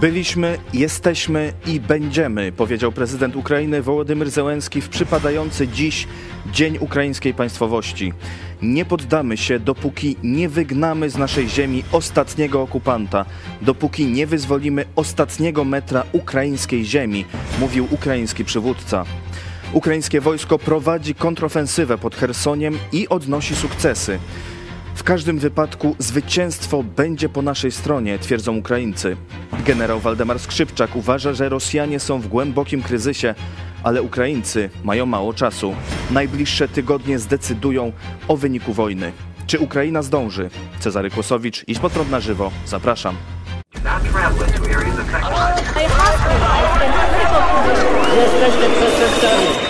[0.00, 6.06] Byliśmy, jesteśmy i będziemy, powiedział prezydent Ukrainy Wołodymyr Zełenski w przypadający dziś
[6.52, 8.12] Dzień Ukraińskiej Państwowości.
[8.62, 13.24] Nie poddamy się, dopóki nie wygnamy z naszej ziemi ostatniego okupanta,
[13.62, 17.24] dopóki nie wyzwolimy ostatniego metra ukraińskiej ziemi,
[17.60, 19.04] mówił ukraiński przywódca.
[19.72, 24.18] Ukraińskie wojsko prowadzi kontrofensywę pod Chersoniem i odnosi sukcesy.
[24.94, 29.16] W każdym wypadku zwycięstwo będzie po naszej stronie, twierdzą Ukraińcy.
[29.66, 33.34] Generał Waldemar Skrzypczak uważa, że Rosjanie są w głębokim kryzysie,
[33.82, 35.74] ale Ukraińcy mają mało czasu.
[36.10, 37.92] Najbliższe tygodnie zdecydują
[38.28, 39.12] o wyniku wojny.
[39.46, 40.50] Czy Ukraina zdąży?
[40.80, 42.50] Cezary Kłosowicz, idź pod prąd na żywo.
[42.66, 43.16] Zapraszam.
[48.16, 49.63] Jesteśmy przestępcami.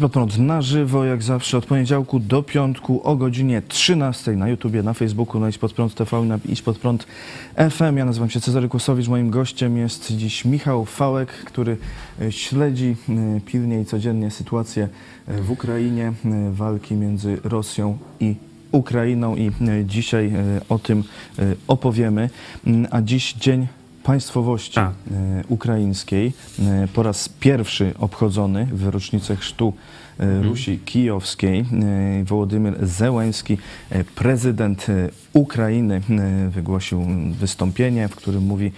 [0.00, 4.82] Pod prąd na żywo, jak zawsze, od poniedziałku do piątku o godzinie 13 na YouTubie,
[4.82, 7.06] na Facebooku, na Idź pod prąd TV i na Idź pod prąd
[7.70, 7.96] FM.
[7.96, 11.76] Ja nazywam się Cezary Kłosowicz, moim gościem jest dziś Michał Fałek, który
[12.20, 14.88] e, śledzi e, pilnie i codziennie sytuację
[15.28, 16.12] e, w Ukrainie,
[16.50, 18.34] walki między Rosją i
[18.72, 19.52] Ukrainą i
[19.84, 20.32] dzisiaj
[20.68, 21.04] o tym
[21.68, 22.30] opowiemy.
[22.66, 23.66] Mm, A dziś dzień
[24.06, 24.92] państwowości Tak.
[25.10, 29.72] e, ukraińskiej, e, po raz pierwszy obchodzony w rocznicę chrztu
[30.18, 31.64] e, Rusi Kijowskiej.
[32.24, 33.58] Wołodymyr Zełański,
[34.14, 34.86] prezydent
[35.32, 36.00] Ukrainy,
[36.48, 37.06] wygłosił
[37.40, 38.72] wystąpienie, w którym mówi: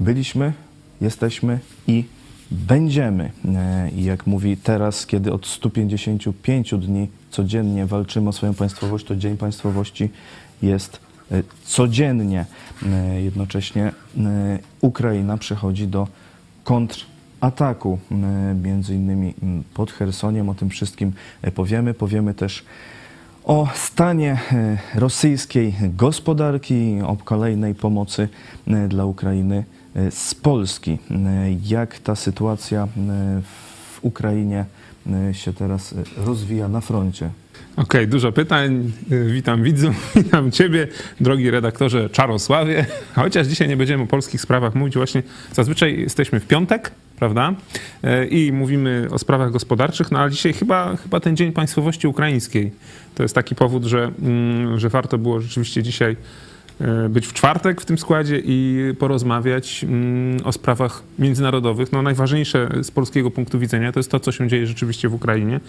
[0.00, 0.52] Byliśmy,
[1.00, 2.04] jesteśmy i
[2.50, 3.30] będziemy.
[3.96, 9.36] I jak mówi teraz, kiedy od 155 dni codziennie walczymy o swoją państwowość, to Dzień
[9.36, 10.08] Państwowości
[10.62, 11.05] jest
[11.64, 12.44] codziennie.
[12.86, 13.92] E, Jednocześnie e,
[14.80, 16.08] Ukraina przechodzi do
[16.64, 19.34] kontrataku, e, między innymi
[19.74, 20.48] pod Chersoniem.
[20.48, 21.12] O tym wszystkim
[21.54, 21.94] powiemy.
[21.94, 22.64] Powiemy też
[23.44, 24.38] o stanie
[24.94, 28.28] rosyjskiej gospodarki, o kolejnej pomocy
[28.88, 29.64] dla Ukrainy
[30.10, 30.98] z Polski.
[31.64, 32.88] Jak ta sytuacja
[33.42, 34.64] w Ukrainie
[35.32, 37.30] się teraz e, rozwija na froncie?
[37.76, 38.92] Okej, dużo pytań.
[39.12, 40.88] Y, Witam widzów, witam Ciebie,
[41.20, 42.86] drogi redaktorze Czarosławie.
[43.14, 45.22] Chociaż dzisiaj nie będziemy o polskich sprawach mówić, właśnie
[45.52, 47.54] zazwyczaj jesteśmy w piątek, prawda?
[48.04, 52.72] Y, I mówimy o sprawach gospodarczych, no ale dzisiaj chyba, chyba ten Dzień Państwowości Ukraińskiej.
[53.14, 56.16] To jest taki powód, że, mm, że warto było rzeczywiście dzisiaj y,
[57.08, 61.92] być w czwartek w tym składzie i porozmawiać mm, o sprawach międzynarodowych.
[61.92, 65.60] No, najważniejsze z polskiego punktu widzenia to jest to, co się dzieje rzeczywiście w Ukrainie.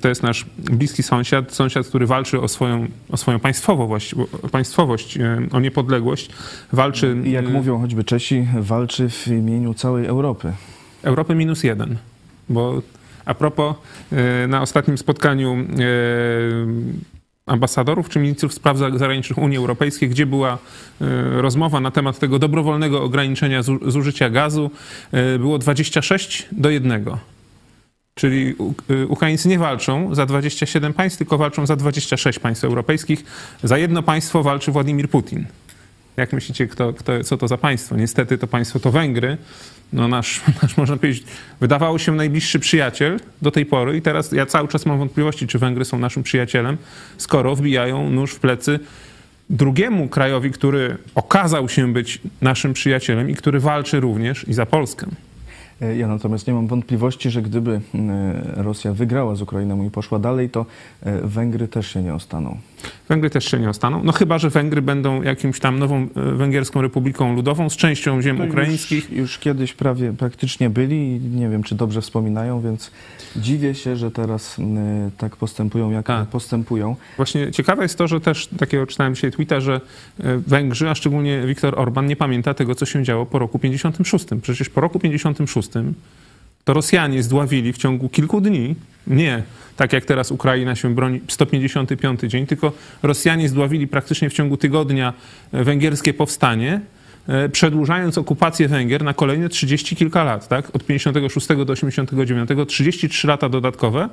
[0.00, 5.18] To jest nasz bliski sąsiad, sąsiad, który walczy o swoją, o swoją państwowość, o państwowość,
[5.52, 6.30] o niepodległość.
[6.72, 10.52] Walczy I jak mówią choćby Czesi, walczy w imieniu całej Europy.
[11.02, 11.96] Europy minus jeden.
[12.48, 12.82] Bo
[13.24, 13.76] a propos,
[14.12, 15.64] e, na ostatnim spotkaniu e,
[17.48, 20.52] ambasadorów czy ministrów spraw za- zagranicznych Unii Europejskiej, gdzie była
[21.00, 21.06] e,
[21.42, 24.70] rozmowa na temat tego dobrowolnego ograniczenia zu- zużycia gazu,
[25.12, 27.04] e, było 26 do 1.
[28.14, 28.54] Czyli
[28.90, 33.24] y, Ukraińcy nie walczą za 27 państw, tylko walczą za 26 państw europejskich.
[33.62, 35.46] Za jedno państwo walczy Władimir Putin.
[36.16, 37.96] Jak myślicie, kto, kto, co to za państwo?
[37.96, 39.36] Niestety to państwo to Węgry.
[39.92, 41.24] No nasz, nasz, można powiedzieć,
[41.60, 45.58] wydawało się najbliższy przyjaciel do tej pory i teraz ja cały czas mam wątpliwości, czy
[45.58, 46.76] Węgry są naszym przyjacielem,
[47.18, 48.80] skoro wbijają nóż w plecy
[49.50, 55.06] drugiemu krajowi, który okazał się być naszym przyjacielem i który walczy również i za Polskę.
[55.82, 60.18] E, Ja natomiast nie mam wątpliwości, że gdyby e, Rosja wygrała z Ukrainą i poszła
[60.18, 60.66] dalej, to
[61.02, 62.58] e, Węgry też się nie ostaną.
[63.08, 64.04] Węgry też się nie ostaną.
[64.04, 68.38] No chyba, że Węgry będą jakimś tam nową e, Węgierską Republiką Ludową z częścią ziem
[68.38, 69.10] No ukraińskich.
[69.10, 72.90] Już, już kiedyś prawie praktycznie byli i nie wiem, czy dobrze wspominają, więc
[73.36, 74.78] dziwię się, że teraz m,
[75.18, 76.28] tak postępują, jak Tak.
[76.28, 76.96] postępują.
[77.16, 79.80] Właśnie ciekawe jest to, że też takiego czytałem dzisiaj tweeta, że
[80.20, 84.26] e, Węgrzy, a szczególnie Viktor Orban nie pamięta tego, co się działo po roku 56.
[84.42, 85.68] Przecież po roku 56
[86.68, 88.74] to Rosjanie zdławili w ciągu kilku dni,
[89.06, 89.42] nie
[89.76, 92.72] tak jak teraz Ukraina się broni 155 dzień, tylko
[93.02, 95.12] Rosjanie zdławili praktycznie w ciągu tygodnia
[95.52, 96.80] e, węgierskie powstanie,
[97.28, 100.76] e, przedłużając okupację Węgier na kolejne 30 kilka lat, tak?
[100.76, 104.08] Od 56 do 89, 33 lata dodatkowe.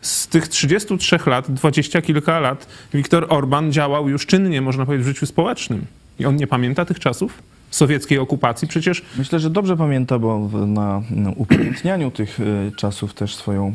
[0.00, 5.08] Z tych 33 lat, 20 kilka lat, Viktor Orban działał już czynnie, można powiedzieć, w
[5.08, 5.86] życiu społecznym.
[6.18, 7.42] I on nie pamięta tych czasów?
[7.74, 8.68] Sowieckiej okupacji.
[8.68, 13.74] Przecież Myślę, że dobrze pamięta, bo na no, upamiętnianiu tych y, czasów też swoją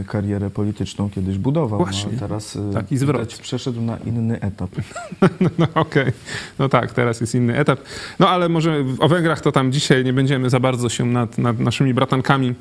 [0.00, 1.78] y, karierę polityczną kiedyś budował.
[1.78, 2.10] Właśnie.
[2.12, 3.20] No, a teraz y, Taki zwrot.
[3.20, 4.70] widać, przeszedł na inny etap.
[5.58, 6.12] No okej,
[6.58, 7.80] no tak, teraz jest inny etap.
[8.18, 11.58] No ale może o Węgrach to tam dzisiaj nie będziemy za bardzo się nad, nad
[11.58, 12.54] naszymi bratankami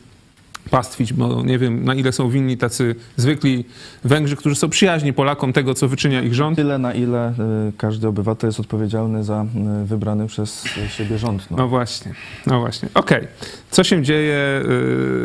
[0.72, 3.66] pastwić, bo nie wiem na ile są winni tacy zwykli
[4.04, 6.56] Węgrzy, którzy są przyjaźni Polakom tego, co wyczynia ich rząd.
[6.56, 7.34] Tyle, na ile y,
[7.78, 9.46] każdy obywatel jest odpowiedzialny za
[9.86, 11.52] wybrany przez y, siebie rząd.
[11.52, 11.58] No.
[11.58, 12.14] No właśnie,
[12.48, 12.90] no właśnie.
[12.94, 13.28] Okej,
[13.72, 14.62] co się dzieje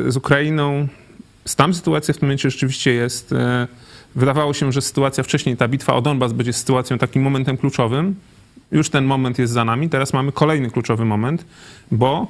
[0.07, 0.89] y, z Ukrainą?
[1.57, 3.35] Tam sytuacja w tym momencie rzeczywiście jest...
[4.15, 8.15] Wydawało się, że sytuacja wcześniej, ta bitwa o Donbas będzie sytuacją, takim momentem kluczowym.
[8.73, 9.89] Już ten moment jest za nami.
[9.89, 11.45] Teraz mamy kolejny kluczowy moment,
[11.91, 12.27] bo e,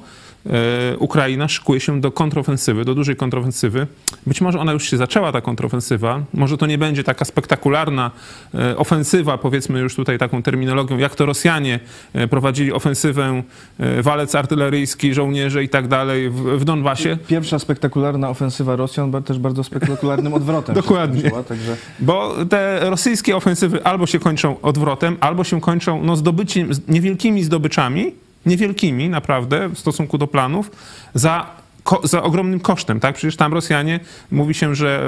[0.99, 3.87] Ukraina szykuje się do kontrofensywy, do dużej kontrofensywy.
[4.27, 6.21] Być może ona już się zaczęła, ta kontrofensywa.
[6.33, 8.11] Może to nie będzie taka spektakularna
[8.53, 11.79] e, ofensywa, powiedzmy już tutaj taką terminologią, jak to Rosjanie
[12.13, 13.43] e, prowadzili ofensywę,
[13.79, 17.17] e, walec artyleryjski, żołnierze i tak dalej w, Donbasie.
[17.27, 20.75] Pierwsza spektakularna ofensywa Rosjan też bardzo spektakularnym odwrotem.
[20.75, 21.19] Dokładnie.
[21.19, 26.69] skończyła, Także Bo te rosyjskie ofensywy albo się kończą odwrotem, albo się kończą no, zdobyciem,
[26.87, 28.11] niewielkimi zdobyczami,
[28.45, 30.71] niewielkimi naprawdę w stosunku do planów,
[31.13, 31.49] za,
[31.83, 32.99] ko, za ogromnym kosztem.
[32.99, 33.15] Tak?
[33.15, 33.99] Przecież tam Rosjanie,
[34.31, 35.03] mówi się, że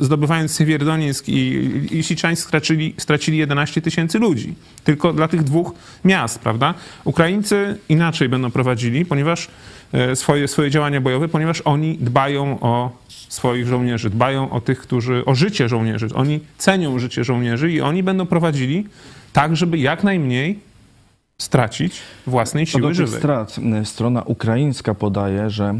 [0.00, 4.54] e, zdobywając Siewierdonieck i, i stracili, stracili 11 tysięcy ludzi.
[4.84, 5.72] Tylko dla tych dwóch
[6.04, 6.74] miast, prawda?
[7.04, 9.48] Ukraińcy inaczej będą prowadzili, ponieważ
[9.92, 15.24] e, swoje, swoje działania bojowe, ponieważ oni dbają o swoich żołnierzy, dbają o tych, którzy,
[15.24, 16.08] o życie żołnierzy.
[16.14, 18.86] Oni cenią życie żołnierzy i oni będą prowadzili
[19.32, 20.58] tak, żeby jak najmniej
[21.38, 23.18] stracić własnej do siły żywej.
[23.20, 25.74] strat, strona ukraińska podaje, że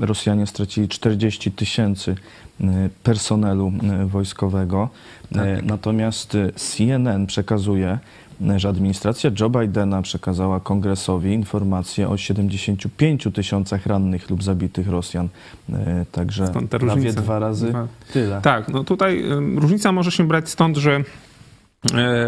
[0.00, 2.14] y, Rosjanie stracili 40 tysięcy
[2.60, 2.64] y,
[3.02, 3.72] personelu
[4.02, 4.88] y, wojskowego.
[5.34, 5.62] Tak.
[5.62, 7.98] Natomiast CNN przekazuje,
[8.56, 15.28] że administracja Joe Bidena przekazała kongresowi informację o 75 tysiącach rannych lub zabitych Rosjan.
[16.12, 17.86] Także prawie dwa razy Dwa.
[18.12, 18.40] tyle.
[18.40, 19.24] Tak, no tutaj
[19.56, 21.04] różnica może się brać stąd, że e,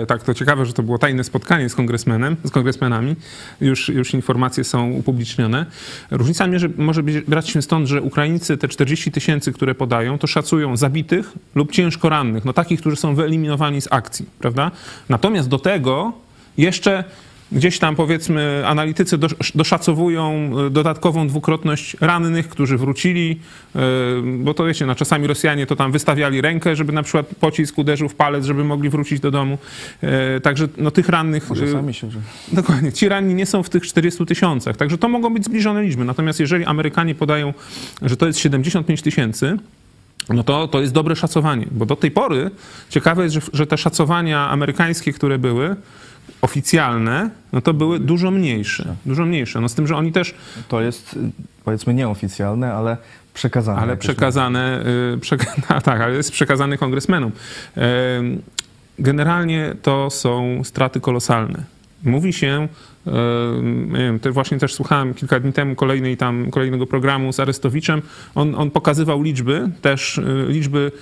[0.06, 3.16] tak, to ciekawe, że to było tajne spotkanie z kongresmenem, z kongresmenami.
[3.60, 5.66] Już, już informacje są upublicznione.
[6.10, 10.26] Różnica mierzy, może być, brać się stąd, że Ukraińcy te 40 tysięcy, które podają, to
[10.26, 14.70] szacują zabitych lub ciężko rannych, no takich, którzy są wyeliminowani z akcji, prawda?
[15.08, 16.12] Natomiast do tego
[16.58, 17.04] jeszcze
[17.52, 23.40] Gdzieś tam powiedzmy analitycy dosz- doszacowują y, dodatkową dwukrotność rannych, którzy wrócili,
[23.76, 23.78] y,
[24.38, 28.08] bo to wiecie, no czasami Rosjanie to tam wystawiali rękę, żeby na przykład pocisk uderzył
[28.08, 29.58] w palec, żeby mogli wrócić do domu.
[30.36, 31.48] Y, Także no, tych rannych...
[31.48, 32.10] Może sami się...
[32.10, 32.20] że-
[32.52, 32.92] Dokładnie.
[32.92, 34.76] Ci ranni nie są w tych 40 tysiącach.
[34.76, 36.04] Także to mogą być zbliżone liczby.
[36.04, 37.54] Natomiast jeżeli Amerykanie podają,
[38.02, 39.56] że to jest 75 tysięcy,
[40.28, 41.66] no to, to jest dobre szacowanie.
[41.70, 42.50] Bo do tej pory
[42.90, 45.76] ciekawe jest, że, że te szacowania amerykańskie, które były
[46.42, 48.94] oficjalne, no to były dużo mniejsze.
[49.06, 49.60] Dużo mniejsze.
[49.60, 50.34] No z tym, że oni też
[50.68, 51.18] To jest
[51.64, 52.96] powiedzmy nieoficjalne, ale
[53.34, 53.80] przekazane.
[53.80, 54.84] ale przekazane,
[55.14, 57.32] y, przeka- tak, ale jest przekazany kongresmenom.
[58.98, 61.62] Generalnie to są straty kolosalne.
[62.04, 62.68] Mówi się,
[63.64, 68.02] nie wiem, te właśnie też słuchałem kilka dni temu kolejnej tam, kolejnego programu z Arestowiczem,
[68.34, 70.92] on, on pokazywał liczby, też y, liczby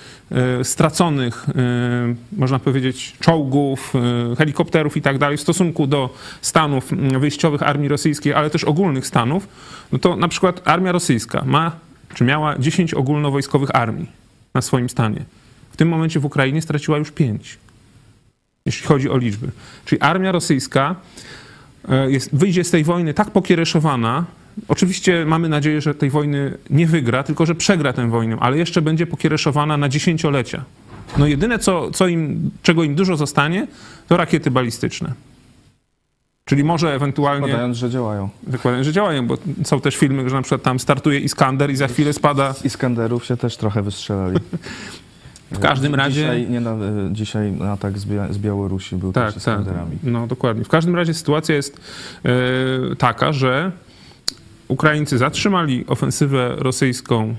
[0.61, 1.53] y, straconych, y,
[2.37, 3.95] można powiedzieć, czołgów,
[4.39, 9.07] helikopterów i tak dalej w stosunku do stanów mm, wyjściowych armii rosyjskiej, ale też ogólnych
[9.07, 9.49] stanów,
[9.93, 11.73] no to na przykład armia rosyjska ma,
[12.15, 14.07] czy miała 10 ogólnowojskowych armii
[14.55, 15.25] na swoim stanie.
[15.71, 17.59] W tym momencie w Ukrainie straciła już 5
[18.67, 19.49] jeśli chodzi o liczby.
[19.85, 20.97] Czyli armia rosyjska e,
[22.09, 24.25] jest, wyjdzie z tej wojny tak pokiereszowana.
[24.69, 28.83] Oczywiście mamy nadzieję, że tej wojny nie wygra, tylko że przegra tę wojnę, ale jeszcze
[28.83, 30.65] będzie pokiereszowana na dziesięciolecia.
[31.19, 33.67] No jedyne, co, co im, czego im dużo zostanie,
[34.09, 35.13] to rakiety balistyczne.
[36.45, 38.29] Czyli może ewentualnie, Badając, że działają.
[38.49, 41.89] zakładam, że działają, bo są też filmy, że na przykład tam startuje Iskander i za
[41.89, 42.53] chwilę spada.
[42.53, 44.39] Z Iskanderów się też trochę wystrzelali.
[45.53, 46.21] W każdym razie...
[46.23, 46.77] Dzisiaj, nie, na-
[47.13, 49.61] dzisiaj atak z, Bia- z Białorusi był Tak, też tak.
[49.61, 49.97] Iskanderami.
[50.03, 50.65] No dokładnie.
[50.65, 51.81] W każdym razie sytuacja jest
[52.25, 53.73] e, taka, że
[54.69, 57.35] Ukraińcy zatrzymali ofensywę rosyjską,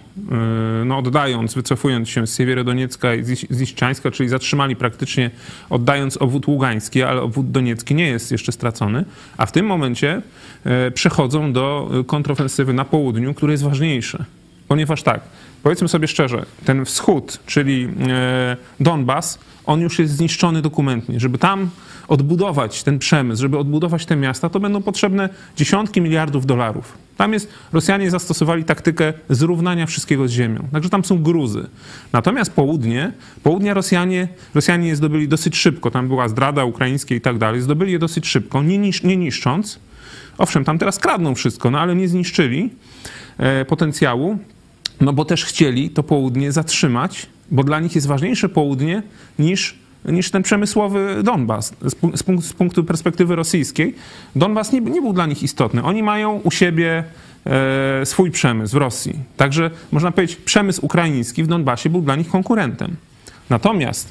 [0.81, 5.31] e, no oddając, wycofując się z Siewierodoniecka i z z Iszczańska, czyli zatrzymali praktycznie
[5.69, 9.05] oddając obwód ługański, ale obwód doniecki nie jest jeszcze stracony,
[9.37, 10.21] a w tym momencie
[10.65, 14.25] e, przechodzą do kontrofensywy na południu, które jest ważniejsze.
[14.67, 15.21] Ponieważ tak,
[15.63, 21.19] powiedzmy sobie szczerze, ten wschód, czyli e, Donbas, on już jest zniszczony dokumentnie.
[21.19, 21.69] Żeby tam
[22.07, 26.97] odbudować ten przemysł, żeby odbudować te miasta, to będą potrzebne dziesiątki miliardów dolarów.
[27.17, 30.67] Tam jest, Rosjanie zastosowali taktykę zrównania wszystkiego z ziemią.
[30.71, 31.67] Także tam są gruzy.
[32.13, 33.11] Natomiast południe,
[33.43, 35.91] południa Rosjanie, Rosjanie je zdobyli dosyć szybko.
[35.91, 37.61] Tam była zdrada ukraińska i tak dalej.
[37.61, 39.79] Zdobyli je dosyć szybko, nie, nisz, nie niszcząc,
[40.37, 42.69] Owszem, tam teraz kradną wszystko, no ale nie zniszczyli
[43.37, 44.37] e, potencjału,
[45.01, 49.03] no bo też chcieli to południe zatrzymać, bo dla nich jest ważniejsze południe
[49.39, 49.75] niż
[50.05, 51.73] niż ten przemysłowy Donbas.
[51.81, 53.95] Z, pu- z, punk- z punktu perspektywy rosyjskiej,
[54.35, 55.83] Donbas nie, nie był dla nich istotny.
[55.83, 57.03] Oni mają u siebie
[57.45, 59.13] e, swój przemysł w Rosji.
[59.37, 62.95] Także można powiedzieć, przemysł ukraiński w Donbasie był dla nich konkurentem.
[63.49, 64.09] Natomiast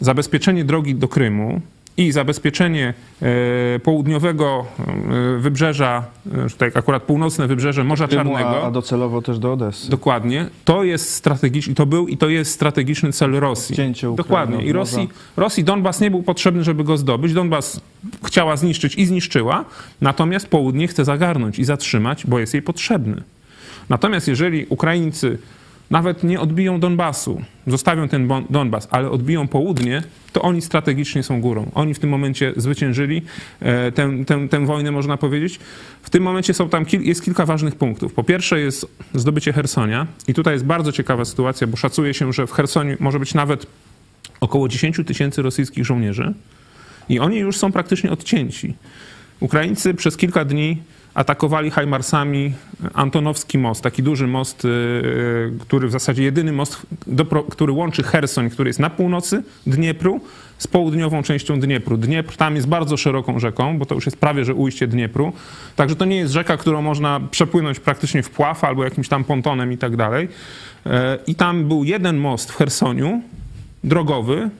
[0.00, 1.60] zabezpieczenie drogi do Krymu
[1.96, 6.04] i zabezpieczenie e, południowego e, wybrzeża,
[6.46, 9.90] e, tutaj akurat północne wybrzeże Morza Krymu, Czarnego, a, docelowo też do Odessy.
[9.90, 10.46] Dokładnie.
[10.64, 13.72] To jest strategiczny, to był i to jest strategiczny cel Rosji.
[13.72, 14.64] Odcięcie Ukrainy Dokładnie.
[14.64, 14.72] I.
[14.72, 17.32] Rosji, Rosji Donbas nie był potrzebny, żeby go zdobyć.
[17.32, 17.80] Donbas
[18.26, 19.64] chciała zniszczyć i zniszczyła,
[20.00, 23.22] natomiast południe chce zagarnąć i zatrzymać, bo jest jej potrzebny.
[23.88, 25.38] Natomiast jeżeli Ukraińcy
[25.94, 31.70] nawet nie odbiją Donbasu, zostawią ten Donbas, ale odbiją południe, to oni strategicznie są górą.
[31.74, 33.22] Oni w tym momencie zwyciężyli
[33.60, 35.60] e, tę, tę, tę wojnę, można powiedzieć.
[36.02, 38.12] W tym momencie są tam jest kilka ważnych punktów.
[38.12, 42.46] Po pierwsze jest zdobycie Hersonia i tutaj jest bardzo ciekawa sytuacja, bo szacuje się, że
[42.46, 43.66] w Hersoniu może być nawet
[44.40, 46.34] około 10 tysięcy rosyjskich żołnierzy
[47.08, 48.74] i oni już są praktycznie odcięci.
[49.40, 50.82] Ukraińcy przez kilka dni
[51.14, 52.52] atakowali Hajmarsami
[52.94, 56.86] Antonowski most, taki duży most, yy, który w zasadzie jedyny most,
[57.50, 60.20] który łączy Hersoń, który jest na północy Dniepru,
[60.58, 61.96] z południową częścią Dniepru.
[61.96, 65.32] Dniepr tam jest bardzo szeroką rzeką, bo to już jest prawie, że ujście Dniepru.
[65.76, 69.72] Także to nie jest rzeka, którą można przepłynąć praktycznie w pław albo jakimś tam pontonem
[69.72, 70.28] i tak dalej.
[70.84, 70.92] Yy,
[71.26, 73.22] I tam był jeden most w Hersoniu,
[73.84, 74.50] drogowy,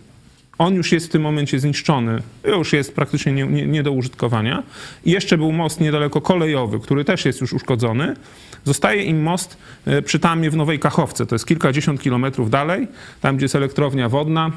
[0.58, 4.62] on już jest w tym momencie zniszczony, już jest praktycznie nie, nie, nie do użytkowania.
[5.04, 8.16] I jeszcze był most niedaleko kolejowy, który też jest już uszkodzony.
[8.64, 9.56] Zostaje im most
[9.87, 12.88] e, przy Tamie w Nowej Kachowce, to jest kilkadziesiąt kilometrów dalej,
[13.20, 14.50] tam gdzie jest elektrownia wodna,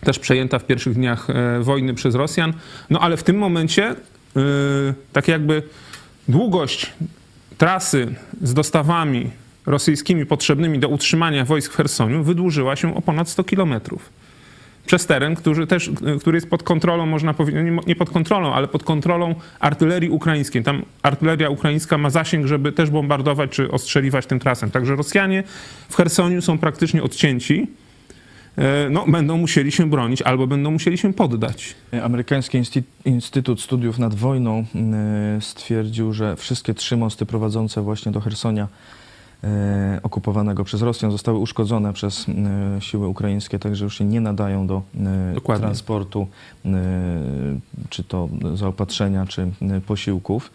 [0.00, 2.52] też przejęta w pierwszych dniach e, wojny przez Rosjan.
[2.90, 3.94] No ale w tym momencie e,
[5.12, 5.62] tak jakby
[6.28, 6.92] długość
[7.58, 9.30] trasy z dostawami
[9.66, 14.19] rosyjskimi potrzebnymi do utrzymania wojsk w Hersoniu wydłużyła się o ponad 100 kilometrów
[14.86, 18.68] przez teren, który też, który jest pod kontrolą, można powiedzieć, no nie, pod kontrolą, ale
[18.68, 20.62] pod kontrolą artylerii ukraińskiej.
[20.62, 24.70] Tam artyleria ukraińska ma zasięg, żeby też bombardować czy ostrzeliwać tym trasem.
[24.70, 25.42] Także Rosjanie
[25.88, 27.66] w Hersoniu są praktycznie odcięci.
[28.56, 31.74] E, No, będą musieli się bronić albo będą musieli się poddać.
[32.02, 32.62] Amerykański
[33.04, 34.64] Instytut Studiów nad Wojną
[35.38, 38.68] y, stwierdził, że wszystkie trzy mosty prowadzące właśnie do Hersonia
[40.02, 42.32] okupowanego przez Rosjan zostały uszkodzone przez y,
[42.80, 44.82] siły ukraińskie, także już się nie nadają do
[45.30, 45.62] y, Dokładnie.
[45.64, 46.26] transportu,
[47.90, 49.50] czy to zaopatrzenia, czy
[49.86, 50.50] posiłków,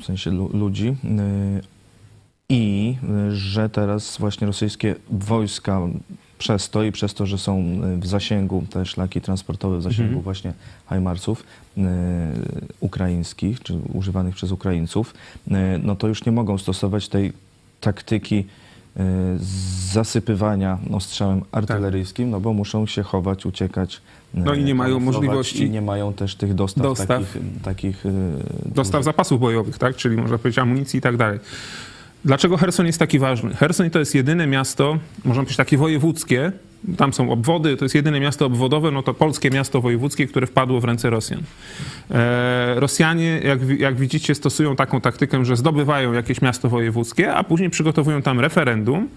[0.00, 0.96] w sensie lu- ludzi.
[2.48, 2.96] I
[3.32, 5.80] że teraz właśnie rosyjskie wojska
[6.44, 7.58] przez to i przez to, że są
[7.96, 10.22] y, w zasięgu te szlaki transportowe, w zasięgu Mhm.
[10.22, 10.52] właśnie
[10.86, 11.44] Hajmarsów
[11.78, 11.80] y,
[12.80, 15.14] ukraińskich, czy używanych przez Ukraińców,
[15.48, 15.50] y,
[15.82, 17.32] no to już nie mogą stosować tej
[17.80, 18.38] taktyki
[18.96, 19.00] y,
[19.92, 24.00] zasypywania ostrzałem artyleryjskim, no bo muszą się chować, uciekać.
[24.34, 27.08] No i nie mają możliwości I nie mają też tych dostaw, dostaw.
[27.08, 28.04] takich, takich
[28.66, 29.96] dostaw zapasów bojowych, tak?
[29.96, 31.38] czyli można powiedzieć amunicji i tak dalej.
[32.24, 33.54] Dlaczego Herson jest taki ważny?
[33.54, 36.52] Herson to jest jedyne miasto, można powiedzieć takie wojewódzkie,
[36.96, 40.80] tam są obwody, to jest jedyne miasto obwodowe, no to polskie miasto wojewódzkie, które wpadło
[40.80, 41.42] w ręce Rosjan.
[42.10, 47.70] E, Rosjanie, jak, jak widzicie, stosują taką taktykę, że zdobywają jakieś miasto wojewódzkie, a później
[47.70, 49.08] przygotowują tam referendum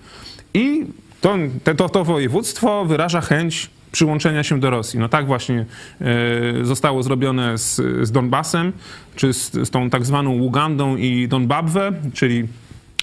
[0.53, 0.85] i
[1.21, 1.35] to,
[1.77, 4.99] to, to województwo wyraża chęć przyłączenia się do Rosji.
[4.99, 5.65] No tak właśnie
[6.01, 7.75] e, zostało zrobione z,
[8.07, 8.73] z Donbasem,
[9.15, 12.47] czy z, z tą tak zwaną Ugandą i Donbabwę, czyli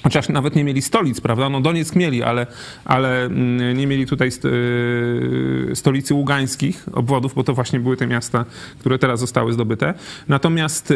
[0.04, 1.48] Chociaż nawet nie mieli stolic, prawda?
[1.48, 2.46] No Donieck mieli, ale,
[2.84, 8.44] ale mm, nie mieli tutaj y, stolicy ługańskich obwodów, bo to właśnie były te miasta,
[8.80, 9.94] które teraz zostały zdobyte.
[10.28, 10.92] Natomiast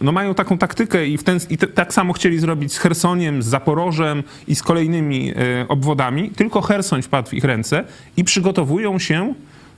[0.00, 3.46] no mają taką taktykę i, w ten, i tak samo chcieli zrobić z Chersoniem, z
[3.46, 7.84] Zaporożem i z kolejnymi y, obwodami, tylko Chersoń wpadł w ich ręce
[8.16, 9.34] i przygotowują się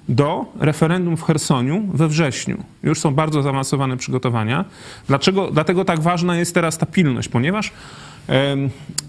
[0.09, 2.65] do referendum w Chersoniu we wrześniu.
[2.83, 4.65] Już są bardzo zaawansowane przygotowania.
[5.07, 5.50] Dlaczego?
[5.50, 7.73] Dlatego tak ważna jest teraz ta pilność, ponieważ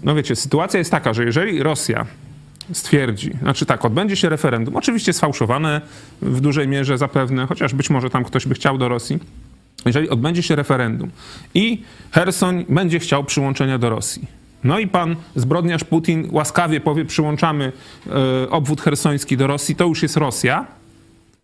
[0.02, 2.06] no wiecie, sytuacja jest taka, że jeżeli Rosja
[2.72, 5.80] stwierdzi, znaczy tak, odbędzie się referendum, oczywiście sfałszowane
[6.22, 9.18] w dużej mierze zapewne, chociaż być może tam ktoś by chciał do Rosji,
[9.86, 11.10] jeżeli odbędzie się referendum
[11.54, 14.40] i Hersoń będzie chciał przyłączenia do Rosji.
[14.64, 17.72] No i pan zbrodniarz Putin łaskawie powie, przyłączamy
[18.06, 20.66] e, obwód hersoński do Rosji, to już jest Rosja,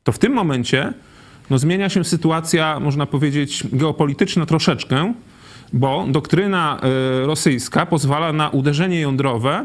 [0.05, 0.93] to w tym momencie
[1.51, 5.15] no, zmienia się sytuacja, można powiedzieć, geopolityczna troszeczkę,
[5.73, 6.81] bo doktryna
[7.23, 9.65] e, rosyjska pozwala na uderzenie jądrowe e,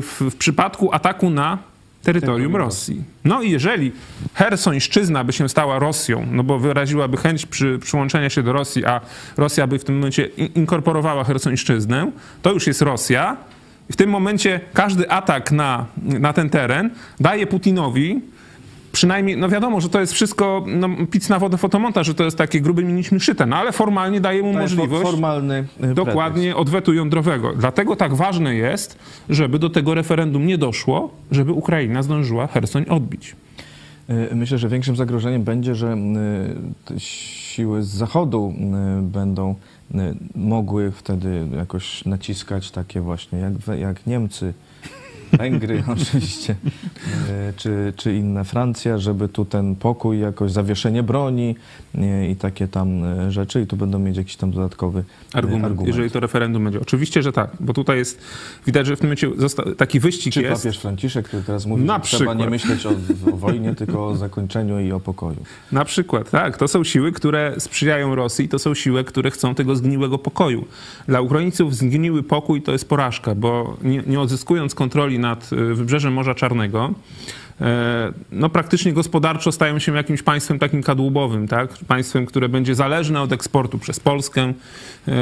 [0.00, 1.58] w, w przypadku ataku na
[2.02, 3.04] terytorium Rosji.
[3.24, 3.92] No i jeżeli
[4.34, 9.00] Hersońszczyzna by się stała Rosją, no bo wyraziłaby chęć przy, przyłączenia się do Rosji, a
[9.36, 12.10] Rosja by w tym momencie inkorporowała Hersońszczyznę,
[12.42, 13.36] to już jest Rosja.
[13.92, 16.90] W tym momencie każdy atak na, na ten teren
[17.20, 18.20] daje Putinowi
[18.92, 22.38] przynajmniej, no wiadomo, że to jest wszystko no, pic na wodę fotomontaż, że to jest
[22.38, 26.94] takie grubymi nićmi szyte, no ale formalnie daje mu To możliwość formalny e, dokładnie odwetu
[26.94, 27.52] jądrowego.
[27.56, 33.36] Dlatego tak ważne jest, żeby do tego referendum nie doszło, żeby Ukraina zdążyła Hersoń odbić.
[34.06, 34.32] pretekst.
[34.32, 38.54] E, Myślę, że większym zagrożeniem będzie, że e, siły z zachodu
[39.02, 39.54] będą
[40.34, 44.54] mogły wtedy jakoś naciskać takie właśnie, jak, jak Niemcy,
[45.32, 46.56] Węgry oczywiście,
[47.30, 51.56] e, czy, czy inne Francja, żeby tu ten pokój, jakoś zawieszenie broni
[52.30, 54.98] i takie tam e, rzeczy i tu będą mieć jakiś tam dodatkowy
[55.34, 55.88] e, Argument, argument.
[55.88, 56.80] jeżeli to referendum będzie.
[56.80, 58.20] Oczywiście, że tak, bo tutaj jest,
[58.66, 59.30] widać, że w tym momencie
[59.76, 60.62] taki wyścig Czy jest.
[60.62, 62.50] papież Franciszek, który teraz mówi, Na że trzeba nie przykład.
[62.50, 65.42] myśleć o, o wojnie, tylko o zakończeniu i o pokoju.
[65.72, 66.56] Na przykład, tak.
[66.58, 70.64] To są siły, które sprzyjają Rosji, to są siły, które chcą tego zgniłego pokoju.
[71.08, 76.12] Dla Ukraińców zgniły pokój to jest porażka, bo nie, nie odzyskując kontroli nad y, wybrzeżem
[76.12, 76.94] Morza Czarnego,
[77.60, 81.70] e, no praktycznie gospodarczo stają się jakimś państwem takim kadłubowym, tak?
[81.88, 84.42] Państwem, które będzie zależne od eksportu przez Polskę,
[85.08, 85.12] e,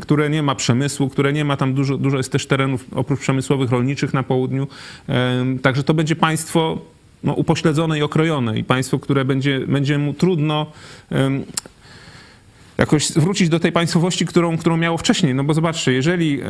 [0.00, 3.70] które nie ma przemysłu, które nie ma tam dużo, dużo jest też terenów oprócz przemysłowych,
[3.70, 4.66] rolniczych na południu.
[5.08, 6.78] E, Także to będzie państwo
[7.24, 10.66] no, upośledzone i okrojone i państwo, które będzie, będzie mu trudno
[12.78, 15.34] jakoś wrócić do tej państwowości, którą, którą miało wcześniej.
[15.34, 16.40] No bo zobaczcie, jeżeli,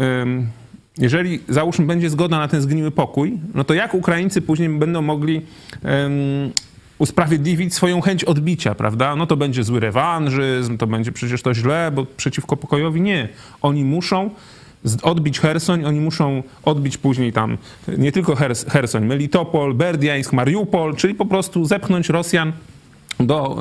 [0.99, 5.43] jeżeli załóżmy będzie zgoda na ten zgniły pokój, no to jak Ukraińcy później będą mogli
[5.83, 6.13] em,
[6.99, 9.17] usprawiedliwić swoją chęć odbicia, prawda?
[9.17, 13.29] No to będzie zły rewanżyzm, to będzie przecież to źle, bo przeciwko pokojowi nie.
[13.63, 14.31] Oni muszą
[15.03, 17.59] odbić Hersoń, oni muszą odbić później tam
[17.99, 22.53] nie tylko Hers- Hersoń, Melitopol, Berdiańsk, Mariupol, czyli po prostu zepchnąć Rosjan
[23.21, 23.59] do,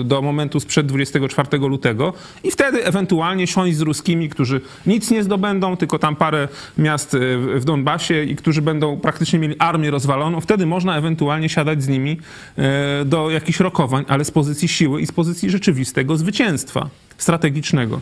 [0.00, 2.12] y, do momentu sprzed 24 lutego
[2.44, 6.48] i wtedy ewentualnie siąść z ruskimi, którzy nic nie zdobędą, tylko tam parę
[6.78, 10.40] miast y, w- Donbasie i którzy będą praktycznie mieli armię rozwaloną.
[10.40, 12.18] Wtedy można ewentualnie siadać z nimi
[13.02, 18.00] y, do jakichś rokowań, ale z pozycji siły i z pozycji rzeczywistego zwycięstwa strategicznego.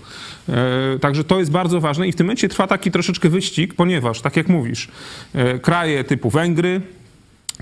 [0.49, 4.21] E, Także to jest bardzo ważne i w tym momencie trwa taki troszeczkę wyścig, ponieważ,
[4.21, 4.89] tak jak mówisz,
[5.35, 6.81] e, kraje typu Węgry,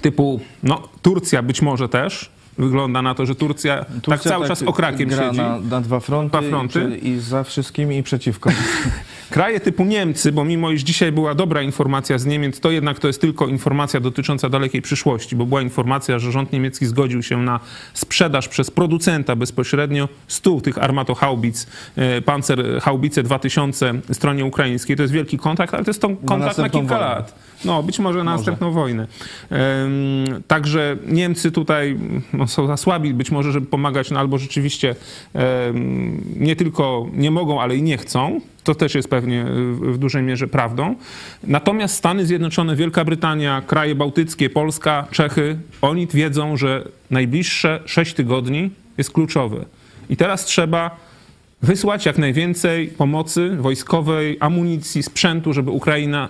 [0.03, 4.63] typu no, Turcja być może też, wygląda na to, że Turcja, tak Turcja cały czas
[4.63, 5.39] okrakiem gra siedzi.
[5.39, 6.99] Na, na dwa fronty, Dwa fronty.
[7.03, 8.51] I, i za wszystkimi i przeciwko.
[9.31, 13.07] Kraje typu Niemcy, bo mimo iż dzisiaj była dobra informacja z Niemiec, to jednak to
[13.07, 17.61] jest tylko informacja dotycząca dalekiej przyszłości, bo była informacja, że rząd niemiecki zgodził się na
[17.95, 24.97] sprzedaż przez producenta bezpośrednio 100 tych armatohaubic, e, Panzerhaubice 2000 stronie ukraińskiej.
[24.97, 27.15] To jest wielki kontrakt, ale to jest to kontrakt na następną kilka wojnę.
[27.15, 27.35] lat.
[27.65, 29.07] No, być może na następną wojnę.
[30.47, 31.99] Także Niemcy tutaj
[32.33, 34.95] no, są za słabi, być może, żeby pomagać, no, albo rzeczywiście
[36.37, 38.41] nie tylko nie mogą, ale i nie chcą.
[38.65, 40.95] To też jest pewnie w w dużej mierze prawdą.
[41.45, 48.71] Natomiast Stany Zjednoczone, Wielka Brytania, kraje bałtyckie, Polska, Czechy, oni wiedzą, że najbliższe 6 tygodni
[48.99, 49.65] jest kluczowe.
[50.11, 50.97] I teraz trzeba
[51.63, 56.29] wysłać jak najwięcej pomocy wojskowej, amunicji, sprzętu, żeby Ukraina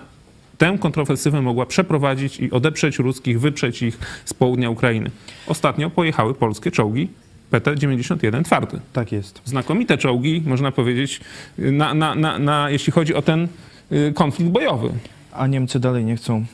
[0.57, 5.11] tę kontrofensywę mogła przeprowadzić i odeprzeć ruskich, wyprzeć ich z południa Ukrainy.
[5.47, 7.09] Ostatnio pojechały polskie czołgi
[7.51, 8.79] PT-91 twardy.
[8.93, 9.41] tak jest.
[9.45, 11.21] Znakomite czołgi, można powiedzieć,
[11.57, 13.47] na, na, na, na, jeśli chodzi o ten
[13.91, 14.89] y, konflikt bojowy.
[15.31, 16.45] A Niemcy dalej nie chcą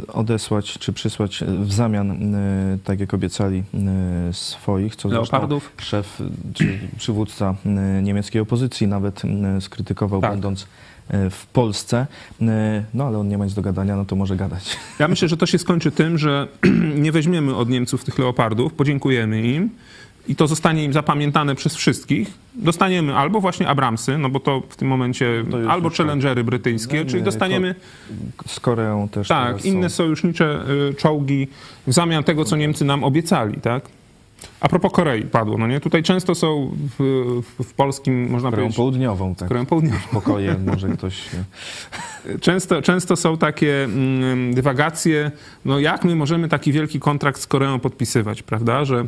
[0.00, 3.62] y, odesłać czy przysłać w zamian, y, tak jak obiecali,
[4.32, 5.72] swoich, co Leopardów?
[5.78, 6.22] szef
[6.54, 7.54] czy przywódca
[8.02, 9.22] niemieckiej opozycji nawet
[9.60, 10.30] skrytykował, Tak.
[10.30, 10.66] będąc
[11.30, 12.06] w Polsce.
[12.42, 12.44] Y,
[12.94, 14.76] No ale on nie ma nic do gadania, no to może gadać.
[14.98, 16.48] Ja myślę, że to się skończy tym, że
[17.04, 19.70] nie weźmiemy od Niemców tych leopardów, podziękujemy im
[20.28, 22.30] i to zostanie im zapamiętane przez wszystkich.
[22.54, 27.18] Dostaniemy albo właśnie Abramsy, no bo to w tym momencie, albo Challengery brytyjskie, No, czyli
[27.18, 27.74] nie, dostaniemy
[28.46, 31.48] Z Koreą też tak, inne sojusznicze y, czołgi
[31.86, 33.84] w zamian tego, co Niemcy nam obiecali, tak?
[34.60, 35.80] A propos Korei padło, no nie?
[35.80, 39.48] Tutaj często są w, w, w polskim, można Koreą powiedzieć, południową, tak.
[39.48, 39.98] Koreą Południową.
[40.12, 41.22] Pokoje może ktoś...
[42.40, 45.30] Często, często są takie mm, dywagacje,
[45.64, 49.06] no jak my możemy taki wielki kontrakt z Koreą podpisywać, prawda, że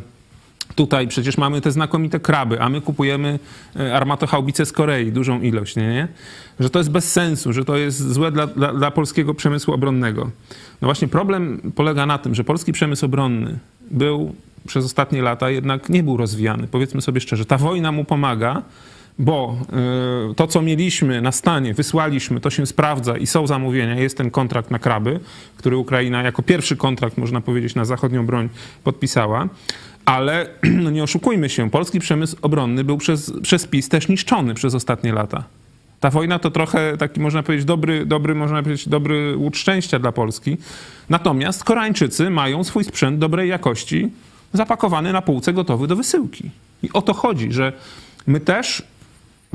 [0.75, 3.39] tutaj przecież mamy te znakomite kraby, a my kupujemy
[3.75, 6.07] e, armatochaubice z Korei, dużą ilość, nie, nie?
[6.59, 10.29] Że to jest bez sensu, że to jest złe dla, dla, dla polskiego przemysłu obronnego.
[10.81, 13.59] No właśnie problem polega na tym, że polski przemysł obronny
[13.91, 14.35] był
[14.67, 16.67] przez ostatnie lata jednak nie był rozwijany.
[16.67, 18.61] Powiedzmy sobie szczerze, ta wojna mu pomaga,
[19.19, 19.57] bo
[20.31, 23.95] y, to, co mieliśmy na stanie, wysłaliśmy, to się sprawdza i są zamówienia.
[23.95, 25.19] Jest ten kontrakt na kraby,
[25.57, 28.49] który Ukraina jako pierwszy kontrakt, można powiedzieć, na zachodnią broń
[28.83, 29.47] podpisała.
[30.05, 30.49] Ale
[30.83, 35.13] no nie oszukujmy się, polski przemysł obronny był przez, przez PiS też niszczony przez ostatnie
[35.13, 35.43] lata.
[35.99, 40.11] Ta wojna to trochę taki, można powiedzieć, dobry, dobry, można powiedzieć, dobry łód szczęścia dla
[40.11, 40.57] Polski.
[41.09, 44.09] Natomiast Koreańczycy mają swój sprzęt dobrej jakości,
[44.53, 46.51] zapakowany na półce, gotowy do wysyłki.
[46.83, 47.73] I o to chodzi, że
[48.27, 48.83] my też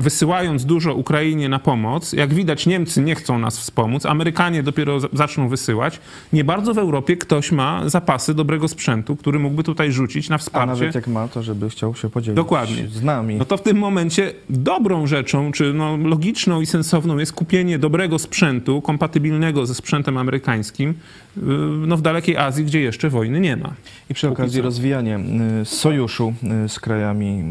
[0.03, 5.49] wysyłając dużo Ukrainie na pomoc, jak widać Niemcy nie chcą nas wspomóc, Amerykanie dopiero zaczną
[5.49, 5.99] wysyłać,
[6.33, 10.71] nie bardzo w Europie ktoś ma zapasy dobrego sprzętu, który mógłby tutaj rzucić na wsparcie.
[10.71, 12.87] A nawet jak ma, to żeby chciał się podzielić Dokładnie.
[12.87, 13.35] z nami.
[13.35, 18.19] No to w tym momencie dobrą rzeczą, czy no logiczną i sensowną jest kupienie dobrego
[18.19, 21.41] sprzętu, kompatybilnego ze sprzętem amerykańskim, y,
[21.87, 23.73] no w dalekiej Azji, gdzie jeszcze wojny nie ma.
[24.09, 25.19] I przy okazji rozwijanie
[25.61, 26.33] y, sojuszu
[26.65, 27.43] y, z krajami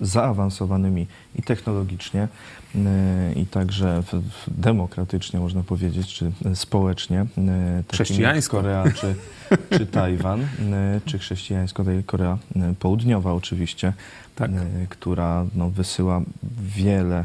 [0.00, 2.28] y, zaawansowanymi i technologicznie,
[2.74, 2.78] y,
[3.36, 4.02] i także
[4.48, 7.22] demokratycznie, można powiedzieć, czy y, społecznie.
[7.22, 8.56] y, Chrześcijańsko.
[8.56, 9.14] Korea czy,
[9.78, 10.46] czy Tajwan,
[11.04, 12.38] czy chrześcijańsko, Korea
[12.78, 13.92] Południowa oczywiście,
[14.36, 14.50] Tak.
[14.88, 16.22] która no, wysyła
[16.76, 17.24] wiele,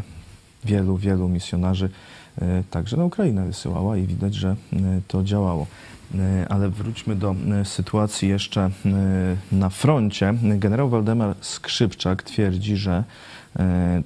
[0.66, 1.90] wielu, wielu misjonarzy.
[2.72, 4.56] Także na Ukrainę wysyłała i widać, że
[5.08, 5.68] to działało.
[6.50, 8.70] Ale wróćmy do sytuacji jeszcze
[9.52, 10.34] na froncie.
[10.44, 13.04] Generał Waldemar Skrzypczak twierdzi, że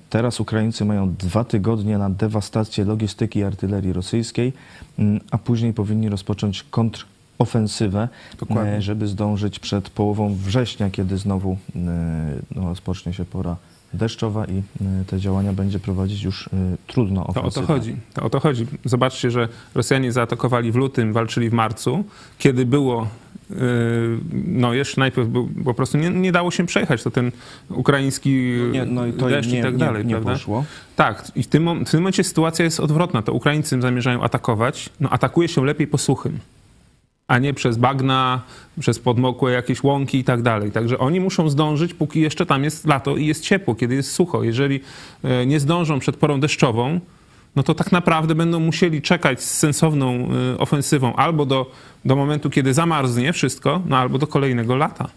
[0.09, 4.53] teraz Ukraińcy mają dwa tygodnie na dewastację logistyki i artylerii rosyjskiej,
[4.99, 8.09] y, a później powinni rozpocząć kontrofensywę,
[8.39, 8.77] Dokładnie.
[8.77, 11.79] y, żeby zdążyć przed połową września, kiedy znowu y,
[12.55, 13.55] no, rozpocznie się pora
[13.93, 14.63] deszczowa i
[15.07, 16.49] te działania będzie prowadzić już
[16.87, 17.95] trudno To o to chodzi.
[18.13, 18.67] To o to chodzi.
[18.85, 22.03] Zobaczcie, że Rosjanie zaatakowali w lutym, walczyli w marcu,
[22.37, 23.07] kiedy było.
[24.45, 27.31] No, jeszcze najpierw był, po prostu nie, nie dało się przejechać, to ten
[27.69, 30.31] ukraiński Nie, no i to deszcz nie, i tak nie, dalej, nie prawda?
[30.31, 30.65] poszło.
[30.95, 33.21] Tak, i w tym, w tym momencie sytuacja jest odwrotna.
[33.21, 34.89] To Ukraińcy zamierzają atakować.
[34.99, 36.39] No, atakuje się lepiej po suchym,
[37.27, 38.41] a nie przez bagna,
[38.79, 40.71] przez podmokłe jakieś łąki i tak dalej.
[40.71, 44.43] Także oni muszą zdążyć, póki jeszcze tam jest lato i jest ciepło, kiedy jest sucho.
[44.43, 44.79] Jeżeli
[45.23, 46.99] e, nie zdążą przed porą deszczową,
[47.55, 51.71] no to tak naprawdę będą musieli czekać z sensowną e, ofensywą albo do,
[52.05, 55.09] do momentu, kiedy zamarznie wszystko, no albo do kolejnego lata.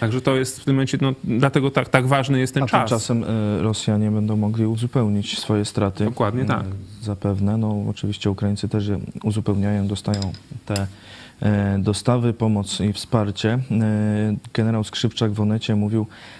[0.00, 2.80] Także to jest w tym momencie, no, dlatego tak, tak ważny jest ten A czas.
[2.80, 6.04] tymczasem y, Rosjanie będą mogli uzupełnić swoje straty.
[6.04, 6.64] Dokładnie tak.
[6.64, 7.56] Y, Zapewne.
[7.56, 10.20] No, oczywiście Ukraińcy też je uzupełniają, dostają
[10.66, 11.46] te y,
[11.78, 13.54] dostawy, pomoc i wsparcie.
[13.54, 16.39] Y, Generał Skrzypczak w Onecie mówił, y,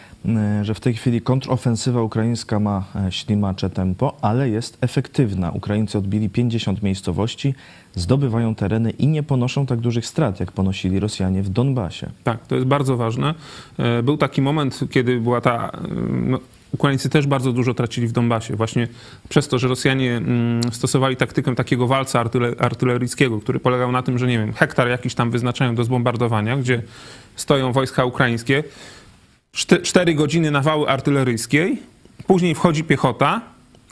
[0.63, 5.51] że w tej chwili kontrofensywa ukraińska ma e, ślimacze tempo, ale jest efektywna.
[5.51, 7.55] Ukraińcy odbili 50 miejscowości,
[7.95, 12.11] zdobywają tereny i nie ponoszą tak dużych strat, jak ponosili Rosjanie w Donbasie.
[12.25, 13.35] Tak, to jest bardzo ważne.
[13.79, 15.71] E, Był taki moment, kiedy była ta.
[15.75, 15.79] e,
[16.27, 16.39] No,
[16.73, 18.89] Ukraińcy też bardzo dużo tracili w Donbasie, właśnie
[19.29, 24.19] przez to, że Rosjanie mm, stosowali taktykę takiego walca artyle- artyleryjskiego, który polegał na tym,
[24.19, 26.83] że nie wiem, hektar jakiś tam wyznaczają do zbombardowania, gdzie
[27.37, 28.65] stoją wojska ukraińskie,
[29.53, 31.79] czte- cztery godziny nawały artyleryjskiej,
[32.27, 33.41] później wchodzi piechota,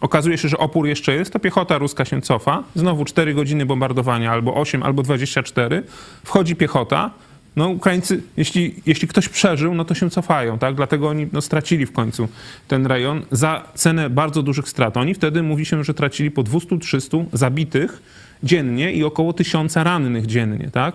[0.01, 4.33] okazuje się, że opór jeszcze jest, to piechota ruska się cofa, znowu 4 godziny bombardowania,
[4.33, 5.83] albo 8, albo 24,
[6.25, 7.11] wchodzi piechota,
[7.57, 10.75] no Ukraińcy, jeśli, jeśli ktoś przeżył, no to się cofają, tak?
[10.75, 12.29] Dlatego oni no, stracili w końcu
[12.69, 14.97] ten rejon za cenę bardzo dużych strat.
[14.97, 18.03] Oni wtedy mówi się, że tracili po 200-300 zabitych
[18.43, 20.95] dziennie i około 1000 rannych dziennie, tak?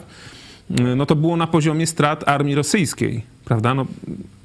[0.96, 3.74] no to było na poziomie strat armii rosyjskiej, prawda?
[3.74, 3.86] No,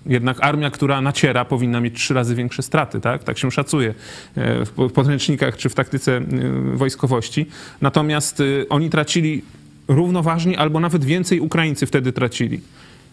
[0.09, 3.25] jednak armia, która naciera, powinna mieć trzy razy większe straty, tak?
[3.25, 3.95] Tak się szacuje
[4.37, 6.23] e, w po- podręcznikach czy w taktyce e,
[6.75, 7.47] wojskowości.
[7.81, 9.43] Natomiast e, oni tracili
[9.89, 12.61] równoważnie albo nawet więcej Ukraińcy wtedy tracili.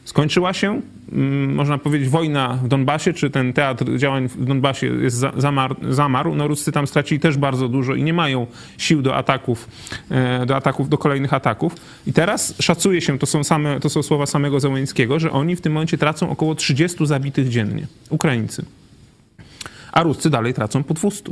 [0.06, 5.18] Skończyła się, mm, można powiedzieć, wojna w Donbasie, czy ten teatr działań w Donbasie jest
[5.18, 6.36] za- zamar, zamarł.
[6.36, 9.68] No Ruscy tam stracili też bardzo dużo i nie mają sił do ataków,
[10.12, 11.76] e, do ataków, do kolejnych ataków.
[12.08, 15.62] I teraz szacuje się, to są, same, to są słowa samego Zełęńskiego, że oni w
[15.62, 18.66] tym momencie tracą około 30 zabitych dziennie, Ukraińcy.
[19.92, 21.24] A Ruscy dalej tracą po 200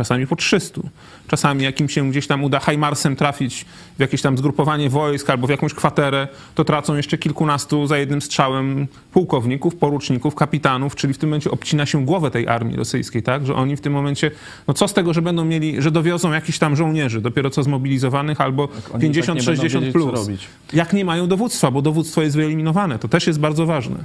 [0.00, 0.80] czasami po 300.
[1.28, 3.64] Czasami jak im się gdzieś tam uda Hajmarsem trafić
[3.96, 8.22] w jakieś tam zgrupowanie wojsk albo w jakąś kwaterę, to tracą jeszcze kilkunastu za jednym
[8.22, 13.46] strzałem pułkowników, poruczników, kapitanów, czyli w tym momencie obcina się głowę tej armii rosyjskiej, tak?
[13.46, 14.30] Że oni w tym momencie,
[14.68, 18.40] no co z tego, że będą mieli, że dowiozą jakichś tam żołnierzy, dopiero co zmobilizowanych,
[18.40, 20.28] albo Oni tak nie będą 50-60 wiedzieć, co plus.
[20.72, 22.98] Jak nie mają dowództwa, bo dowództwo jest wyeliminowane.
[22.98, 23.96] To też jest bardzo ważne.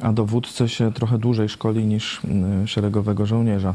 [0.00, 2.20] A dowódcę się trochę dłużej szkoli niż
[2.64, 3.74] y, szeregowego żołnierza.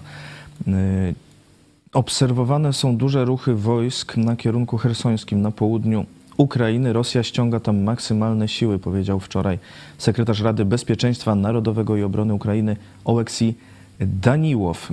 [1.95, 6.05] Obserwowane są duże ruchy wojsk na kierunku hersońskim na południu
[6.37, 6.93] Ukrainy.
[6.93, 9.59] Rosja ściąga tam maksymalne siły, powiedział wczoraj
[9.97, 13.55] sekretarz Rady Bezpieczeństwa Narodowego i Obrony Ukrainy Oleksij
[13.99, 14.89] Daniłow.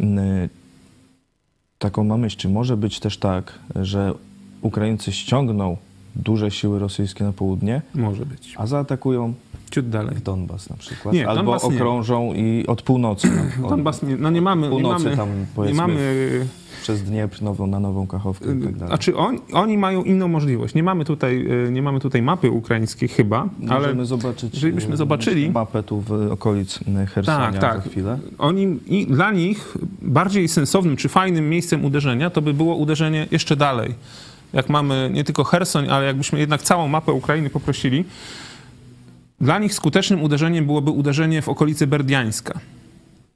[1.79, 4.15] Taką ma myśl, czy może być też tak, że
[4.61, 5.77] Ukraińcy ściągną
[6.17, 8.55] duże siły rosyjskie na południe, Może być.
[8.59, 9.35] a zaatakują
[9.71, 10.17] Ciut dalej.
[10.25, 11.15] Donbas na przykład?
[11.15, 11.77] Nie, Albo Donbas nie.
[11.77, 13.29] okrążą i od północy.
[13.65, 15.29] Od Donbas, nie, no nie mamy, nie północy mamy, tam
[15.67, 16.47] nie mamy
[16.83, 18.89] przez Dniepr nową, na Nową Kachowkę i tak dalej.
[18.89, 20.75] Znaczy on, oni mają inną możliwość.
[20.75, 24.95] Nie mamy tutaj, y, nie mamy tutaj mapy ukraińskiej chyba, ale Możemy zobaczyć jeżeli byśmy
[24.95, 27.83] e, zobaczyli- mapę tu w okolic e, Hersonia tak, tak.
[27.85, 28.19] za chwilę.
[28.39, 33.57] Oni, i dla nich bardziej sensownym czy fajnym miejscem uderzenia to by było uderzenie jeszcze
[33.57, 33.95] dalej.
[34.53, 38.05] Jak mamy nie tylko Hersoń, ale jakbyśmy jednak całą mapę Ukrainy poprosili,
[39.41, 42.61] dla nich skutecznym uderzeniem byłoby uderzenie w okolicy Berdiańska.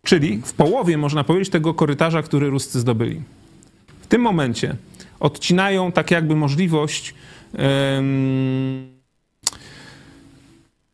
[0.07, 3.21] Czyli w połowie, można powiedzieć, tego korytarza, który Ruscy zdobyli.
[4.01, 4.77] W tym momencie
[5.21, 7.15] odcinają tak jakby możliwość
[7.55, 8.96] em,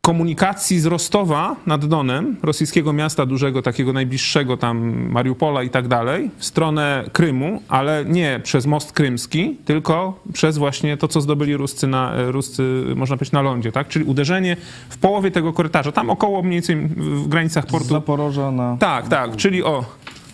[0.07, 6.31] komunikacji z Rostowa nad Donem, rosyjskiego miasta dużego, takiego najbliższego tam Mariupola i tak dalej,
[6.38, 11.87] w stronę Krymu, ale nie przez most krymski, tylko przez właśnie to, co zdobyli Ruscy,
[11.87, 13.88] na, Ruscy można powiedzieć, na lądzie, tak?
[13.88, 14.57] Czyli uderzenie
[14.88, 18.77] w połowie tego korytarza, tam około mniej więcej w granicach Z portu Zaporoża na...
[18.81, 19.85] tak, tak, czyli o,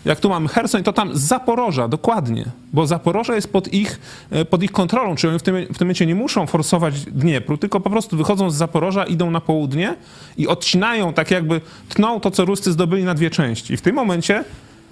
[0.04, 4.44] jak tu mamy Hersoń, to tam z Zaporoża, dokładnie, bo Zaporoże jest pod ich, e,
[4.44, 7.80] pod ich kontrolą, czyli oni w tym, w tym momencie nie muszą forsować Dniepru, tylko
[7.80, 9.94] po prostu wychodzą z Zaporoża, idą na południe
[10.36, 13.74] i odcinają, tak jakby tną to, co Ruscy zdobyli na dwie części.
[13.74, 14.44] I w tym momencie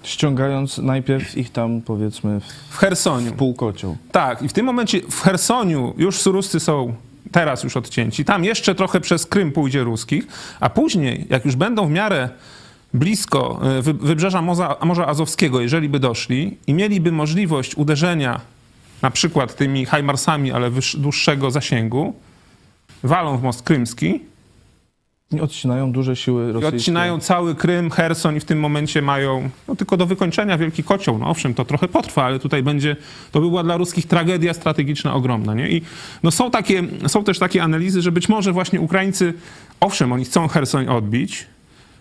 [0.03, 3.97] Ściągając najpierw ich tam powiedzmy w w Hersoniu, półkocioł.
[4.11, 6.93] tak, i w tym momencie w Hersoniu już Ruscy są
[7.31, 8.25] teraz już odcięci.
[8.25, 10.27] Tam jeszcze trochę przez Krym pójdzie ruskich,
[10.59, 12.29] a później, jak już będą w miarę
[12.93, 18.41] blisko e, wy- wybrzeża Morza, Morza Azowskiego, jeżeli by doszli i mieliby możliwość uderzenia
[19.01, 22.13] na przykład tymi Hajmarsami, ale dłuższego zasięgu,
[23.03, 24.19] walą w most krymski
[25.31, 26.77] I odcinają duże siły i rosyjskie.
[26.77, 31.17] odcinają cały Krym, Herson i w tym momencie mają no, tylko do wykończenia wielki kocioł.
[31.17, 32.95] No owszem, to trochę potrwa, ale tutaj będzie,
[33.31, 35.53] to by była dla ruskich tragedia strategiczna ogromna.
[35.53, 35.69] Nie?
[35.69, 35.81] I
[36.23, 39.33] no, są, takie, są też takie analizy, że być może właśnie Ukraińcy,
[39.79, 41.45] owszem, oni chcą Hersoń odbić,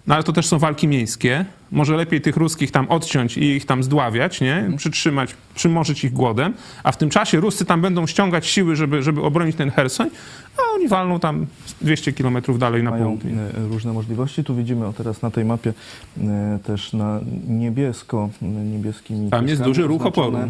[0.06, 1.44] no ale to też są walki miejskie.
[1.72, 4.70] Może lepiej tych ruskich tam odciąć i ich tam zdławiać, nie?
[4.76, 9.22] Przytrzymać, przymorzyć ich głodem, a w tym czasie Ruscy tam będą ściągać siły, żeby, żeby
[9.22, 10.10] obronić ten Hersoń,
[10.58, 11.46] a oni walną tam
[11.80, 13.32] 200 kilometrów dalej na południe.
[13.32, 14.44] e, różne możliwości.
[14.44, 15.72] Tu widzimy o teraz na tej mapie
[16.20, 20.36] e, też na niebiesko, niebieskimi Tam jest duży ruch oporu.
[20.36, 20.48] e,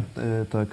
[0.50, 0.68] Tak,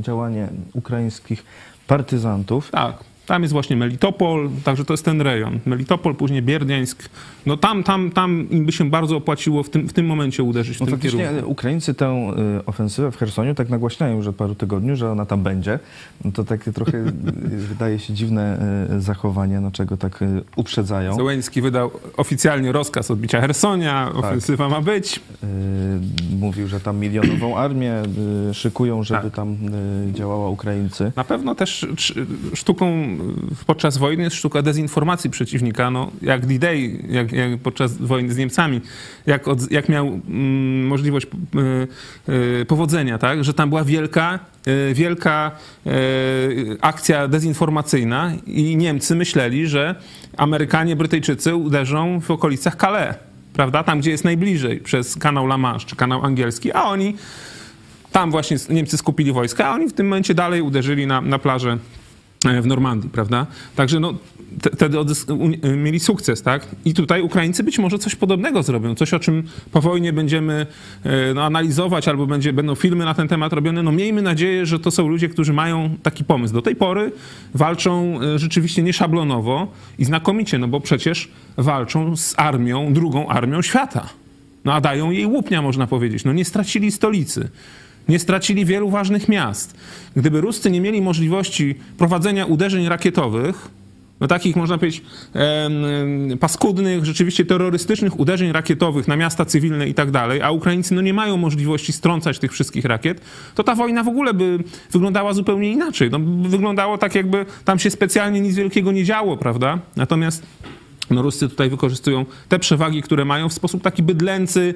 [0.00, 1.44] działanie ukraińskich
[1.86, 2.70] partyzantów.
[2.70, 2.94] Tak,
[3.26, 5.58] tam jest właśnie Melitopol, także to jest ten rejon.
[5.66, 7.08] Melitopol, później Bierdiańsk.
[7.46, 10.76] No tam, tam, tam im by się bardzo opłaciło w tym, w tym momencie uderzyć
[10.76, 11.50] w No tym faktycznie kierunku.
[11.50, 12.32] Ukraińcy tę e,
[12.66, 15.78] ofensywę w Chersoniu tak nagłaśniają już od paru tygodni, że ona tam będzie.
[16.24, 17.04] No to takie trochę
[17.68, 18.58] wydaje się dziwne
[18.90, 21.14] e, zachowanie, dlaczego tak e, uprzedzają.
[21.14, 24.16] Zełenski wydał oficjalnie rozkaz odbicia Hersonia, Tak.
[24.24, 25.20] ofensywa ma być.
[26.40, 27.94] Mówił, że tam milionową armię
[28.52, 29.32] szykują, żeby Tak.
[29.34, 29.56] tam
[30.12, 31.12] działała Ukraińcy.
[31.16, 33.11] Na pewno też sz- sztuką y,
[33.66, 35.90] podczas wojny jest sztuka dezinformacji przeciwnika.
[35.90, 38.80] No, jak D-Day, jak, jak podczas wojny z Niemcami,
[39.26, 43.44] jak, od, jak miał mm, możliwość y, y, powodzenia, tak?
[43.44, 45.50] że tam była wielka, y, wielka
[46.80, 49.94] akcja dezinformacyjna i Niemcy myśleli, że
[50.36, 53.14] Amerykanie, Brytyjczycy uderzą w okolicach Calais.
[53.52, 53.82] Prawda?
[53.82, 57.16] Tam, gdzie jest najbliżej, przez kanał La Manche czy kanał angielski, a oni
[58.12, 61.78] tam właśnie Niemcy skupili wojska, a oni w tym momencie dalej uderzyli na, na plażę
[62.62, 63.46] w Normandii, prawda?
[63.76, 64.14] Także no,
[64.60, 64.98] te- wtedy
[65.62, 66.66] e, mieli sukces, tak?
[66.84, 70.66] I tutaj Ukraińcy być może coś podobnego zrobią, coś o czym po wojnie będziemy
[71.04, 73.82] e, no, analizować albo będzie, będą filmy na ten temat robione.
[73.82, 76.54] No miejmy nadzieję, że to są ludzie, którzy mają taki pomysł.
[76.54, 77.12] Do tej pory
[77.54, 84.08] walczą e, rzeczywiście nieszablonowo i znakomicie, no bo przecież walczą z armią, drugą armią świata.
[84.64, 86.24] No a dają jej łupnia, można powiedzieć.
[86.24, 87.48] No nie stracili stolicy.
[88.08, 89.74] Nie stracili wielu ważnych miast.
[90.16, 93.68] Gdyby Ruscy nie mieli możliwości prowadzenia uderzeń rakietowych,
[94.20, 95.02] no takich można powiedzieć
[96.40, 101.14] paskudnych, rzeczywiście terrorystycznych uderzeń rakietowych na miasta cywilne i tak dalej, a Ukraińcy no nie
[101.14, 103.20] mają możliwości strącać tych wszystkich rakiet,
[103.54, 104.58] to ta wojna w ogóle by
[104.90, 106.10] wyglądała zupełnie inaczej.
[106.10, 109.78] No, wyglądało tak, jakby tam się specjalnie nic wielkiego nie działo, prawda?
[109.96, 110.42] Natomiast
[111.10, 114.74] no Ruscy tutaj wykorzystują te przewagi, które mają w sposób taki bydlęcy,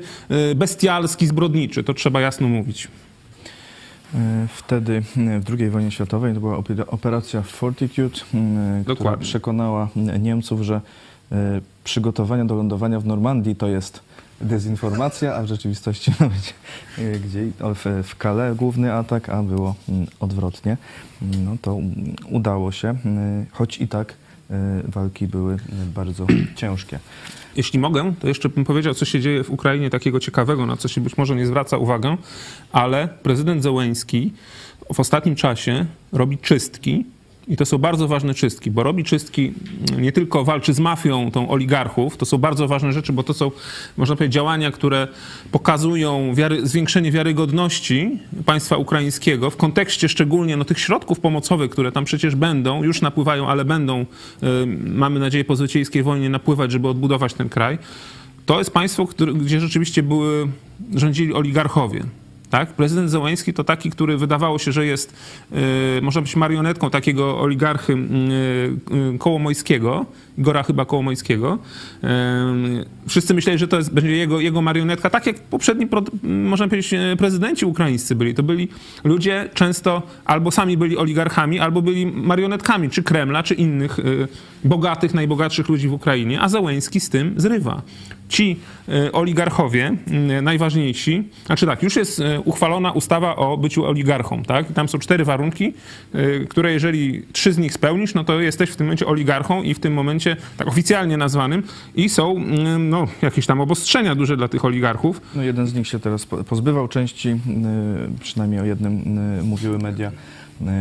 [0.50, 1.84] y, bestialski, zbrodniczy.
[1.84, 2.88] To trzeba jasno mówić.
[4.14, 9.24] E, Wtedy e, w II wojnie światowej to była opera- operacja Fortitude, e, która Dokładnie.
[9.24, 10.80] przekonała e, Niemców, że
[11.84, 14.00] przygotowania do lądowania w Normandii to jest
[14.40, 16.54] dezinformacja, a w rzeczywistości ma być
[17.24, 17.40] gdzie
[17.74, 20.76] w, w Calais główny atak, a było mm, odwrotnie.
[21.22, 22.94] No to mm, udało się,
[23.52, 24.14] choć i tak
[24.84, 25.56] walki były
[25.94, 26.98] bardzo ciężkie.
[27.56, 30.88] Jeśli mogę, to jeszcze bym powiedział, co się dzieje w Ukrainie takiego ciekawego, na co
[30.88, 32.16] się być może nie zwraca uwagę,
[32.72, 34.32] ale prezydent Zełęński
[34.94, 37.04] w ostatnim czasie robi czystki
[37.48, 39.52] i to są bardzo ważne czystki, bo robi czystki,
[39.98, 43.50] nie tylko walczy z mafią, tą oligarchów, to są bardzo ważne rzeczy, bo to są,
[43.96, 45.08] można powiedzieć, działania, które
[45.52, 52.04] pokazują wiary, zwiększenie wiarygodności państwa ukraińskiego w kontekście szczególnie no, tych środków pomocowych, które tam
[52.04, 54.06] przecież będą, już napływają, ale będą, y,
[54.86, 57.78] mamy nadzieję, po zwycięskiej wojnie napływać, żeby odbudować ten kraj.
[58.46, 60.48] To jest państwo, które, gdzie rzeczywiście były,
[60.94, 62.04] rządzili oligarchowie.
[62.56, 62.72] Tak?
[62.72, 65.16] Prezydent Zełański to taki, który wydawało się, że jest,
[65.50, 65.58] yy,
[66.02, 70.06] można być marionetką takiego oligarchy yy, yy, Kołomojskiego,
[70.38, 71.58] Gora chyba Kołomojskiego.
[73.08, 75.86] wszyscy myśleli, że to jest, będzie jego, jego marionetka, tak jak poprzedni,
[76.22, 78.34] można powiedzieć, prezydenci ukraińscy byli.
[78.34, 78.68] To byli
[79.04, 83.98] ludzie często albo sami byli oligarchami, albo byli marionetkami, czy Kremla, czy innych
[84.64, 87.82] bogatych, najbogatszych ludzi w Ukrainie, a Zełański z tym zrywa
[88.28, 88.56] ci
[88.88, 89.96] e, oligarchowie,
[90.42, 94.72] najważniejsi, znaczy tak, już jest e, uchwalona ustawa o byciu oligarchą, tak?
[94.72, 95.72] Tam są cztery warunki,
[96.14, 99.74] e, które jeżeli trzy z nich spełnisz, no to jesteś w tym momencie oligarchą i
[99.74, 100.25] w tym momencie
[100.56, 101.62] tak oficjalnie nazwanym
[101.94, 102.44] i są
[102.78, 105.20] no, jakieś tam obostrzenia duże dla tych oligarchów.
[105.34, 107.36] No jeden z nich się teraz pozbywał części,
[108.20, 110.12] przynajmniej o jednym mówiły media.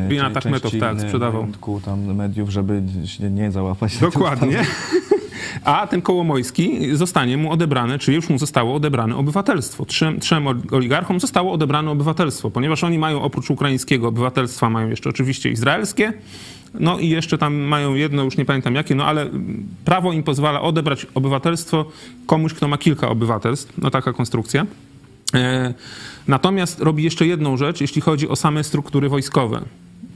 [0.08, 1.48] Bina Takmetow, tak, sprzedawał.
[1.86, 3.98] tam mediów, żeby się nie załapać.
[3.98, 4.66] Dokładnie.
[5.64, 9.86] a ten Kołomojski zostanie mu odebrane, czy już mu zostało odebrane obywatelstwo.
[9.86, 15.50] Trzem, trzem oligarchom zostało odebrane obywatelstwo, ponieważ oni mają oprócz ukraińskiego obywatelstwa, mają jeszcze oczywiście
[15.50, 16.14] izraelskie,
[16.80, 19.30] no i jeszcze tam mają jedno, już nie pamiętam jakie, no ale
[19.86, 21.86] prawo im pozwala odebrać obywatelstwo
[22.26, 23.78] komuś, kto ma kilka obywatelstw.
[23.78, 24.66] No taka konstrukcja.
[25.34, 25.74] E,
[26.28, 29.62] natomiast robi jeszcze jedną rzecz, jeśli chodzi o same struktury wojskowe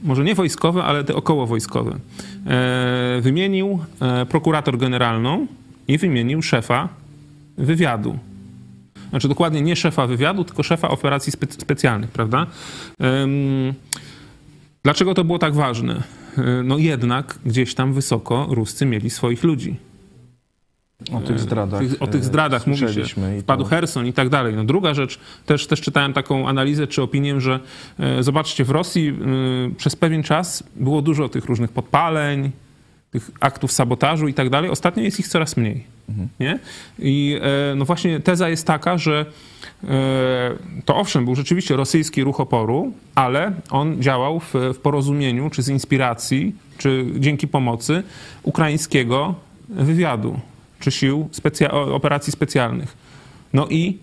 [0.02, 1.98] może nie wojskowe, ale te okołowojskowe.
[2.46, 5.46] E, wymienił e, prokurator generalną
[5.88, 6.88] i wymienił szefa
[7.58, 8.18] wywiadu.
[9.10, 12.46] Znaczy dokładnie nie szefa wywiadu, tylko szefa operacji spe specjalnych, prawda?
[14.82, 16.02] Dlaczego to było tak ważne?
[16.38, 19.76] E, no jednak gdzieś tam wysoko Ruscy mieli swoich ludzi.
[21.12, 21.82] O tych zdradach.
[22.00, 23.04] o tych zdradach mówi się.
[23.40, 23.68] Wpadł to...
[23.68, 24.54] Herson i tak dalej.
[24.56, 27.60] No druga rzecz, też, też czytałem taką analizę czy opinię, że
[27.98, 29.14] e, zobaczcie, w Rosji e,
[29.74, 32.50] przez pewien czas było dużo tych różnych podpaleń,
[33.10, 34.70] tych aktów sabotażu i tak dalej.
[34.70, 35.84] Ostatnio jest ich coraz mniej.
[36.08, 36.28] Mhm.
[36.40, 36.58] Nie?
[36.98, 39.26] I e, no właśnie teza jest taka, że
[40.84, 45.68] to owszem, był rzeczywiście rosyjski ruch oporu, ale on działał w, w porozumieniu, czy z
[45.68, 48.02] inspiracji, czy dzięki pomocy
[48.42, 49.34] ukraińskiego
[49.68, 50.40] wywiadu
[50.80, 52.96] czy sił specja operacji specjalnych.
[53.52, 53.98] No i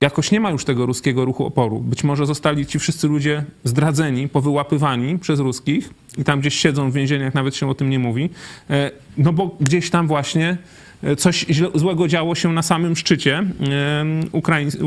[0.00, 1.80] jakoś nie ma już tego ruskiego ruchu oporu.
[1.80, 6.94] Być może zostali ci wszyscy ludzie zdradzeni, powyłapywani przez ruskich i tam gdzieś siedzą w
[6.94, 8.30] więzieniach, nawet się o tym nie mówi,
[8.70, 10.56] e, no bo gdzieś tam właśnie
[11.02, 13.44] e, coś złego działo się na samym szczycie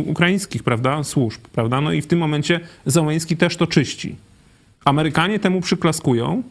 [0.06, 4.16] ukraińskich, prawda, służb, prawda, no i w tym momencie Załański też to czyści.
[4.86, 6.44] Amerykanie temu przyklaskują,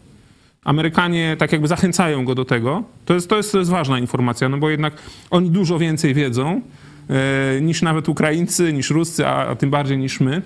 [0.64, 2.82] Amerykanie tak jakby zachęcają go do tego.
[3.04, 4.94] To jest, to jest, to jest ważna informacja, no bo jednak
[5.30, 6.60] oni dużo więcej wiedzą
[7.60, 10.42] niż nawet Ukraińcy, niż Ruscy, a, a tym bardziej niż my.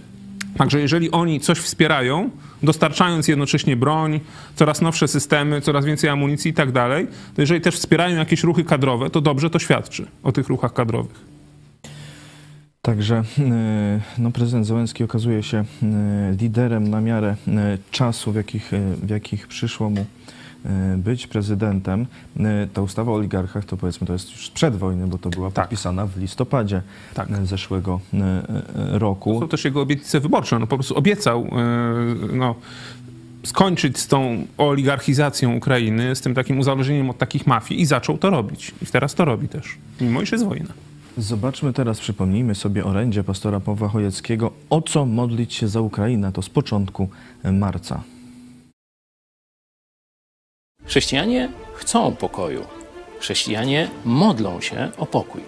[0.56, 2.30] Także jeżeli oni coś wspierają,
[2.62, 4.20] dostarczając jednocześnie broń,
[4.54, 8.64] coraz nowsze systemy, coraz więcej amunicji i tak dalej, to jeżeli też wspierają jakieś ruchy
[8.64, 11.34] kadrowe, to dobrze to świadczy o tych ruchach kadrowych.
[12.82, 15.64] Także e, no, prezydent Zełenski okazuje się e,
[16.40, 18.70] liderem na miarę e, czasu, w jakich,
[19.02, 20.06] w jakich przyszło mu
[20.96, 22.06] być prezydentem.
[22.72, 25.64] Ta ustawa o oligarchach to powiedzmy to jest już przed wojny, bo to była tak.
[25.64, 26.82] podpisana w listopadzie
[27.14, 27.28] tak.
[27.46, 28.00] zeszłego
[28.74, 29.34] roku.
[29.34, 30.58] To są też jego obietnice wyborcze.
[30.58, 31.50] No po prostu obiecał
[32.32, 32.54] no,
[33.42, 38.30] skończyć z tą oligarchizacją Ukrainy, z tym takim uzależnieniem od takich mafii i zaczął to
[38.30, 38.74] robić.
[38.82, 40.68] I teraz to robi też, mimo iż jest wojna.
[41.18, 44.52] Zobaczmy teraz, przypomnijmy sobie orędzie pastora Pawła Chojeckiego.
[44.70, 46.32] O co modlić się za Ukrainę?
[46.32, 47.08] To z początku
[47.52, 48.02] marca.
[50.86, 52.64] Chrześcijanie chcą pokoju.
[53.20, 55.40] Chrześcijanie modlą się o pokój.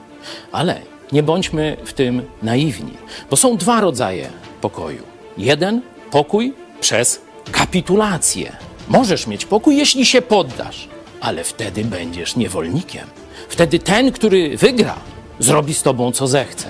[0.52, 0.80] Ale
[1.12, 2.92] nie bądźmy w tym naiwni,
[3.30, 4.28] bo są dwa rodzaje
[4.60, 5.02] pokoju.
[5.38, 7.20] Jeden pokój przez
[7.52, 8.56] kapitulację.
[8.88, 10.88] Możesz mieć pokój, jeśli się poddasz,
[11.20, 13.06] ale wtedy będziesz niewolnikiem.
[13.48, 14.94] Wtedy ten, który wygra,
[15.38, 16.66] zrobi z tobą, co zechce.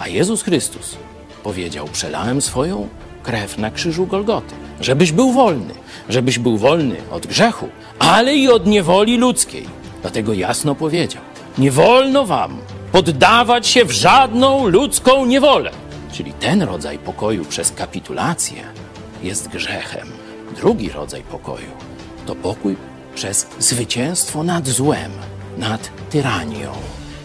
[0.00, 0.96] A Jezus Chrystus
[1.42, 2.88] powiedział: Przelałem swoją
[3.22, 5.74] krew na krzyżu Golgoty, żebyś był wolny,
[6.08, 9.66] żebyś był wolny od grzechu, ale i od niewoli ludzkiej.
[10.02, 11.22] Dlatego jasno powiedział:
[11.58, 12.58] Nie wolno wam
[12.92, 15.70] poddawać się w żadną ludzką niewolę.
[16.12, 18.62] Czyli ten rodzaj pokoju przez kapitulację
[19.22, 20.08] jest grzechem.
[20.56, 21.88] Drugi rodzaj pokoju
[22.28, 22.76] to pokój
[23.14, 25.12] przez zwycięstwo nad złem,
[25.58, 26.72] nad tyranią.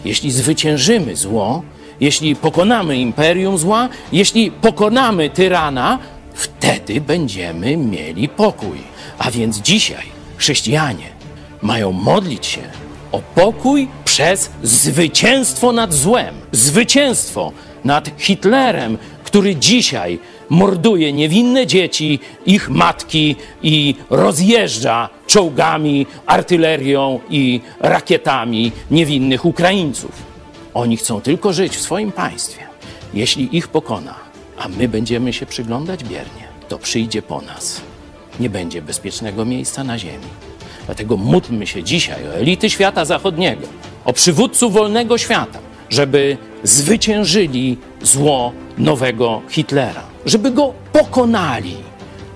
[0.04, 1.62] Jeśli zwyciężymy zło,
[2.00, 5.98] jeśli pokonamy imperium zła, jeśli pokonamy tyrana,
[6.34, 8.78] wtedy będziemy mieli pokój.
[9.18, 10.06] A więc dzisiaj
[10.36, 11.06] chrześcijanie
[11.62, 12.62] mają modlić się
[13.12, 17.52] o pokój przez zwycięstwo nad złem, zwycięstwo
[17.84, 20.18] nad Hitlerem, który dzisiaj
[20.48, 30.12] morduje niewinne dzieci, ich matki i rozjeżdża czołgami, artylerią i rakietami niewinnych Ukraińców.
[30.74, 32.62] Oni chcą tylko żyć w swoim państwie.
[33.14, 34.14] Jeśli ich pokona,
[34.64, 37.80] a my będziemy się przyglądać biernie, to przyjdzie po nas.
[38.40, 40.26] Nie będzie bezpiecznego miejsca na ziemi.
[40.86, 43.66] Dlatego módlmy się dzisiaj o elity świata zachodniego,
[44.04, 45.58] o przywódców wolnego świata,
[45.88, 51.76] żeby zwyciężyli zło nowego Hitlera, żeby go pokonali.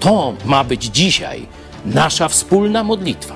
[0.01, 1.47] To ma być dzisiaj
[1.87, 3.35] nasza wspólna modlitwa.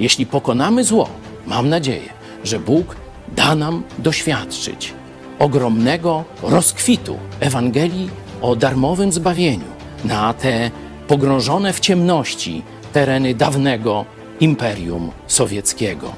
[0.00, 1.08] Jeśli pokonamy zło,
[1.46, 2.08] mam nadzieję,
[2.44, 2.96] że Bóg
[3.36, 4.92] da nam doświadczyć
[5.38, 9.64] ogromnego rozkwitu Ewangelii o darmowym zbawieniu
[10.04, 10.70] na te
[11.08, 12.62] pogrążone w ciemności
[12.92, 14.04] tereny dawnego
[14.40, 16.12] Imperium Sowieckiego.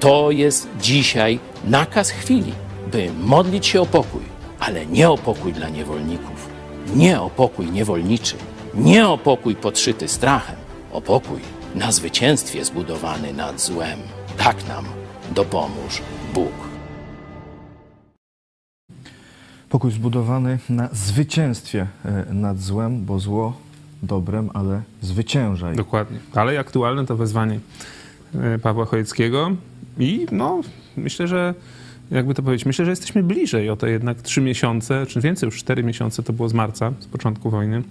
[0.00, 2.52] To jest dzisiaj nakaz chwili,
[2.92, 4.22] by modlić się o pokój,
[4.60, 6.48] ale nie o pokój dla niewolników,
[6.94, 8.36] nie o pokój niewolniczy,
[8.74, 10.56] nie o pokój podszyty strachem,
[10.92, 11.40] o pokój
[11.74, 13.98] na zwycięstwie zbudowany nad złem.
[14.38, 14.84] Tak nam
[15.30, 16.02] dopomóż
[16.34, 16.69] Bóg.
[19.70, 23.56] Pokój zbudowany na zwycięstwie e, nad złem, bo zło
[24.02, 25.76] dobrem, ale zwyciężaj.
[25.76, 26.18] Dokładnie.
[26.34, 27.60] Dalej aktualne to wezwanie
[28.34, 29.50] e, Pawła Chojeckiego
[29.98, 30.60] i no,
[30.96, 31.54] myślę, że
[32.10, 35.58] jakby to powiedzieć, myślę, że jesteśmy bliżej o te jednak trzy miesiące, czy więcej, już
[35.58, 37.82] cztery miesiące to było z marca, z początku wojny,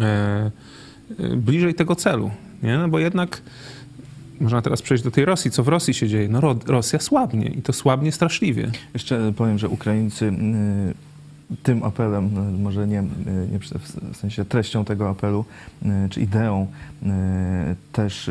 [0.00, 0.50] e,
[1.36, 2.30] bliżej tego celu,
[2.62, 2.78] nie?
[2.78, 3.42] No bo jednak
[4.40, 5.50] można teraz przejść do tej Rosji.
[5.50, 6.28] Co w Rosji się dzieje?
[6.28, 8.70] No Ro Rosja słabnie i to słabnie straszliwie.
[8.94, 11.08] Jeszcze powiem, że Ukraińcy y,
[11.62, 13.04] tym apelem, y, może nie, y,
[13.52, 13.58] nie
[14.12, 15.44] w sensie treścią tego apelu,
[15.82, 16.66] y, czy ideą
[17.92, 18.30] też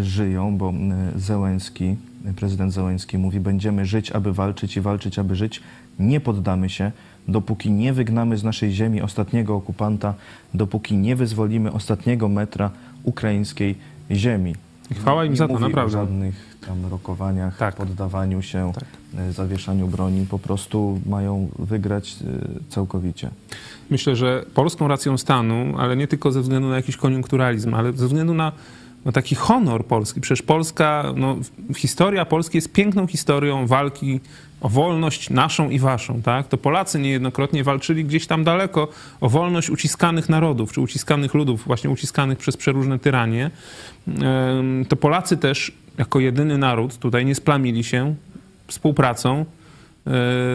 [0.00, 0.72] żyją, bo
[1.16, 1.96] Zełenski,
[2.36, 5.60] prezydent Zełenski mówi, będziemy żyć, aby walczyć i walczyć, aby żyć.
[5.98, 6.92] Nie poddamy się,
[7.28, 10.14] dopóki nie wygnamy z naszej ziemi ostatniego okupanta,
[10.54, 12.70] dopóki nie wyzwolimy ostatniego metra
[13.02, 13.74] ukraińskiej
[14.10, 14.54] ziemi.
[14.92, 15.98] I chwała im Nie za to, naprawdę.
[15.98, 16.34] o żadnych
[16.66, 17.76] tam rokowaniach, Tak.
[17.76, 18.72] poddawaniu się,
[19.18, 20.26] e, zawieszaniu broni.
[20.26, 23.30] Po prostu mają wygrać e, całkowicie.
[23.90, 28.06] Myślę, że polską racją stanu, ale nie tylko ze względu na jakiś koniunkturalizm, ale ze
[28.06, 28.52] względu na,
[29.04, 30.20] na taki honor Polski.
[30.20, 31.36] Przecież Polska, no,
[31.76, 34.20] historia Polski jest piękną historią walki
[34.60, 36.48] o wolność naszą i waszą, tak?
[36.48, 38.88] To Polacy niejednokrotnie walczyli gdzieś tam daleko
[39.20, 43.50] o wolność uciskanych narodów, czy uciskanych ludów, właśnie uciskanych przez przeróżne tyranie.
[44.88, 48.14] To Polacy też, jako jedyny naród, tutaj nie splamili się
[48.66, 49.44] współpracą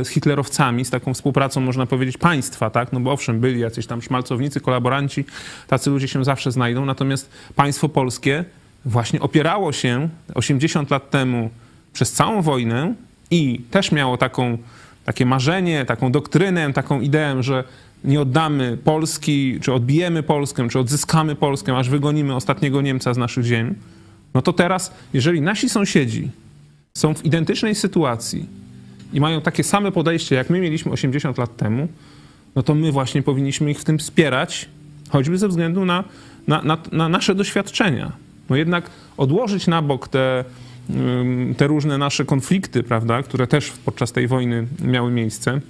[0.04, 2.94] z hitlerowcami, z taką współpracą, można powiedzieć, państwa, tak?
[2.94, 5.26] No bo owszem, byli jacyś tam szmalcownicy, kolaboranci,
[5.68, 8.46] tacy ludzie się zawsze znajdą, natomiast państwo polskie
[8.86, 11.50] właśnie opierało się 80 lat temu
[11.94, 12.94] przez całą wojnę
[13.32, 14.58] i też miało taką,
[15.06, 17.64] takie marzenie, taką doktrynę, taką ideę, że
[18.04, 23.46] nie oddamy Polski, czy odbijemy Polskę, czy odzyskamy Polskę, aż wygonimy ostatniego Niemca z naszych
[23.46, 23.76] ziem.
[24.34, 26.32] No to teraz, jeżeli nasi sąsiedzi
[26.98, 28.67] są w identycznej sytuacji
[29.14, 31.88] i mają takie same podejście, jak my mieliśmy 80 lat temu,
[32.56, 34.70] no to my właśnie powinniśmy ich w tym wspierać,
[35.10, 36.04] choćby ze względu na,
[36.48, 38.12] na, na, na nasze doświadczenia.
[38.50, 40.46] No jednak odłożyć na bok te,
[41.58, 45.62] te różne nasze konflikty, prawda, które też podczas tej wojny miały miejsce.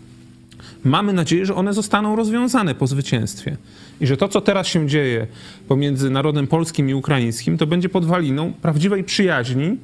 [0.83, 3.57] Mamy nadzieję, że one zostaną rozwiązane po zwycięstwie.
[4.01, 5.27] I że to, co teraz się dzieje
[5.67, 9.77] pomiędzy narodem polskim i ukraińskim, to będzie podwaliną prawdziwej przyjaźni,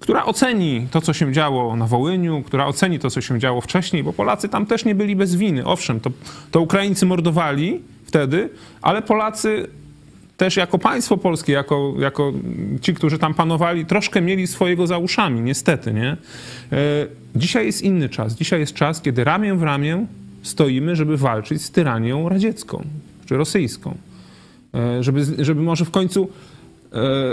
[0.00, 4.02] która oceni to, co się działo na Wołyniu, która oceni to, co się działo wcześniej,
[4.04, 5.66] bo Polacy tam też nie byli bez winy.
[5.66, 6.10] Owszem, to,
[6.50, 8.48] to Ukraińcy mordowali wtedy,
[8.82, 9.66] ale Polacy
[10.36, 12.32] też jako państwo polskie, jako, jako
[12.80, 16.16] ci, którzy tam panowali, troszkę mieli swojego za uszami, niestety, nie?
[16.72, 16.76] E,
[17.36, 18.34] Dzisiaj jest inny czas.
[18.34, 20.06] Dzisiaj jest czas, kiedy ramię w ramię
[20.42, 22.84] stoimy, żeby walczyć z tyranią radziecką
[23.26, 23.94] czy rosyjską.
[24.74, 26.28] E, Żeby, żeby może w końcu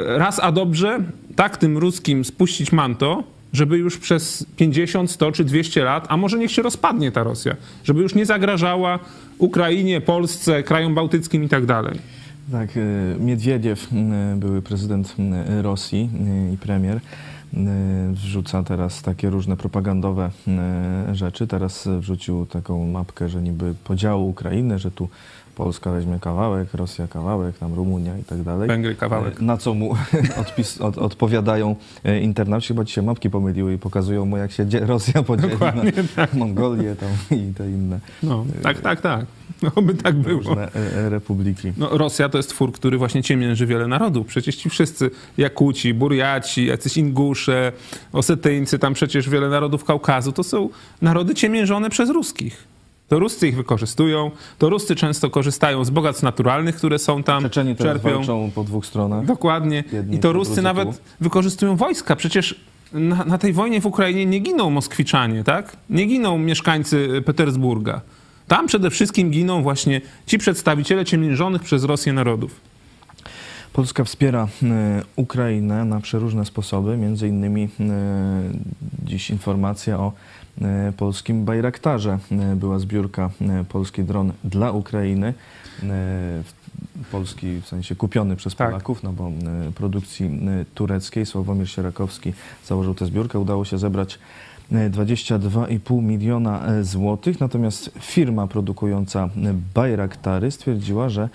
[0.05, 0.99] raz a dobrze
[1.35, 6.37] tak tym ruskim spuścić manto, żeby już przez 50, 100 czy 200 lat, a może
[6.37, 8.99] niech się rozpadnie ta Rosja, żeby już nie zagrażała
[9.37, 11.99] Ukrainie, Polsce, krajom bałtyckim i tak dalej.
[12.51, 12.81] Tak, e,
[13.19, 13.87] Miedwiediew,
[14.35, 15.15] były prezydent
[15.61, 16.09] Rosji
[16.49, 16.99] e, i premier,
[18.11, 20.31] wrzuca teraz takie różne propagandowe
[21.11, 21.47] rzeczy.
[21.47, 25.09] Teraz wrzucił taką mapkę, że niby podziału Ukrainy, że tu
[25.57, 28.67] Polska weźmie kawałek, Rosja kawałek, tam Rumunia i tak dalej.
[28.67, 29.41] Węgry kawałek.
[29.41, 29.95] Na co mu
[30.41, 34.65] odpis, od, odpowiadają e, internauci, chyba ci się mapki pomyliły i pokazują mu, jak się
[34.81, 39.25] Rosja podzieli Dokładnie na Mongolię tam i te inne No, tak, tak, tak.
[39.61, 40.37] No, by tak było.
[40.37, 41.73] różne e, e, republiki.
[41.77, 44.27] No, Rosja to jest twór, który właśnie ciemięży wiele narodów.
[44.27, 47.71] Przecież ci wszyscy, Jakuci, Burjaci, jacyś Ingusze,
[48.13, 50.69] Osetyńcy, tam przecież wiele narodów Kaukazu, to są
[51.01, 52.76] narody ciemiężone przez ruskich.
[53.07, 57.75] To Ruscy ich wykorzystują, to Ruscy często korzystają z bogactw naturalnych, które są tam, Czeczeni
[57.75, 58.21] czerpią.
[58.55, 59.25] po dwóch stronach.
[59.25, 59.83] Dokładnie.
[59.93, 60.95] Jedni I to Ruscy nawet tu.
[61.21, 62.15] wykorzystują wojska.
[62.15, 62.55] Przecież
[62.93, 65.77] na, na tej wojnie w Ukrainie nie giną Moskwiczanie, tak?
[65.89, 68.01] Nie giną mieszkańcy Petersburga.
[68.47, 72.51] Tam przede wszystkim giną właśnie ci przedstawiciele ciemiężonych przez Rosję narodów.
[73.77, 77.89] Polska wspiera e, Ukrainę na przeróżne sposoby, między innymi e,
[79.05, 80.13] dziś informacja o
[80.61, 82.19] e, polskim Bajraktarze.
[82.55, 83.29] Była zbiórka
[83.69, 85.33] polski dron dla Ukrainy.
[87.11, 88.69] Polski w sensie kupiony przez Tak.
[88.69, 89.31] Polaków, no bo
[89.75, 90.39] produkcji
[90.75, 91.25] tureckiej.
[91.25, 92.33] Sławomir Sierakowski
[92.65, 93.39] założył tę zbiórkę.
[93.39, 94.19] Udało się zebrać
[94.71, 97.39] e, 22,5 miliona złotych.
[97.39, 99.29] Natomiast firma produkująca
[99.73, 101.29] Bajraktary stwierdziła, że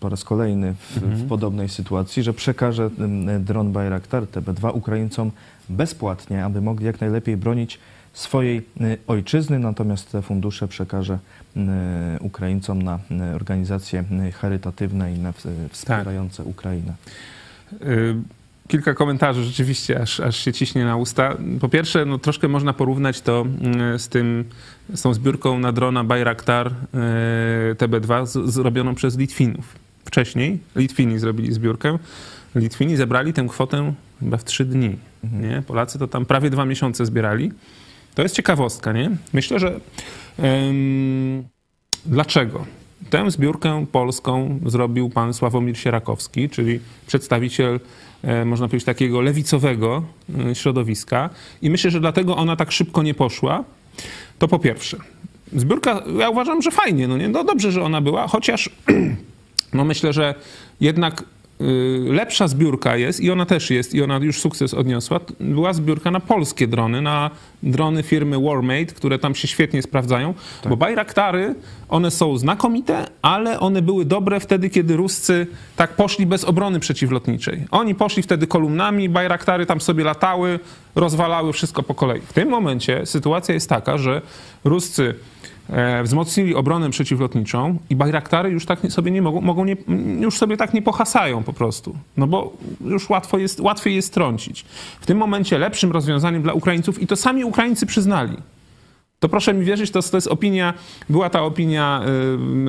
[0.00, 5.30] po raz kolejny w, w podobnej sytuacji, że przekaże em, dron Bayraktar TB2 Ukraińcom
[5.68, 7.78] bezpłatnie, aby mogli jak najlepiej bronić
[8.12, 11.18] swojej e, ojczyzny, natomiast te fundusze przekaże
[11.56, 15.32] e, Ukraińcom na e, organizacje charytatywne i na
[15.70, 16.94] wspierające Ukrainę.
[17.72, 18.16] Y,
[18.68, 21.36] Kilka komentarzy rzeczywiście, aż, aż się ciśnie na usta.
[21.60, 23.46] Po pierwsze, no, troszkę można porównać to
[23.94, 24.44] y, z tym,
[24.94, 29.87] z tą zbiórką na drona Bayraktar y, TB2 z, zrobioną przez Litwinów.
[30.08, 31.98] Wcześniej Litwini zrobili zbiórkę.
[32.54, 34.96] Litwini zebrali tę kwotę chyba w trzy dni.
[35.32, 35.62] Nie?
[35.66, 37.52] Polacy to tam prawie dwa miesiące zbierali.
[38.14, 39.10] To jest ciekawostka, nie?
[39.32, 39.80] Myślę, że
[40.38, 41.44] em,
[42.06, 42.66] dlaczego?
[43.10, 47.80] Tę zbiórkę polską zrobił pan Sławomir Sierakowski, czyli przedstawiciel,
[48.22, 50.02] e, można powiedzieć, takiego lewicowego
[50.50, 51.30] e, środowiska.
[51.62, 53.64] I myślę, że dlatego ona tak szybko nie poszła.
[54.38, 54.96] To po pierwsze.
[55.52, 57.28] Zbiórka, ja uważam, że fajnie, no nie?
[57.28, 58.70] No dobrze, że ona była, chociaż
[59.72, 60.34] no myślę, że
[60.80, 61.24] jednak
[61.60, 61.64] y,
[62.12, 65.20] lepsza zbiórka jest i ona też jest i ona już sukces odniosła.
[65.40, 67.30] Była zbiórka na polskie drony, na
[67.62, 70.34] drony firmy Warmate, które tam się świetnie sprawdzają,
[70.68, 71.54] bo Bayraktary,
[71.88, 75.46] one są znakomite, ale one były dobre wtedy, kiedy Ruscy
[75.76, 77.64] tak poszli bez obrony przeciwlotniczej.
[77.70, 80.60] Oni poszli wtedy kolumnami, Bayraktary tam sobie latały,
[80.94, 82.20] rozwalały wszystko po kolei.
[82.20, 84.22] W tym momencie sytuacja jest taka, że
[84.64, 85.14] Ruscy
[86.04, 89.76] wzmocnili obronę przeciwlotniczą i Bajraktary już tak sobie nie mogą, mogą nie,
[90.20, 91.96] już sobie tak nie pohasają po prostu.
[92.16, 92.52] No bo
[92.84, 94.64] już łatwo jest, łatwiej jest trącić.
[95.00, 98.36] W tym momencie lepszym rozwiązaniem dla Ukraińców i to sami Ukraińcy przyznali.
[99.20, 100.74] To proszę mi wierzyć, to, to jest opinia,
[101.08, 102.02] była ta opinia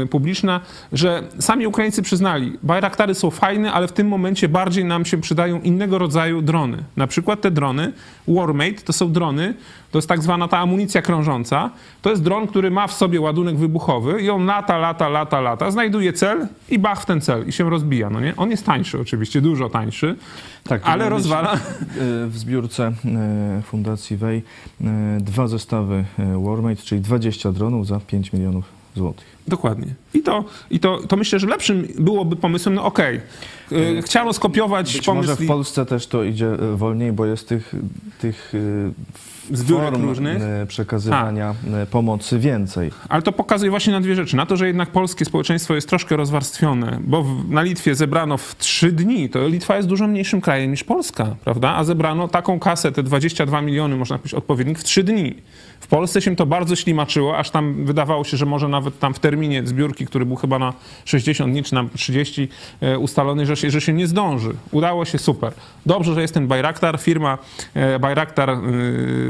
[0.03, 0.59] y, publiczna,
[0.93, 5.61] że sami Ukraińcy przyznali, Bajraktary są fajne, ale w tym momencie bardziej nam się przydają
[5.61, 6.77] innego rodzaju drony.
[6.97, 7.93] Na przykład te drony
[8.27, 9.53] Warmate to są drony,
[9.91, 11.69] to jest tak zwana ta amunicja krążąca.
[12.01, 15.71] To jest dron, który ma w sobie ładunek wybuchowy i on lata, lata, lata, lata,
[15.71, 18.35] znajduje cel i bach w ten cel i się rozbija, no nie?
[18.35, 20.15] On jest tańszy oczywiście, dużo tańszy,
[20.63, 21.59] Tak, ale rozwala...
[22.27, 24.43] W zbiórce e, Fundacji Wej
[24.81, 28.65] e, dwa zestawy e, Warmate, czyli 20 dronów za 5 milionów
[28.95, 29.27] złotych.
[29.47, 29.87] Dokładnie.
[30.13, 33.21] I to, i to, to myślę, że lepszym byłoby pomysłem, no okej,
[33.71, 37.75] y, chciano skopiować Być pomysł może w Polsce też to idzie wolniej, bo jest tych,
[38.21, 38.53] tych
[39.51, 40.41] Zbiórek form różnych.
[40.41, 42.91] e, przekazywania e, pomocy więcej.
[43.09, 44.35] Ale to pokazuje właśnie na dwie rzeczy.
[44.35, 48.91] Na to, że jednak polskie społeczeństwo jest troszkę rozwarstwione, bo na Litwie zebrano w trzy
[48.91, 51.75] dni, to Litwa jest dużo mniejszym krajem niż Polska, prawda?
[51.75, 55.35] A zebrano taką kasę, te 22 miliony, można powiedzieć, odpowiednik w trzy dni.
[55.79, 59.19] W Polsce się to bardzo ślimaczyło, aż tam wydawało się, że może nawet tam w
[59.19, 60.73] terminie zbiórki, który był chyba na
[61.05, 62.49] 60 dni czy na 30
[62.81, 64.53] e, ustalony, że się, że się nie zdąży.
[64.71, 65.53] Udało się super.
[65.85, 66.99] Dobrze, że jest ten Bayraktar.
[66.99, 67.37] Firma
[67.99, 68.49] Bayraktar,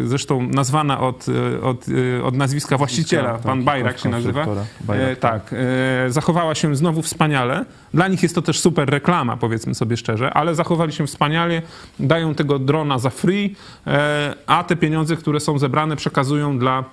[0.09, 1.85] zresztą nazwana od, e, od,
[2.19, 4.45] e, od nazwiska właściciela, tak, pan Bayrak się nazywa.
[4.89, 7.65] E, tak, e, zachowała się znowu wspaniale.
[7.93, 11.61] Dla nich jest to też super reklama, powiedzmy sobie szczerze, ale zachowali się wspaniale,
[11.99, 13.55] dają tego drona za free,
[14.47, 16.83] a te pieniądze, które są zebrane, przekazują dla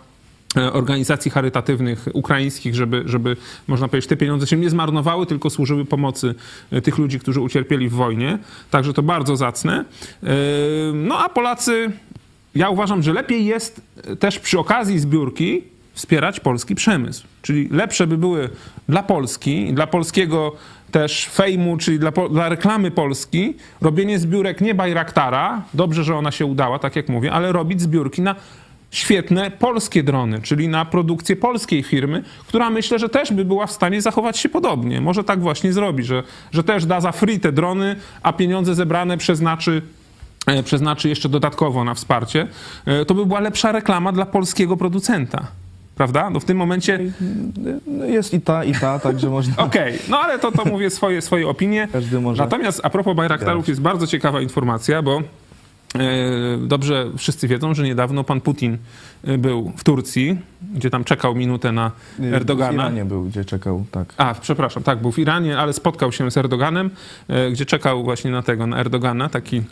[0.72, 3.36] organizacji charytatywnych ukraińskich, żeby, żeby,
[3.66, 6.34] można powiedzieć, te pieniądze się nie zmarnowały, tylko służyły pomocy
[6.82, 8.38] tych ludzi, którzy ucierpieli w wojnie.
[8.70, 9.84] Także to bardzo zacne.
[10.94, 11.90] No a Polacy,
[12.56, 13.80] ja uważam, że lepiej jest
[14.18, 17.26] też przy okazji zbiórki wspierać polski przemysł.
[17.42, 18.50] Czyli lepsze by były
[18.88, 20.52] dla Polski, dla polskiego
[20.90, 26.46] też fejmu, czyli dla, dla reklamy Polski, robienie zbiórek nie Bajraktara, dobrze, że ona się
[26.46, 28.34] udała, tak jak mówię, ale robić zbiórki na
[28.90, 33.72] świetne polskie drony, czyli na produkcję polskiej firmy, która myślę, że też by była w
[33.72, 35.00] stanie zachować się podobnie.
[35.00, 39.16] Może tak właśnie zrobi, że, że też da za free te drony, a pieniądze zebrane
[39.18, 39.82] przeznaczy
[40.64, 42.48] przeznaczy jeszcze dodatkowo na wsparcie,
[42.86, 45.46] e, to by była lepsza reklama dla polskiego producenta.
[45.96, 46.30] Prawda?
[46.30, 47.00] No w tym momencie.
[47.86, 49.56] No Jest i ta, i ta, także można...
[49.66, 51.88] Okej, no ale to, to mówię swoje, swoje opinie.
[51.92, 55.22] Każdy może- Natomiast a propos Bajraktarów jest bardzo ciekawa informacja, bo e,
[56.58, 58.78] dobrze wszyscy wiedzą, że niedawno pan Putin
[59.24, 60.38] e, był w Turcji,
[60.74, 62.72] gdzie tam czekał minutę na W Erdogana.
[62.72, 64.14] Iranie był, gdzie czekał, tak.
[64.16, 66.90] A, przepraszam, tak, był w Iranie, ale spotkał się z Erdoganem,
[67.28, 69.62] e, gdzie czekał właśnie na tego, na Erdogana, taki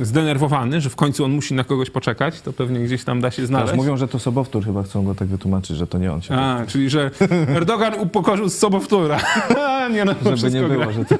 [0.00, 3.46] zdenerwowany, że w końcu on musi na kogoś poczekać, to pewnie gdzieś tam da się
[3.46, 3.66] znaleźć.
[3.70, 6.34] Teraz mówią, że to Sobowtór chyba chcą go tak wytłumaczyć, że to nie on się...
[6.34, 7.10] A, czyli że
[7.56, 9.20] Erdogan upokorzył z Sobowtóra.
[9.94, 10.68] nie no, żeby nie gra.
[10.68, 11.14] było, że to...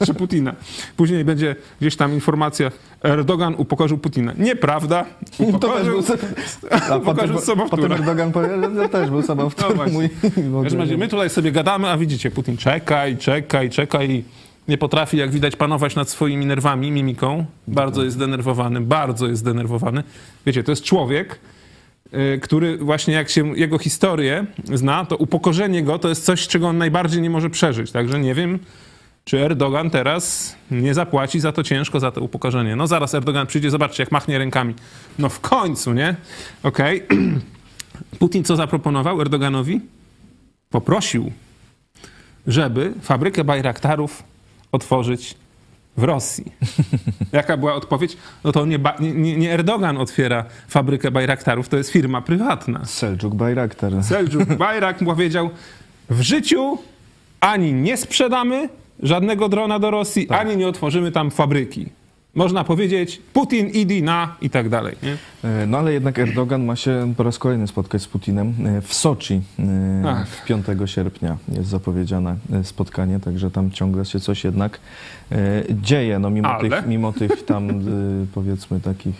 [0.00, 0.54] Że Putina.
[0.96, 2.70] Później będzie gdzieś tam informacja,
[3.02, 4.32] Erdogan upokorzył Putina.
[4.38, 5.04] Nieprawda.
[5.04, 6.16] To też Upokorzył, był...
[6.90, 7.82] A upokorzył Sobowtóra.
[7.82, 10.10] potem Erdogan powie, że to też był Sobowtór No mój.
[10.98, 14.24] My tutaj sobie gadamy, a widzicie, Putin czeka i czeka i czeka i
[14.68, 17.44] nie potrafi, jak widać, panować nad swoimi nerwami, mimiką.
[17.68, 20.02] Bardzo jest zdenerwowany, bardzo jest zdenerwowany.
[20.46, 21.38] Wiecie, to jest człowiek,
[22.14, 26.68] y, który właśnie jak się jego historię zna, to upokorzenie go to jest coś, czego
[26.68, 27.92] on najbardziej nie może przeżyć.
[27.92, 28.58] Także nie wiem,
[29.24, 32.76] czy Erdogan teraz nie zapłaci za to ciężko, za to upokorzenie.
[32.76, 34.74] No zaraz Erdogan przyjdzie, zobaczcie, jak machnie rękami.
[35.18, 36.16] No w końcu, nie?
[36.62, 37.02] Okej.
[38.18, 39.80] Putin co zaproponował Erdoganowi?
[40.70, 41.32] Poprosił,
[42.46, 44.33] żeby fabrykę Bajraktarów
[44.74, 45.34] otworzyć
[45.96, 46.52] w Rosji.
[47.32, 48.16] Jaka była odpowiedź?
[48.44, 52.84] No to nie, nie, nie Erdogan otwiera fabrykę Bajraktarów, to jest firma prywatna.
[52.84, 54.04] Seljuk Bayraktar.
[54.04, 55.50] Seljuk Bajrak powiedział,
[56.10, 56.78] w życiu
[57.40, 58.68] ani nie sprzedamy
[59.02, 61.88] żadnego drona do Rosji, ani nie otworzymy tam fabryki.
[62.34, 64.96] Można powiedzieć, Putin, idi na i tak dalej.
[65.02, 65.16] Nie?
[65.50, 68.94] E, No ale jednak Erdogan ma się po raz kolejny spotkać z Putinem e, w
[68.94, 69.40] Soczi.
[69.58, 70.26] e, Tak.
[70.46, 74.80] 5 sierpnia jest zapowiedziane spotkanie, także tam ciągle się coś jednak
[75.70, 76.18] dzieje.
[76.18, 76.70] No mimo, Ale?
[76.70, 77.68] tych, mimo tych tam
[78.34, 79.14] powiedzmy takich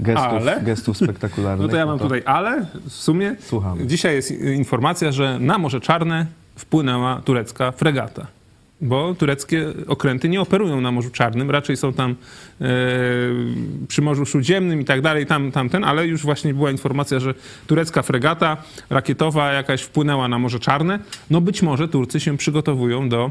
[0.00, 0.60] gestów, Ale?
[0.62, 1.66] gestów spektakularnych.
[1.66, 3.86] No to ja mam to- tutaj ale, w sumie Słuchamy.
[3.86, 8.26] dzisiaj jest informacja, że na Morze Czarne wpłynęła turecka fregata.
[8.82, 12.10] Bo tureckie okręty nie operują na Morzu Czarnym, raczej są tam
[12.60, 12.66] e,
[13.88, 17.34] przy Morzu Śródziemnym i tak dalej, tam, tamten, ale już właśnie była informacja, że
[17.66, 18.56] turecka fregata
[18.90, 20.98] rakietowa jakaś wpłynęła na Morze Czarne.
[21.30, 23.30] No być może Turcy się przygotowują do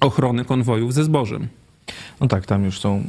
[0.00, 1.48] ochrony konwojów ze zbożem.
[2.20, 3.02] No tak, tam już są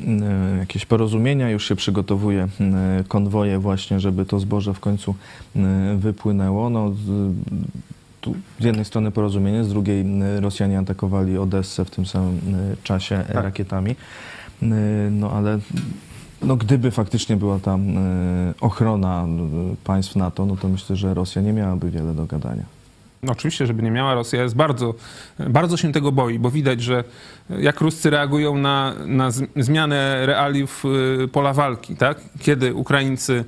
[0.55, 5.15] e, jakieś porozumienia, już się przygotowuje e, konwoje właśnie, żeby to zboże w końcu
[5.55, 6.70] e, wypłynęło.
[6.70, 6.93] No,
[8.22, 12.76] tu z jednej strony porozumienie, z drugiej e, Rosjanie atakowali Odessę w tym samym e,
[12.84, 13.43] czasie e, Tak.
[13.43, 13.91] rakietami.
[13.91, 14.65] E,
[15.11, 15.59] No ale
[16.41, 17.82] no, gdyby faktycznie była tam
[18.61, 19.26] ochrona
[19.84, 22.63] państw NATO, no to myślę, że Rosja nie miałaby wiele do gadania.
[23.24, 24.93] No oczywiście, żeby nie miała Rosja, jest bardzo,
[25.39, 27.03] bardzo się tego boi, bo widać, że
[27.59, 30.84] jak Ruscy reagują na, na zmianę realiów
[31.24, 32.22] y, pola walki, tak?
[32.39, 33.45] Kiedy Ukraińcy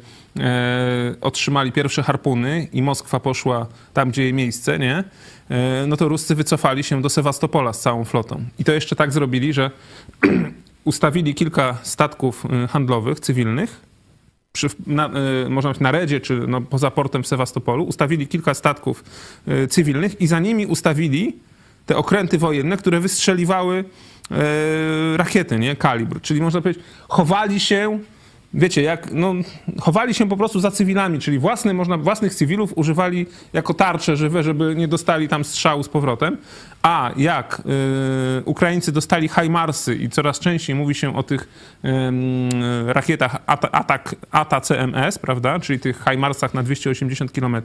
[1.22, 5.04] otrzymali pierwsze harpuny i Moskwa poszła tam, gdzie jej miejsce, nie?
[5.50, 8.44] E, no to Ruscy wycofali się do Sewastopola z całą flotą.
[8.60, 9.72] I to jeszcze tak zrobili, że
[10.84, 13.82] ustawili kilka statków y, handlowych, cywilnych,
[14.52, 15.10] przy, na,
[15.50, 19.04] można powiedzieć na Redzie, czy no, poza portem w Sewastopolu, ustawili kilka statków
[19.70, 21.38] cywilnych i za nimi ustawili
[21.86, 23.84] te okręty wojenne, które wystrzeliwały
[25.16, 25.76] rakiety, nie?
[25.76, 26.22] Kalibr.
[26.22, 28.00] Czyli można powiedzieć, chowali się,
[28.54, 29.34] wiecie, jak, no,
[29.82, 34.44] chowali się po prostu za cywilami, czyli własne, można, własnych cywilów używali jako tarcze żywe,
[34.44, 36.38] żeby nie dostali tam strzału z powrotem.
[36.82, 37.62] A jak
[38.40, 41.48] y, Ukraińcy dostali HIMARSy i coraz częściej mówi się o tych
[41.86, 42.50] ym,
[42.88, 47.58] rakietach ATA, atak, ATA CMS, prawda, czyli tych HIMARSach na 280 km,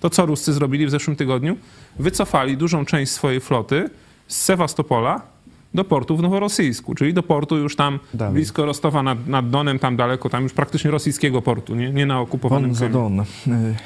[0.00, 1.56] to co Ruscy zrobili w zeszłym tygodniu?
[1.98, 3.90] Wycofali dużą część swojej floty
[4.28, 5.31] z Sewastopola
[5.74, 8.34] do portu w Noworosyjsku, czyli do portu już tam Dalej.
[8.34, 12.20] blisko Rostowa nad, nad Donem, tam daleko, tam już praktycznie rosyjskiego portu, nie, nie na
[12.20, 12.88] okupowanym Von za.
[12.88, 13.20] Don.
[13.20, 13.24] E,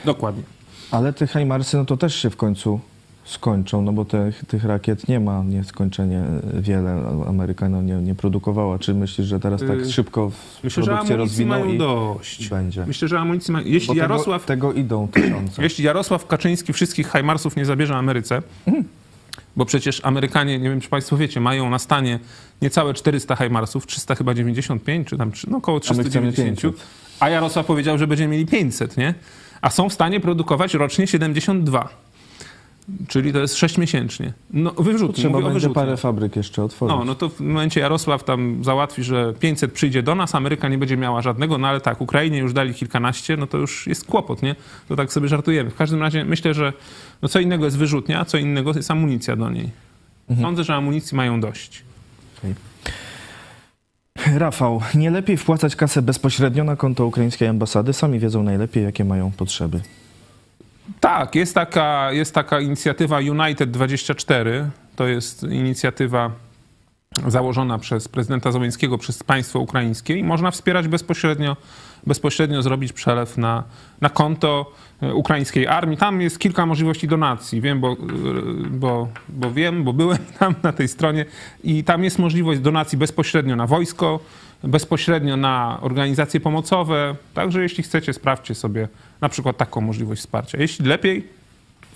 [0.05, 0.43] Dokładnie.
[0.91, 2.81] Ale te Heimarsy, no to też się w końcu
[3.25, 6.25] skończą, no bo te, tych rakiet nie ma nieskończenie
[6.55, 7.03] wiele.
[7.29, 8.79] Amerykano nie, nie produkowała.
[8.79, 12.49] Czy myślisz, że teraz tak Yy, szybko w Myślę, że produkcję rozwiną i dość.
[12.49, 12.87] będzie?
[12.87, 13.55] Myślę, że amunicji.
[13.55, 14.45] Bo Jeśli tego, Jarosław...
[14.45, 15.63] tego idą tysiące.
[15.63, 18.43] Jeśli Jarosław Kaczyński wszystkich Hajmarsów nie zabierze Ameryce,
[19.57, 22.19] bo przecież Amerykanie, nie wiem czy Państwo wiecie, mają na stanie
[22.63, 26.87] niecałe 400 Hajmarsów, 300 chyba 95, czy tam no około A my chcemy 390, 500.
[27.21, 29.15] a Jarosław powiedział, że będziemy mieli 500, nie?
[29.61, 31.89] a są w stanie produkować rocznie 72.
[33.09, 34.33] Czyli to jest 6 miesięcznie.
[34.51, 35.75] No, wyrzutnie, Trzeba będzie wyrzutnie.
[35.75, 36.97] parę fabryk jeszcze otworzyć.
[36.99, 40.79] No, no to w momencie Jarosław tam załatwi, że 500 przyjdzie do nas, Ameryka nie
[40.79, 44.43] będzie miała żadnego, no ale tak, Ukrainie już dali kilkanaście, no to już jest kłopot,
[44.43, 44.57] nie?
[44.89, 45.71] To tak sobie żartujemy.
[45.71, 46.73] W każdym razie myślę, że
[47.23, 49.71] no co innego jest wyrzutnia, co innego jest amunicja do niej.
[50.41, 51.83] Sądzę, że amunicji mają dość.
[54.37, 57.93] Rafał, nie lepiej wpłacać kasę bezpośrednio na konto ukraińskiej ambasady?
[57.93, 59.81] Sami wiedzą najlepiej, jakie mają potrzeby.
[61.01, 64.71] Tak, jest taka, jest taka inicjatywa United 24.
[64.97, 66.31] To jest inicjatywa
[67.27, 71.57] założona przez prezydenta Załęckiego, przez państwo ukraińskie i można wspierać bezpośrednio,
[72.07, 73.65] bezpośrednio zrobić przelew na,
[74.01, 74.73] na konto
[75.03, 75.99] e, ukraińskiej armii.
[75.99, 77.61] Tam jest kilka możliwości donacji.
[77.61, 77.97] Wiem, bo, e,
[78.71, 81.25] bo, bo wiem, bo byłem tam na tej stronie
[81.65, 84.21] i tam jest możliwość donacji bezpośrednio na wojsko,
[84.69, 87.17] bezpośrednio na organizacje pomocowe.
[87.35, 88.89] Także jeśli chcecie, sprawdźcie sobie
[89.21, 90.59] na przykład taką możliwość wsparcia.
[90.59, 91.29] Jeśli lepiej,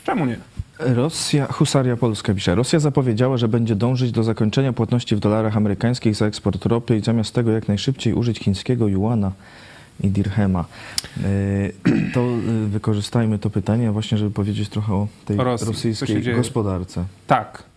[0.05, 0.37] czemu nie?
[0.79, 6.15] Rosja, Husaria Polska pisze, Rosja zapowiedziała, że będzie dążyć do zakończenia płatności w dolarach amerykańskich
[6.15, 9.33] za eksport ropy i zamiast tego jak najszybciej użyć chińskiego juana
[10.01, 10.65] i dirhema.
[11.17, 15.67] Yy, To yy, wykorzystajmy to pytanie właśnie, żeby powiedzieć trochę o tej Rosji.
[15.67, 17.05] Rosyjskiej gospodarce.
[17.27, 17.70] Tak.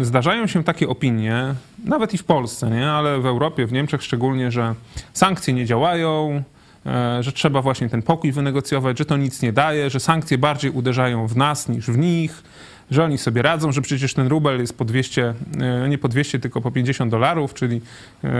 [0.00, 1.54] Zdarzają się takie opinie,
[1.84, 2.90] nawet i w Polsce, nie?
[2.90, 4.74] ale w Europie, w Niemczech szczególnie, że
[5.12, 6.42] sankcje nie działają,
[6.86, 10.70] e, że trzeba właśnie ten pokój wynegocjować, że to nic nie daje, że sankcje bardziej
[10.70, 12.42] uderzają w nas niż w nich,
[12.90, 16.38] że oni sobie radzą, że przecież ten rubel jest po 200, e, nie po 200,
[16.38, 17.80] tylko po 50 dolarów, czyli
[18.24, 18.30] e,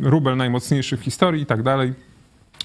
[0.00, 1.92] rubel najmocniejszy w historii i tak dalej.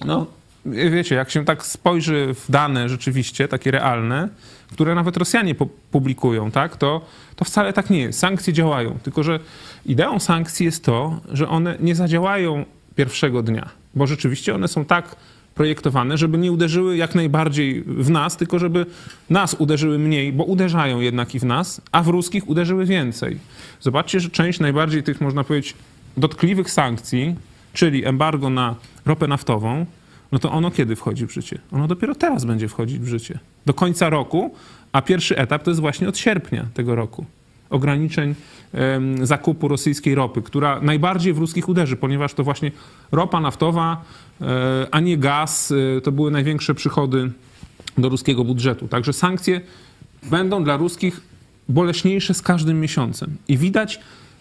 [0.05, 0.25] No,
[0.65, 4.29] wiecie, jak się tak spojrzy w dane rzeczywiście, takie realne,
[4.71, 7.01] które nawet Rosjanie pu- publikują, tak, to,
[7.35, 8.19] to wcale tak nie jest.
[8.19, 9.39] Sankcje działają, tylko że
[9.85, 15.15] ideą sankcji jest to, że one nie zadziałają pierwszego dnia, bo rzeczywiście one są tak
[15.55, 18.85] projektowane, żeby nie uderzyły jak najbardziej w nas, tylko żeby
[19.29, 23.39] nas uderzyły mniej, bo uderzają jednak i w nas, a w ruskich uderzyły więcej.
[23.81, 25.73] Zobaczcie, że część najbardziej tych, można powiedzieć,
[26.17, 27.35] dotkliwych sankcji,
[27.73, 29.85] czyli embargo na ropę naftową,
[30.31, 31.59] no to ono kiedy wchodzi w życie?
[31.71, 33.39] Ono dopiero teraz będzie wchodzić w życie.
[33.65, 34.53] Do końca roku,
[34.91, 37.25] a pierwszy etap to jest właśnie od sierpnia tego roku.
[37.69, 38.35] Ograniczeń
[39.23, 42.71] zakupu rosyjskiej ropy, która najbardziej w ruskich uderzy, ponieważ to właśnie
[43.11, 44.01] ropa naftowa,
[44.41, 47.31] e, a nie gaz, e, to były największe przychody
[47.97, 48.87] do ruskiego budżetu.
[48.87, 49.61] Także sankcje
[50.23, 51.21] będą dla ruskich
[51.69, 53.37] boleśniejsze z każdym miesiącem.
[53.47, 53.99] I widać,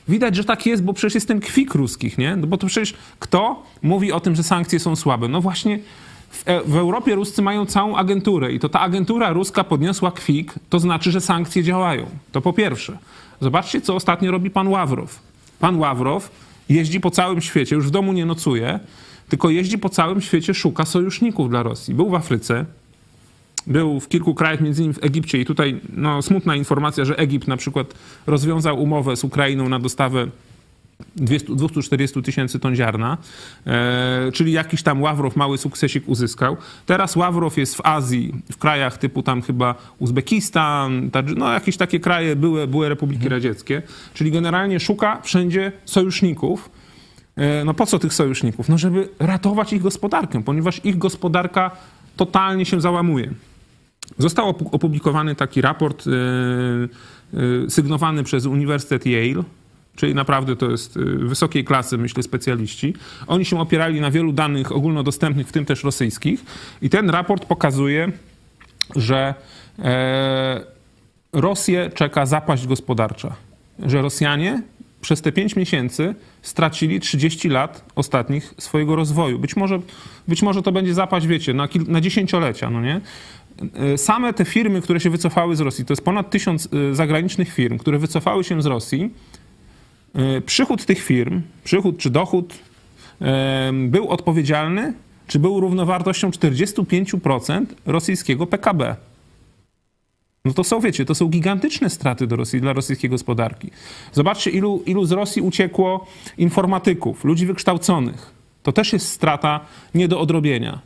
[0.09, 2.37] widać, że tak jest, bo przecież jest ten kwik ruskich, nie?
[2.37, 5.29] No bo to przecież kto mówi o tym, że sankcje są słabe?
[5.29, 5.79] No właśnie
[6.31, 10.55] w, E- w Europie Ruscy mają całą agenturę i to ta agentura ruska podniosła kwik,
[10.71, 12.07] to znaczy, że sankcje działają.
[12.33, 12.99] To po pierwsze.
[13.41, 15.19] Zobaczcie, co ostatnio robi pan Ławrow.
[15.61, 16.31] Pan Ławrow
[16.69, 18.81] jeździ po całym świecie, już w domu nie nocuje,
[19.29, 21.95] tylko jeździ po całym świecie, szuka sojuszników dla Rosji.
[21.95, 22.65] Był w Afryce,
[23.67, 27.49] był w kilku krajach, między innymi w Egipcie i tutaj no, smutna informacja, że Egipt
[27.49, 27.95] na przykład
[28.27, 30.29] rozwiązał umowę z Ukrainą na dostawę
[31.17, 33.19] 200 240 tysięcy ton ziarna,
[33.67, 36.57] e, czyli jakiś tam Ławrow mały sukcesik uzyskał.
[36.87, 42.37] Teraz Ławrow jest w Azji, w krajach typu tam chyba Uzbekistan, no jakieś takie kraje,
[42.37, 43.83] były, były republiki radzieckie,
[44.15, 46.71] czyli generalnie szuka wszędzie sojuszników.
[47.37, 48.69] E, No po co tych sojuszników?
[48.69, 51.71] No żeby ratować ich gospodarkę, ponieważ ich gospodarka
[52.17, 53.31] totalnie się załamuje.
[54.19, 56.11] Został opu- opublikowany taki raport e,
[57.67, 59.43] e, sygnowany przez Uniwersytet Yale,
[59.97, 62.95] czyli naprawdę to jest e, wysokiej klasy, myślę, specjaliści.
[63.27, 66.45] Oni się opierali na wielu danych ogólnodostępnych, w tym też rosyjskich.
[66.83, 68.13] I ten raport pokazuje,
[68.97, 69.35] że
[71.33, 73.37] Rosję czeka zapaść gospodarcza.
[73.79, 74.63] Że Rosjanie
[75.01, 79.39] przez te 5 miesięcy stracili 30 lat ostatnich swojego rozwoju.
[79.39, 79.81] Być może,
[80.29, 83.01] być może to będzie zapaść, wiecie, na, kil, na dziesięciolecia, no nie?
[83.75, 87.53] E, Same te firmy, które się wycofały z Rosji, to jest ponad tysiąc e, zagranicznych
[87.53, 89.11] firm, które wycofały się z Rosji.
[90.15, 92.55] E, Przychód tych firm, przychód czy dochód
[93.73, 94.93] był odpowiedzialny,
[95.27, 98.97] czy był równowartością 45% rosyjskiego PKB.
[100.45, 103.71] No to są, wiecie, to są gigantyczne straty do Rosji, dla rosyjskiej gospodarki.
[104.13, 106.07] Zobaczcie, ilu, ilu z Rosji uciekło
[106.39, 108.33] informatyków, ludzi wykształconych.
[108.63, 109.61] To też jest strata
[109.95, 110.81] nie do odrobienia.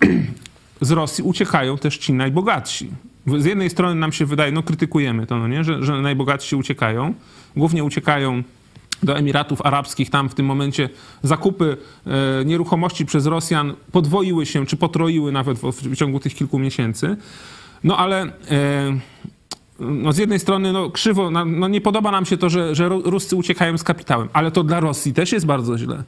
[0.82, 2.90] Z Rosji uciekają też ci najbogatsi.
[3.38, 7.14] Z jednej strony nam się wydaje, no krytykujemy to, no nie, że, że najbogatsi uciekają.
[7.56, 8.42] Głównie uciekają
[9.02, 10.10] do Emiratów Arabskich.
[10.10, 10.88] Tam w tym momencie
[11.22, 11.76] zakupy
[12.06, 17.16] e, nieruchomości przez Rosjan podwoiły się, czy potroiły nawet w, ciągu tych kilku miesięcy.
[17.84, 18.98] No ale e,
[19.80, 23.02] no z jednej strony no, krzywo, no, nie podoba nam się to, że, że Ru-
[23.04, 26.02] Ruscy uciekają z kapitałem, ale to dla Rosji też jest bardzo źle.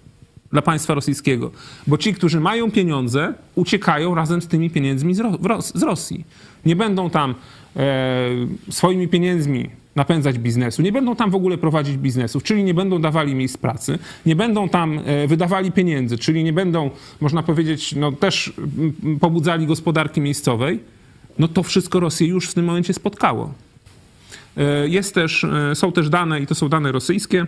[0.55, 1.51] Dla państwa rosyjskiego.
[1.87, 6.25] Bo ci, którzy mają pieniądze, uciekają razem z tymi pieniędzmi z, Rosji.
[6.67, 7.35] Nie będą tam
[7.77, 8.31] e,
[8.71, 13.35] swoimi pieniędzmi napędzać biznesu, nie będą tam w ogóle prowadzić biznesów, czyli nie będą dawali
[13.35, 16.91] miejsc pracy, nie będą tam e, wydawali pieniędzy, czyli nie będą,
[17.21, 20.81] można powiedzieć, no też mm, pobudzali gospodarki miejscowej,
[21.39, 23.53] no to wszystko Rosję już w tym momencie spotkało.
[24.57, 27.47] E, Jest też, są też dane, i to są dane rosyjskie,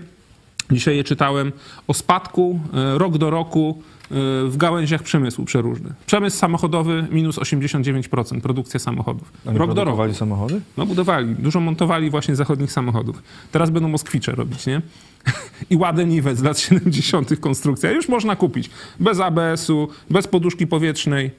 [0.70, 1.52] dzisiaj je czytałem,
[1.88, 4.14] o spadku e, rok do roku e,
[4.48, 5.92] w gałęziach przemysłu przeróżnych.
[6.06, 9.32] Przemysł samochodowy minus 89%, produkcja samochodów.
[9.46, 9.74] Oni Rok do roku.
[9.74, 10.60] produkowali samochody?
[10.76, 13.22] No budowali, dużo montowali właśnie zachodnich samochodów.
[13.52, 14.82] Teraz będą moskwicze robić, nie?
[15.70, 17.40] I ładę niwec z lat 70.
[17.40, 17.90] konstrukcja.
[17.90, 18.70] Już można kupić.
[19.00, 21.30] Bez ABS-u, bez poduszki powietrznej.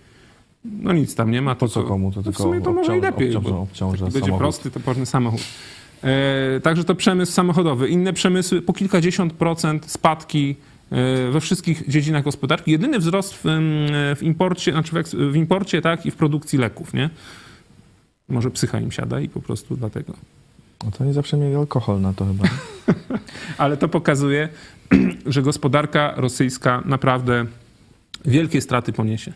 [0.66, 1.56] No nic tam nie ma.
[1.56, 2.12] Po co komu?
[2.12, 3.32] To no tylko w sumie to może i lepiej.
[3.36, 4.40] obciąża- obciąża będzie samochód.
[4.40, 5.42] prosty, toporny samochód.
[6.04, 7.90] E, także to przemysł samochodowy.
[7.90, 10.56] Inne przemysły po kilkadziesiąt procent spadki
[10.92, 12.72] e, we wszystkich dziedzinach gospodarki.
[12.72, 13.64] Jedyny wzrost w, em,
[14.16, 17.10] w imporcie, znaczy w, w imporcie, tak, i w produkcji leków, nie?
[18.30, 20.14] Może psycha im siada i po prostu dlatego.
[20.86, 22.44] No to oni zawsze mieli alkohol na to chyba.
[23.58, 24.50] Ale to pokazuje,
[25.26, 27.46] że gospodarka rosyjska naprawdę
[28.26, 29.34] wielkie straty poniesie.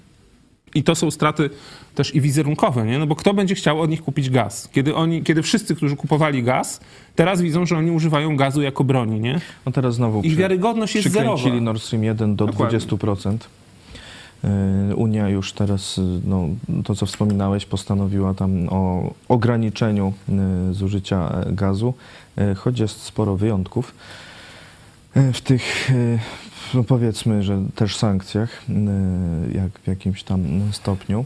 [0.75, 1.49] I to są straty
[1.95, 2.99] też i wizerunkowe, nie?
[2.99, 4.69] No bo kto będzie chciał od nich kupić gaz?
[4.71, 6.79] Kiedy, oni, kiedy wszyscy, którzy kupowali gaz,
[7.15, 9.41] teraz widzą, że oni używają gazu jako broni, nie?
[9.65, 11.61] No teraz znowu Ich wiarygodność jest przykręcili zerowa.
[11.61, 12.79] Nord Stream 1 do Dokładnie.
[12.79, 13.37] 20%.
[14.89, 16.47] Yy, Unia już teraz, yy, no,
[16.83, 21.93] to co wspominałeś, postanowiła tam o ograniczeniu yy, zużycia e, gazu,
[22.55, 23.93] choć jest sporo wyjątków.
[25.33, 25.91] W tych,
[26.73, 28.63] no powiedzmy, że też sankcjach,
[29.53, 31.25] jak w jakimś tam stopniu.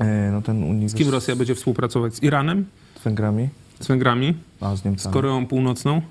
[0.00, 2.14] Yy, No ten Z uniwersytet kim Rosja będzie współpracować?
[2.14, 2.64] Z Iranem?
[3.00, 3.48] z Węgrami,
[3.80, 4.34] Z Węgrami?
[4.60, 5.12] a z Z Niemcami.
[5.12, 6.02] Koreą Północną?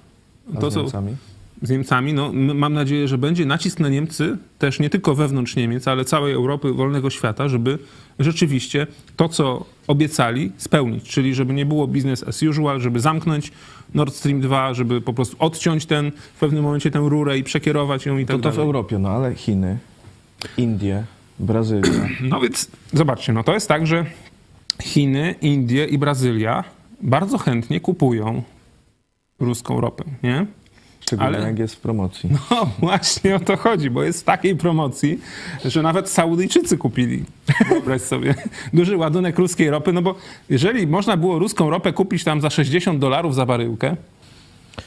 [0.57, 1.15] a To z Niemcami.
[1.61, 2.13] z Niemcami.
[2.13, 6.33] No, mam nadzieję, że będzie nacisk na Niemcy, też nie tylko wewnątrz Niemiec, ale całej
[6.33, 7.79] Europy, wolnego świata, żeby
[8.19, 11.03] rzeczywiście to, co obiecali, spełnić.
[11.09, 13.51] Czyli żeby nie było business as usual, żeby zamknąć
[13.93, 18.05] Nord Stream 2, żeby po prostu odciąć ten, w pewnym momencie tę rurę i przekierować
[18.05, 18.65] ją i tak To to w dalej.
[18.65, 19.77] Europie, no ale Chiny,
[20.57, 21.03] Indie,
[21.39, 22.07] Brazylia.
[22.21, 24.05] No więc zobaczcie, no to jest tak, że
[24.81, 26.63] Chiny, Indie i Brazylia
[27.01, 28.43] bardzo chętnie kupują
[29.39, 30.45] ruską ropę, nie?
[30.99, 32.29] Szczególnie Ale- jak jest w promocji.
[32.31, 35.19] No właśnie o to chodzi, bo jest w takiej promocji,
[35.65, 37.23] że nawet Saudyjczycy kupili.
[37.69, 38.35] Wyobraź sobie.
[38.73, 40.15] Duży ładunek ruskiej ropy, no bo
[40.49, 43.95] jeżeli można było ruską ropę kupić tam za 60 dolarów za baryłkę,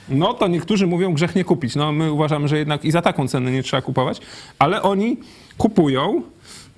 [0.08, 1.74] no to niektórzy mówią grzech nie kupić.
[1.76, 4.20] No my uważamy, że jednak i za taką cenę nie trzeba kupować,
[4.58, 5.16] ale oni
[5.58, 6.22] kupują.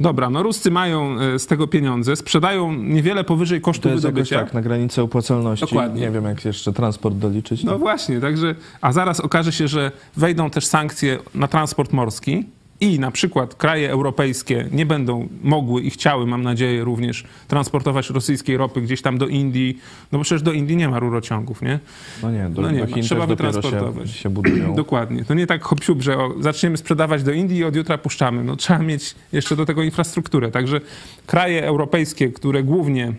[0.00, 4.14] Dobra, no Ruscy mają e, z tego pieniądze, sprzedają niewiele powyżej kosztu To jest jakoś
[4.14, 4.40] wydobycia.
[4.44, 5.66] tak, na granicy opłacalności.
[5.66, 6.00] Dokładnie.
[6.00, 7.64] Nie wiem, jak jeszcze transport doliczyć.
[7.64, 12.44] No właśnie, także, a zaraz okaże się, że wejdą też sankcje na transport morski
[12.80, 18.56] i na przykład kraje europejskie nie będą mogły i chciały, mam nadzieję, również transportować rosyjskiej
[18.56, 19.78] ropy gdzieś tam do Indii,
[20.12, 21.78] no bo przecież do Indii nie ma rurociągów, nie?
[22.22, 24.10] No nie, do, No nie do Chin trzeba wytransportować.
[24.10, 24.74] się, się budują.
[24.84, 25.24] Dokładnie.
[25.24, 28.44] To nie tak hop że o, zaczniemy sprzedawać do Indii i od jutra puszczamy.
[28.44, 30.50] No, trzeba mieć jeszcze do tego infrastrukturę.
[30.50, 30.80] Także
[31.26, 33.12] kraje europejskie, które głównie e,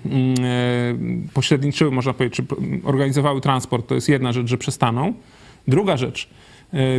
[1.34, 2.44] pośredniczyły, można powiedzieć, czy
[2.84, 5.14] organizowały transport, to jest jedna rzecz, że przestaną.
[5.68, 6.30] Druga rzecz,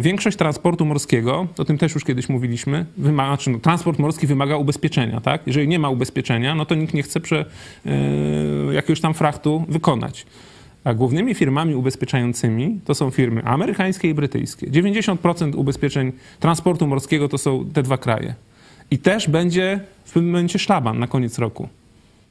[0.00, 4.56] większość transportu morskiego, o tym też już kiedyś mówiliśmy, wymaga, znaczy, no, transport morski wymaga
[4.56, 5.20] ubezpieczenia.
[5.20, 5.42] Tak?
[5.46, 7.44] Jeżeli nie ma ubezpieczenia, no to nikt nie chce prze,
[7.86, 10.26] e, jakiegoś tam frachtu wykonać.
[10.84, 14.70] A głównymi firmami ubezpieczającymi to są firmy amerykańskie i brytyjskie.
[14.70, 18.34] 90% ubezpieczeń transportu morskiego to są te dwa kraje.
[18.90, 21.68] I też będzie w tym momencie szlaban na koniec roku.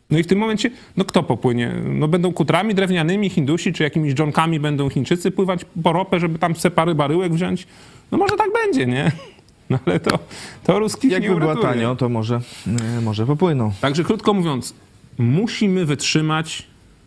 [0.10, 1.76] No i w tym momencie, no kto popłynie?
[1.86, 6.55] No będą kutrami drewnianymi Hindusi, czy jakimiś dżonkami będą Chińczycy pływać po ropę, żeby tam
[6.55, 7.68] se pary baryłek wziąć?
[8.12, 9.12] No może tak będzie, nie?
[9.70, 10.20] No ale to,
[10.64, 11.74] to ruskich nie Jakby była uratuje.
[11.74, 12.41] tanio, to może,
[12.97, 13.72] e, może popłyną.
[13.82, 14.74] Także krótko mówiąc,
[15.18, 16.64] musimy wytrzymać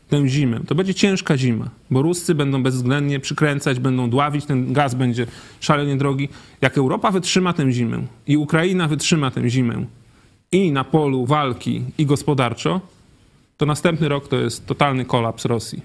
[0.08, 0.60] tę zimę.
[0.66, 5.26] To będzie ciężka zima, bo Ruscy będą bezwzględnie przykręcać, będą dławić, ten gaz będzie
[5.60, 6.28] szalenie drogi.
[6.60, 9.84] Jak Europa wytrzyma tę zimę i Ukraina wytrzyma tę zimę
[10.52, 12.80] i na polu walki, i gospodarczo,
[13.56, 15.82] to następny rok to jest totalny kolaps Rosji.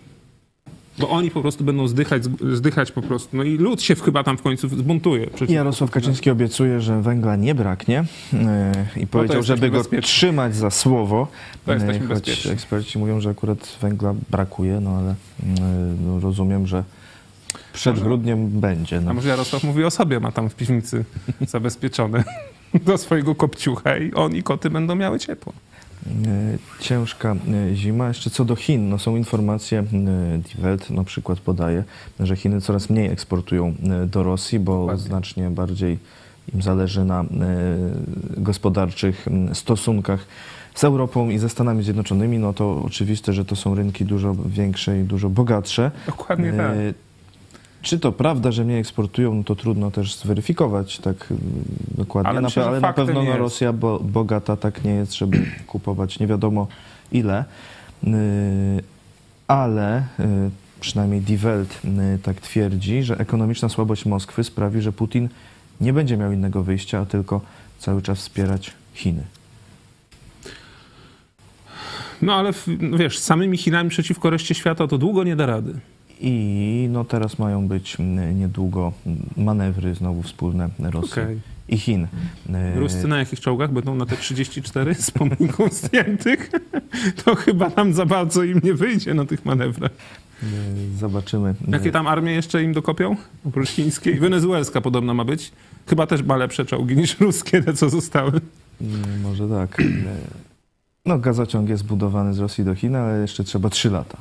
[1.00, 3.38] Bo oni po prostu będą zdychać, zdychać po prostu.
[3.38, 5.28] No i lud się chyba tam w końcu zbuntuje.
[5.28, 10.08] przeciw- Jarosław Kaczyński obiecuje, że węgla nie braknie e, i powiedział, No żeby go bezpieczni.
[10.08, 11.28] trzymać za słowo.
[11.66, 12.52] To jesteśmy E, choć bezpieczni.
[12.52, 15.16] eksperci mówią, że akurat węgla brakuje, no ale
[16.06, 16.84] no, rozumiem, że
[17.74, 18.98] przed grudniem będzie.
[18.98, 19.14] A No.
[19.14, 21.06] może Jarosław mówi o sobie, ma tam w piwnicy
[21.48, 22.24] zabezpieczone
[22.86, 25.54] do swojego kopciucha i on i koty będą miały ciepło.
[26.08, 27.36] E, Ciężka
[27.72, 28.08] e, zima.
[28.08, 29.84] Jeszcze co do Chin, no są informacje, e,
[30.38, 31.84] Die Welt na przykład podaje,
[32.20, 33.74] że Chiny coraz mniej eksportują
[34.08, 35.04] do Rosji, bo Dokładnie.
[35.04, 36.00] znacznie bardziej
[36.54, 37.26] im zależy na
[38.38, 40.28] gospodarczych stosunkach
[40.76, 45.00] z Europą i ze Stanami Zjednoczonymi, no to oczywiste, że to są rynki dużo większe
[45.00, 45.92] i dużo bogatsze.
[46.06, 46.72] Dokładnie tak.
[47.88, 51.42] Czy to prawda, że mniej eksportują, no to trudno też zweryfikować tak mm,
[51.98, 53.38] dokładnie, Ale na, myślę, ale na pewno no.
[53.38, 56.68] Rosja bo, bogata tak nie jest, żeby kupować nie wiadomo
[57.12, 57.46] ile.
[58.04, 58.10] Y,
[59.48, 60.04] Ale y,
[60.80, 61.80] przynajmniej Die Welt
[62.16, 65.30] y, tak twierdzi, że ekonomiczna słabość Moskwy sprawi, że Putin
[65.82, 67.42] nie będzie miał innego wyjścia, a tylko
[67.80, 69.24] cały czas wspierać Chiny.
[72.22, 72.52] No ale
[72.98, 75.80] wiesz, samymi Chinami przeciwko reszcie świata to długo nie da rady.
[76.22, 81.40] I no teraz mają być mm, niedługo mm, manewry znowu wspólne Rosji Okej.
[81.70, 82.04] i Chin.
[82.76, 86.52] Y, Ruscy na jakich czołgach będą na te 34 z pomników zdjętych?
[87.26, 89.92] To chyba nam za bardzo im nie wyjdzie na tych manewrach.
[90.44, 91.56] y, Zobaczymy.
[91.68, 93.16] Jakie tam armie jeszcze im dokopią?
[93.46, 94.20] Oprócz chińskiej.
[94.20, 95.52] Wenezuelska podobno ma być.
[95.88, 98.32] Chyba też ma lepsze czołgi niż ruskie, te co zostały.
[98.82, 98.86] Y,
[99.24, 99.82] Może tak.
[101.06, 104.18] No gazociąg jest budowany z Rosji do Chin, ale jeszcze trzeba 3 lata.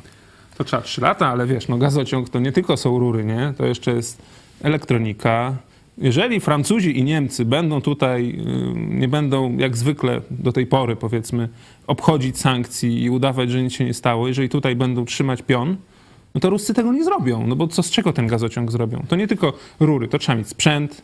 [0.58, 3.54] To trzeba 3 lata, ale wiesz, no gazociąg to nie tylko są rury, nie?
[3.58, 4.22] To jeszcze jest
[4.62, 5.56] elektronika.
[5.98, 8.38] Jeżeli Francuzi i Niemcy będą tutaj,
[8.74, 11.48] nie będą jak zwykle do tej pory, powiedzmy,
[11.86, 15.76] obchodzić sankcji i udawać, że nic się nie stało, jeżeli tutaj będą trzymać pion,
[16.34, 17.46] no to Ruscy tego nie zrobią.
[17.46, 19.04] No bo co z czego ten gazociąg zrobią?
[19.08, 21.02] To nie tylko rury, to trzeba mieć sprzęt.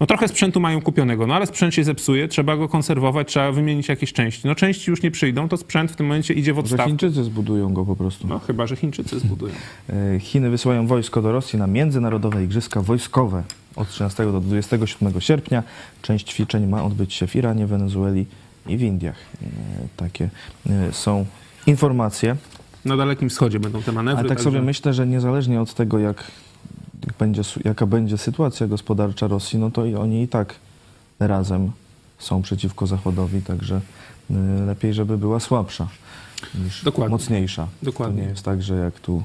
[0.00, 3.88] No trochę sprzętu mają kupionego, no ale sprzęt się zepsuje, trzeba go konserwować, trzeba wymienić
[3.88, 4.46] jakieś części.
[4.46, 6.86] No części już nie przyjdą, to sprzęt w tym momencie idzie w Że odstawkę.
[6.86, 8.26] Chińczycy zbudują go po prostu.
[8.28, 9.54] No chyba, że Chińczycy zbudują.
[9.90, 13.42] Y, Chiny wysyłają wojsko do Rosji na międzynarodowe igrzyska wojskowe
[13.76, 15.62] od 13 do 27 sierpnia.
[16.02, 18.26] Część ćwiczeń ma odbyć się w Iranie, Wenezueli
[18.66, 19.16] i w Indiach.
[19.42, 19.46] Y,
[19.96, 20.30] Takie
[20.66, 21.26] y, są
[21.66, 22.36] informacje.
[22.84, 24.18] Na Dalekim Wschodzie będą te manewry.
[24.20, 26.24] Ale tak także- sobie myślę, że niezależnie od tego, jak,
[27.06, 30.54] jak będzie, jaka będzie sytuacja gospodarcza Rosji, no to i oni i tak
[31.20, 31.70] razem
[32.18, 33.80] są przeciwko Zachodowi, także
[34.30, 34.34] y,
[34.66, 35.88] lepiej, żeby była słabsza
[36.64, 37.10] niż Dokładnie.
[37.10, 37.68] mocniejsza.
[37.82, 38.18] Dokładnie.
[38.18, 39.22] To nie jest tak, że jak tu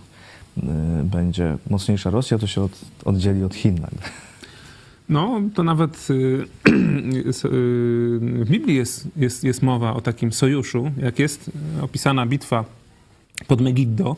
[0.57, 0.61] y,
[1.03, 2.71] będzie mocniejsza Rosja, to się od,
[3.05, 3.79] oddzieli od Chin.
[5.09, 6.45] No, to nawet y,
[8.45, 11.51] w Biblii jest, jest, jest mowa o takim sojuszu, jak jest
[11.81, 12.65] opisana bitwa
[13.47, 14.15] pod Megiddo,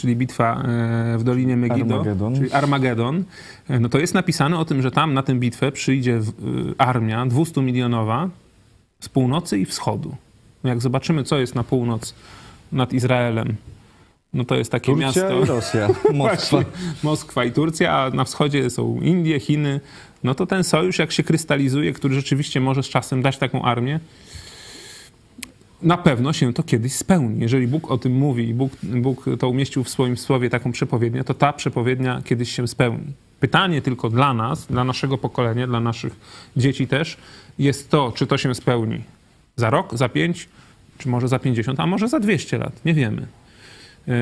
[0.00, 2.34] czyli bitwa e, w Dolinie Megiddo, Armagedon.
[2.34, 3.24] czyli Armagedon,
[3.68, 6.22] e, no to jest napisane o tym, że tam na tę bitwę przyjdzie y,
[6.78, 8.28] armia 200-milionowa
[9.00, 10.16] z północy i wschodu.
[10.64, 12.14] No jak zobaczymy, co jest na północ
[12.72, 13.56] nad Izraelem,
[14.32, 15.42] no to jest takie Turcja miasto...
[15.42, 16.56] i Rosja, Moskwa.
[16.56, 16.72] Właśnie,
[17.02, 19.80] Moskwa i Turcja, a na wschodzie są Indie, Chiny.
[20.24, 24.00] No to ten sojusz, jak się krystalizuje, który rzeczywiście może z czasem dać taką armię,
[25.82, 27.40] na pewno się to kiedyś spełni.
[27.40, 31.24] Jeżeli Bóg o tym mówi i Bóg, Bóg to umieścił w swoim słowie taką przepowiednię,
[31.24, 33.12] to ta przepowiednia kiedyś się spełni.
[33.40, 36.16] Pytanie tylko dla nas, dla naszego pokolenia, dla naszych
[36.56, 37.16] dzieci też,
[37.58, 39.00] jest to, czy to się spełni
[39.56, 40.48] za rok, za pięć,
[40.98, 42.84] czy może za pięćdziesiąt, a może za dwieście lat.
[42.84, 43.26] Nie wiemy.
[44.06, 44.14] Yy,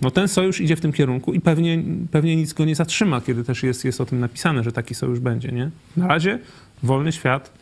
[0.00, 3.44] no ten sojusz idzie w tym kierunku i pewnie, pewnie nic go nie zatrzyma, kiedy
[3.44, 5.70] też jest, jest o tym napisane, że taki sojusz będzie, nie?
[5.96, 6.38] Na razie
[6.82, 7.52] wolny świat,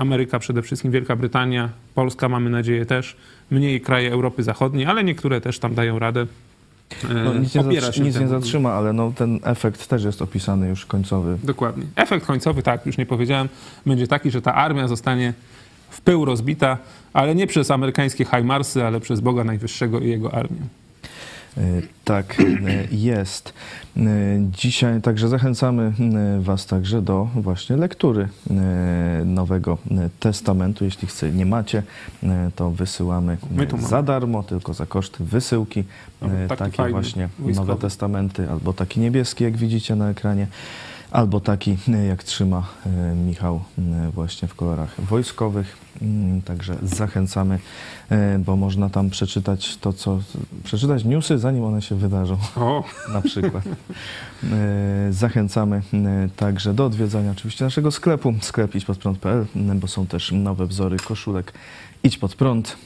[0.00, 3.16] Ameryka przede wszystkim, Wielka Brytania, Polska mamy nadzieję też,
[3.50, 6.26] mniej kraje Europy Zachodniej, ale niektóre też tam dają radę.
[7.10, 10.22] e, No, nic nie, zatrzy- się nic nie zatrzyma, ale no, ten efekt też jest
[10.22, 11.38] opisany już końcowy.
[11.44, 11.84] Dokładnie.
[11.96, 13.48] Efekt końcowy, tak, już nie powiedziałem,
[13.86, 15.32] będzie taki, że ta armia zostanie
[15.90, 16.78] w pył rozbita,
[17.12, 20.60] ale nie przez amerykańskie Hajmarsy, ale przez Boga Najwyższego i jego armię.
[21.58, 23.54] Y, Tak y, jest.
[23.96, 24.00] Y,
[24.52, 25.92] Dzisiaj także zachęcamy
[26.40, 28.28] Was także do właśnie lektury
[29.24, 29.78] Nowego
[30.20, 30.84] Testamentu.
[30.84, 31.82] Jeśli chce, nie macie,
[32.56, 33.36] to wysyłamy
[33.78, 35.84] za darmo, tylko za koszt wysyłki.
[36.20, 37.68] Taki Takie fajny, właśnie wojskowy.
[37.68, 40.46] Nowe Testamenty, albo taki niebieski, jak widzicie na ekranie,
[41.10, 41.76] albo taki,
[42.08, 45.76] jak trzyma y, Michał, y, właśnie w kolorach wojskowych.
[46.02, 47.58] Mm, Także zachęcamy,
[48.12, 50.18] y, bo można tam przeczytać to, co.
[50.64, 52.84] przeczytać newsy, zanim one się wydarzą, O,
[53.14, 53.64] na przykład.
[55.10, 55.82] Zachęcamy
[56.36, 61.52] także do odwiedzania oczywiście naszego sklepu, sklep idźpodprąd.pl, bo są też nowe wzory koszulek
[62.02, 62.76] Idź Pod Prąd,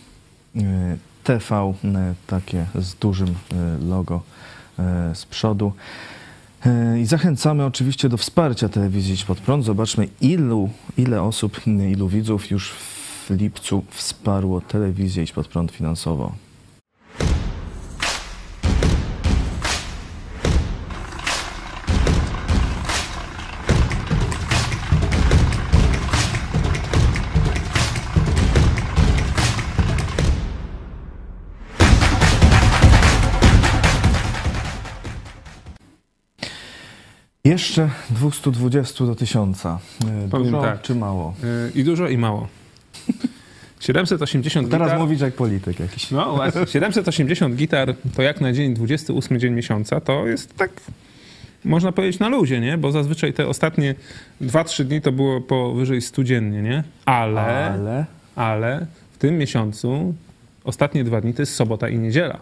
[1.25, 1.73] TV,
[2.27, 3.35] takie z dużym
[3.89, 4.21] logo
[5.15, 5.73] z przodu.
[6.67, 9.65] Y, I zachęcamy oczywiście do wsparcia telewizji Idź Pod Prąd.
[9.65, 16.44] Zobaczmy, ilu, ile osób, ilu widzów już w lipcu wsparło telewizję Idź Pod Prąd finansowo.
[37.45, 39.67] Jeszcze 220 do 1000.
[39.67, 39.79] E,
[40.31, 40.83] Powiem Dużo tak.
[40.83, 41.35] czy mało?
[41.43, 42.49] Yy, I dużo, i mało.
[43.81, 44.99] 780 Teraz gitar.
[45.01, 46.11] mówić jak polityk jakiś.
[46.11, 50.71] No właśnie, 780 gitar to jak na dzień 28 dzień miesiąca, to jest tak,
[51.65, 52.79] można powiedzieć na luzie, nie?
[52.79, 53.95] Bo zazwyczaj te ostatnie
[54.43, 56.85] 2-3 dni to było powyżej 100 dziennie, nie?
[57.05, 58.05] Ale, ale,
[58.37, 60.15] Ale w tym miesiącu
[60.65, 62.39] ostatnie dwa dni to jest sobota i niedziela.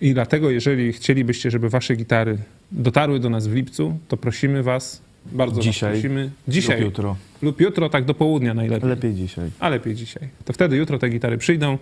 [0.00, 2.38] I dlatego, jeżeli chcielibyście, żeby wasze gitary
[2.72, 5.02] dotarły do nas w lipcu, to prosimy was,
[5.32, 7.16] bardzo Dzisiaj prosimy, dzisiaj lub jutro.
[7.42, 8.88] lub jutro, tak do południa najlepiej.
[8.88, 9.50] Lepiej dzisiaj.
[9.60, 10.28] A lepiej dzisiaj.
[10.44, 11.78] To wtedy jutro te gitary przyjdą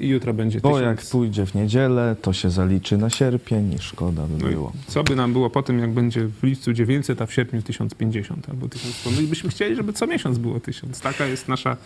[0.00, 0.84] i jutro będzie Bo tysiąc.
[1.00, 4.72] jak pójdzie w niedzielę, to się zaliczy na sierpień i szkoda by No było.
[4.86, 8.48] co by nam było po tym, jak będzie w lipcu 900, a w sierpniu 1050
[8.50, 9.10] albo 1100.
[9.10, 11.00] No i byśmy chcieli, żeby co miesiąc było 1000.
[11.00, 11.76] Taka jest nasza,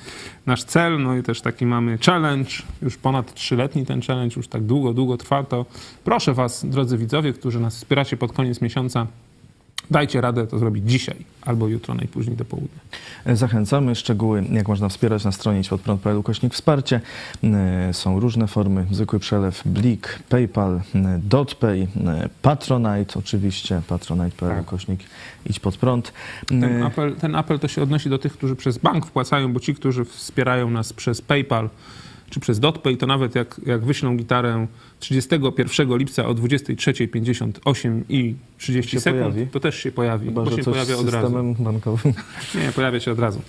[0.47, 2.51] nasz cel, no i też taki mamy challenge,
[2.83, 5.67] już ponad trzyletni ten challenge, już tak długo, długo trwa, to
[6.05, 9.07] proszę was, drodzy widzowie, którzy nas wspieracie pod koniec miesiąca,
[9.91, 12.81] dajcie radę to zrobić dzisiaj albo jutro, najpóźniej do południa.
[13.27, 13.95] Zachęcamy.
[13.95, 17.01] Szczegóły, jak można wspierać na stronie światprąd.pl ukośnik wsparcie.
[17.45, 18.87] E, Są różne formy.
[18.91, 24.63] Zwykły przelew, Blik, PayPal, e, DotPay, e, Patronite oczywiście, patronite.pl Tak.
[24.63, 25.01] ukośnik
[25.47, 26.13] idź pod prąd.
[26.47, 29.75] Ten apel, ten apel to się odnosi do tych, którzy przez bank wpłacają, bo ci,
[29.75, 31.71] którzy wspierają nas przez PayPal
[32.35, 34.67] czy przez DotPay, to nawet jak, jak wyślą gitarę
[35.01, 39.47] 31 lipca o 23.58 i 30 Się sekund, pojawi.
[39.51, 41.55] to też się pojawi, Chyba, bo się pojawia od razu.
[41.59, 42.13] bankowym
[42.63, 43.43] Nie, pojawia się od razu.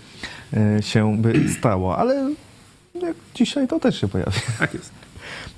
[0.78, 2.34] e, się by stało, ale
[3.02, 4.40] jak dzisiaj to też się pojawi.
[4.60, 4.92] Tak jest.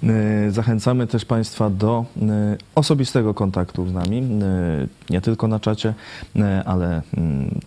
[0.03, 5.93] E, Zachęcamy też Państwa do e, osobistego kontaktu z nami, e, nie tylko na czacie,
[6.65, 7.01] ale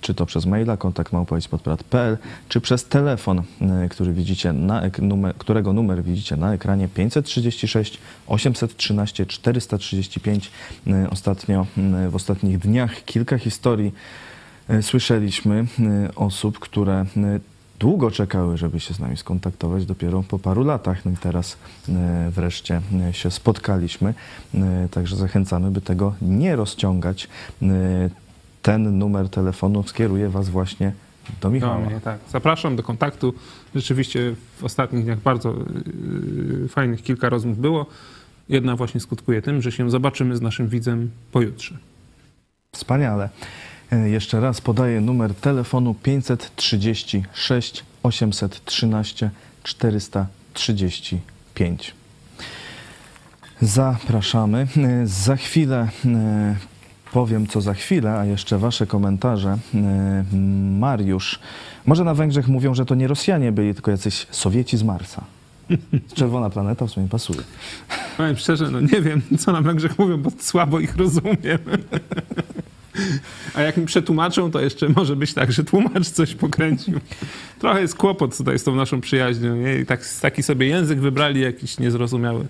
[0.01, 2.19] czy to przez maila, kontakt małpowiedźpodprat.pl,
[2.49, 3.43] czy przez telefon,
[3.91, 10.51] który widzicie na, numer, którego numer widzicie na ekranie 536 813 435.
[10.87, 11.67] E, Ostatnio,
[12.11, 13.93] w ostatnich dniach kilka historii
[14.83, 15.67] słyszeliśmy
[16.17, 17.07] osób, które
[17.81, 21.05] długo czekały, żeby się z nami skontaktować, dopiero po paru latach.
[21.05, 21.57] No i teraz
[21.89, 24.15] e, wreszcie e, się spotkaliśmy.
[24.55, 27.29] E, Także zachęcamy, by tego nie rozciągać.
[28.63, 30.93] Ten numer telefonu skieruje Was właśnie
[31.41, 31.79] do Do Michała.
[31.79, 32.19] mnie, tak.
[32.31, 33.35] Zapraszam do kontaktu.
[33.75, 35.55] Rzeczywiście w ostatnich dniach bardzo
[36.69, 37.87] fajnych kilka rozmów było.
[38.49, 41.75] Jedna właśnie skutkuje tym, że się zobaczymy z naszym widzem pojutrze.
[42.73, 43.29] Wspaniale.
[44.17, 49.31] Jeszcze raz podaję numer telefonu 536 813
[49.63, 51.95] 435.
[53.63, 54.67] Zapraszamy.
[55.25, 56.57] Za chwilę e,
[57.13, 59.59] powiem, co za chwilę, a jeszcze Wasze komentarze.
[59.75, 60.25] E,
[60.79, 61.41] Mariusz.
[61.87, 65.25] Może na Węgrzech mówią, że to nie Rosjanie byli, tylko jacyś Sowieci z Marsa.
[66.15, 67.41] Czerwona planeta w sumie pasuje.
[68.17, 71.59] Powiem szczerze, no nie wiem, co na Węgrzech mówią, bo słabo ich rozumiem.
[73.55, 77.01] A jak mi przetłumaczą, to jeszcze może być tak, że tłumacz coś pokręcił.
[77.59, 79.57] Trochę jest kłopot tutaj z tą naszą przyjaźnią.
[79.57, 79.79] Nie?
[79.79, 82.47] I tak, taki sobie język wybrali jakiś niezrozumiały.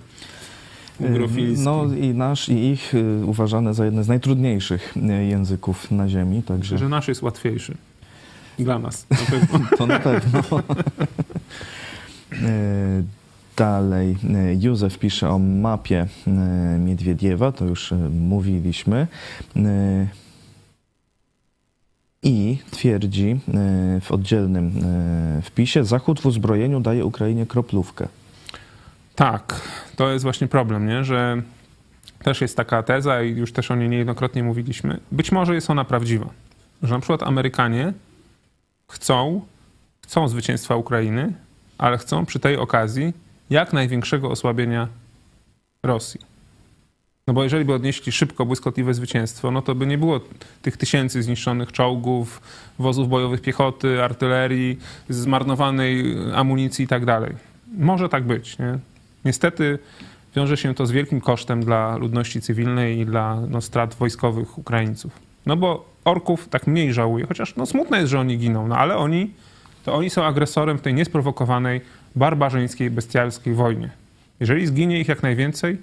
[1.00, 1.64] Ugrofiński.
[1.64, 6.42] No i nasz, i ich y, uważane za jedne z najtrudniejszych y, języków na Ziemi,
[6.42, 7.74] także Że nasz jest łatwiejszy.
[8.58, 9.06] Dla nas.
[9.10, 9.76] Na pewno.
[9.78, 10.42] to na pewno.
[12.32, 13.04] Y,
[13.56, 19.06] Dalej, y, Józef pisze o mapie y, Miedwiediewa, to już y, mówiliśmy.
[22.22, 23.40] I twierdzi
[23.96, 24.78] y, w oddzielnym
[25.38, 28.08] y, wpisie, Zachód w uzbrojeniu daje Ukrainie kroplówkę.
[29.14, 29.60] Tak,
[29.96, 31.04] to jest właśnie problem, nie?
[31.04, 31.42] że
[32.22, 35.00] też jest taka teza i już też o niej niejednokrotnie mówiliśmy.
[35.12, 36.30] Być może jest ona prawdziwa,
[36.82, 37.92] że na przykład Amerykanie
[38.88, 39.40] chcą,
[40.04, 41.32] chcą zwycięstwa Ukrainy,
[41.78, 43.12] ale chcą przy tej okazji
[43.50, 44.88] jak największego osłabienia
[45.82, 46.29] Rosji.
[47.30, 50.20] No bo jeżeli by odnieśli szybko, błyskotliwe zwycięstwo, no to by nie było
[50.62, 52.40] tych tysięcy zniszczonych czołgów,
[52.78, 54.78] wozów bojowych piechoty, artylerii,
[55.08, 57.32] zmarnowanej amunicji i tak dalej.
[57.78, 58.78] Może tak być, nie?
[59.24, 59.78] Niestety
[60.36, 65.12] wiąże się to z wielkim kosztem dla ludności cywilnej i dla no, strat wojskowych Ukraińców.
[65.46, 68.96] No bo orków tak mniej żałuję, chociaż no, smutne jest, że oni giną, no ale
[68.96, 69.30] oni,
[69.84, 71.80] to oni są agresorem w tej niesprowokowanej,
[72.16, 73.90] barbarzyńskiej, bestialskiej wojnie.
[74.40, 75.78] Jeżeli zginie ich jak najwięcej,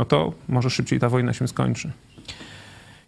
[0.00, 1.90] no to może szybciej ta wojna się skończy.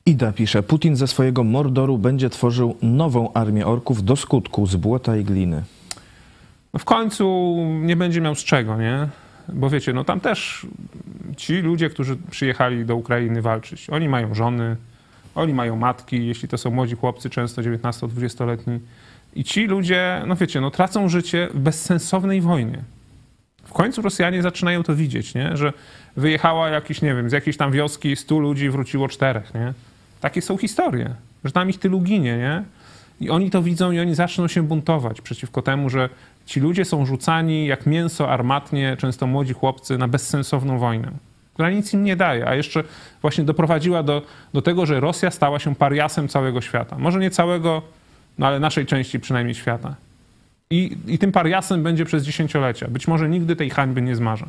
[0.07, 5.17] Ida pisze, Putin ze swojego Mordoru będzie tworzył nową armię orków do skutku z błota
[5.17, 5.63] i gliny.
[6.73, 9.09] No w końcu nie będzie miał z czego, nie?
[9.49, 10.67] Bo wiecie, no tam też
[11.37, 14.77] ci ludzie, którzy przyjechali do Ukrainy walczyć, oni mają żony,
[15.35, 18.81] oni mają matki, jeśli to są młodzi chłopcy, często 19-20-letni.
[19.35, 22.83] I ci ludzie, no wiecie, no tracą życie w bezsensownej wojnie.
[23.65, 25.57] W końcu Rosjanie zaczynają to widzieć, nie?
[25.57, 25.73] Że
[26.17, 29.73] wyjechała jakiś, nie wiem, z jakiejś tam wioski 100 ludzi, wróciło czterech, nie?
[30.21, 31.15] Takie są historie,
[31.45, 32.63] że tam ich tylu ginie, nie?
[33.21, 36.09] I oni to widzą i oni zaczną się buntować przeciwko temu, że
[36.47, 41.11] ci ludzie są rzucani jak mięso armatnie, często młodzi chłopcy, na bezsensowną wojnę,
[41.55, 42.85] która nic im nie daje, a jeszcze
[43.21, 44.23] właśnie doprowadziła do,
[44.55, 46.99] do tego, że Rosja stała się pariasem całego świata.
[46.99, 47.83] Może nie całego,
[48.39, 49.95] no ale naszej części przynajmniej świata.
[50.73, 52.89] I, I tym pariasem będzie przez dziesięciolecia.
[52.89, 54.47] Być może nigdy tej hańby nie zmarze.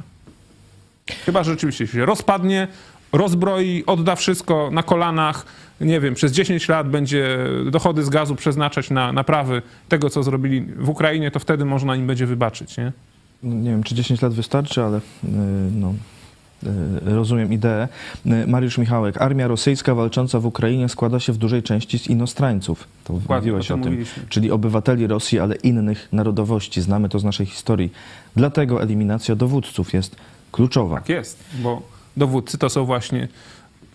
[1.25, 2.67] Chyba że rzeczywiście się rozpadnie,
[3.13, 5.45] rozbroi, odda wszystko na kolanach,
[5.81, 7.37] nie wiem, przez 10 lat będzie
[7.71, 12.07] dochody z gazu przeznaczać na naprawy tego, co zrobili w Ukrainie, to wtedy można im
[12.07, 12.91] będzie wybaczyć, nie?
[13.43, 15.01] Nie wiem, czy 10 lat wystarczy, ale y,
[15.71, 15.93] no,
[17.05, 17.87] rozumiem ideę.
[18.25, 22.87] Y, Mariusz Michałek, armia rosyjska walcząca w Ukrainie składa się w dużej części z inostrańców.
[23.03, 23.83] To mówiłeś o tym.
[23.83, 24.23] mówiliśmy.
[24.29, 26.81] Czyli obywateli Rosji, ale innych narodowości.
[26.81, 27.91] Znamy to z naszej historii.
[28.35, 30.15] Dlatego eliminacja dowódców jest
[30.51, 30.95] kluczowa.
[30.95, 31.81] Tak jest, bo
[32.17, 33.27] dowódcy to są właśnie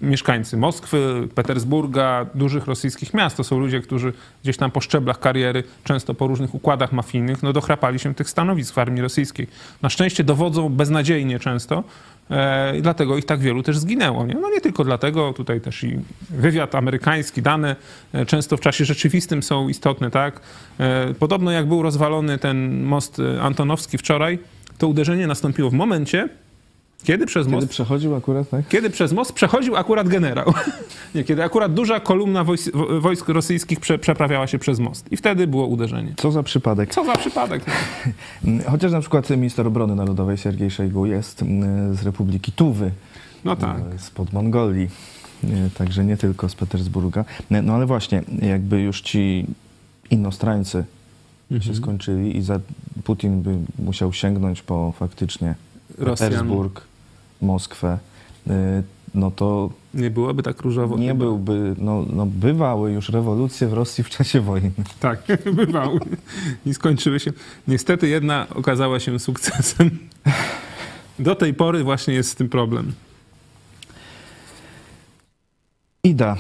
[0.01, 3.37] mieszkańcy Moskwy, Petersburga, dużych rosyjskich miast.
[3.37, 4.13] To są ludzie, którzy
[4.43, 8.75] gdzieś tam po szczeblach kariery, często po różnych układach mafijnych, no dochrapali się tych stanowisk
[8.75, 9.47] w armii rosyjskiej.
[9.83, 11.85] Na szczęście dowodzą beznadziejnie często
[12.31, 14.27] e, i dlatego ich tak wielu też zginęło.
[14.27, 14.35] Nie?
[14.35, 15.99] No nie tylko dlatego, tutaj też i
[16.31, 17.77] wywiad amerykański, dane
[18.13, 20.41] e, często w czasie rzeczywistym są istotne, tak?
[20.81, 24.39] E, podobno jak był rozwalony ten most Antonowski wczoraj,
[24.79, 26.29] to uderzenie nastąpiło w momencie,
[27.05, 28.69] kiedy przez Kiedy most przechodził akurat, tak?
[28.69, 30.53] kiedy przez most przechodził akurat generał.
[31.15, 35.13] Nie, kiedy akurat duża kolumna wojsk, wo- wojsk rosyjskich prze, przeprawiała się przez most.
[35.13, 36.15] I wtedy było uderzenie.
[36.17, 36.95] Co za przypadek.
[36.95, 37.65] Co za przypadek.
[38.71, 42.91] Chociaż na przykład minister obrony narodowej Siergiej Szejgu jest mm, z Republiki Tuwy.
[43.45, 43.79] no tak.
[43.95, 44.89] e, spod Mongolii,
[45.45, 45.49] e,
[45.79, 47.25] także nie tylko z Petersburga.
[47.51, 49.47] E, No ale właśnie, jakby już ci
[50.11, 50.85] innostrańcy
[51.51, 51.63] Mhm.
[51.63, 52.61] się skończyli i za
[53.05, 55.55] Putin by musiał sięgnąć po faktycznie
[55.99, 56.31] Rosjan.
[56.31, 56.81] Petersburg,
[57.43, 57.99] Moskwę,
[58.51, 58.83] e,
[59.15, 60.97] no to Nie byłoby tak różowo.
[60.99, 61.19] nie chyba.
[61.25, 64.71] byłby, no, no bywały już rewolucje w Rosji w czasie wojny.
[65.01, 65.23] Tak,
[65.55, 66.01] bywały.
[66.67, 67.33] I skończyły się.
[67.69, 69.91] Niestety jedna okazała się sukcesem.
[71.19, 72.93] Do tej pory właśnie jest z tym problem.
[76.05, 76.37] Ida.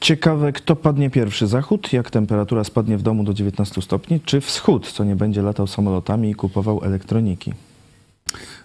[0.00, 4.92] Ciekawe, kto padnie pierwszy, zachód, jak temperatura spadnie w domu do 19 stopni, czy wschód,
[4.92, 7.52] co nie będzie latał samolotami i kupował elektroniki.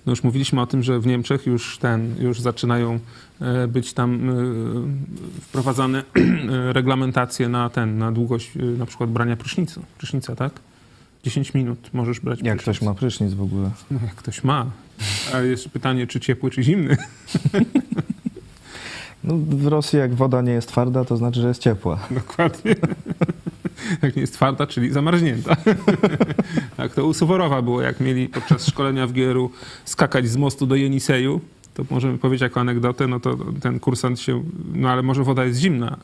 [0.05, 2.99] No już mówiliśmy o tym, że w Niemczech już ten, już zaczynają
[3.41, 9.83] e, być tam e, wprowadzane e, reglamentacje na ten, na długość na przykład brania prysznicu,
[9.97, 10.53] prysznica, tak?
[11.23, 12.77] 10 minut możesz brać Jak prysznic.
[12.77, 13.71] ktoś ma prysznic w ogóle.
[13.91, 14.65] No, jak ktoś ma.
[15.33, 16.97] A jest pytanie, czy ciepły, czy zimny.
[19.23, 21.99] No, w Rosji jak woda nie jest twarda, to znaczy, że jest ciepła.
[22.11, 22.75] Dokładnie.
[24.01, 25.55] Jak nie jest twarda, czyli zamarznięta.
[26.77, 29.51] Tak to u Suworowa było, jak mieli podczas szkolenia w GR-u
[29.85, 31.41] skakać z mostu do Jeniseju,
[31.73, 34.43] to możemy powiedzieć jako anegdotę, no to ten kursant się,
[34.73, 35.97] no ale może woda jest zimna,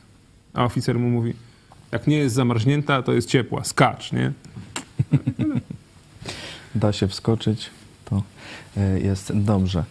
[0.54, 1.34] a oficer mu mówi,
[1.92, 4.32] jak nie jest zamarznięta, to jest ciepła, skacz, nie?
[6.74, 7.70] Da się wskoczyć,
[8.04, 8.22] to
[8.76, 9.84] e, jest dobrze.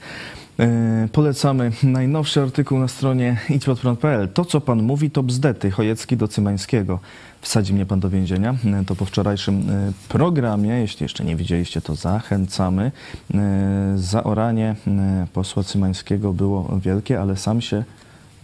[0.60, 4.30] E, Polecamy najnowszy artykuł na stronie idźpodprąd.pl.
[4.30, 5.72] To, co pan mówi, to bzdety.
[5.72, 7.00] Chojecki do Cymańskiego.
[7.42, 8.56] Wsadzi mnie pan do więzienia.
[8.82, 10.70] E, To po wczorajszym e, programie.
[10.70, 12.92] Jeśli jeszcze nie widzieliście, to zachęcamy.
[13.96, 14.76] Zaoranie
[15.34, 17.84] posła Cymańskiego było wielkie, ale sam się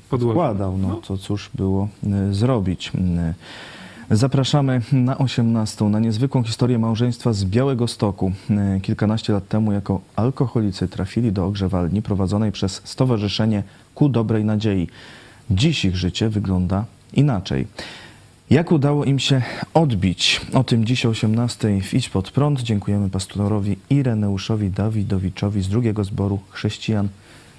[0.10, 0.34] Podłoga.
[0.34, 0.78] wkładał.
[0.78, 1.88] No to cóż było
[2.32, 2.92] zrobić.
[4.12, 5.86] Zapraszamy na 18.
[5.86, 8.32] na niezwykłą historię małżeństwa z Białego Stoku.
[8.78, 13.64] Y, Kilkanaście lat temu jako alkoholicy trafili do ogrzewalni prowadzonej przez Stowarzyszenie
[13.96, 14.88] Ku Dobrej Nadziei.
[15.50, 17.68] Dziś ich życie wygląda inaczej.
[18.50, 19.42] Jak udało im się
[19.74, 20.42] odbić?
[20.54, 22.62] O tym dziś o 18 w Idź Pod Prąd.
[22.62, 27.08] Dziękujemy pastorowi Ireneuszowi Dawidowiczowi z drugiego zboru chrześcijan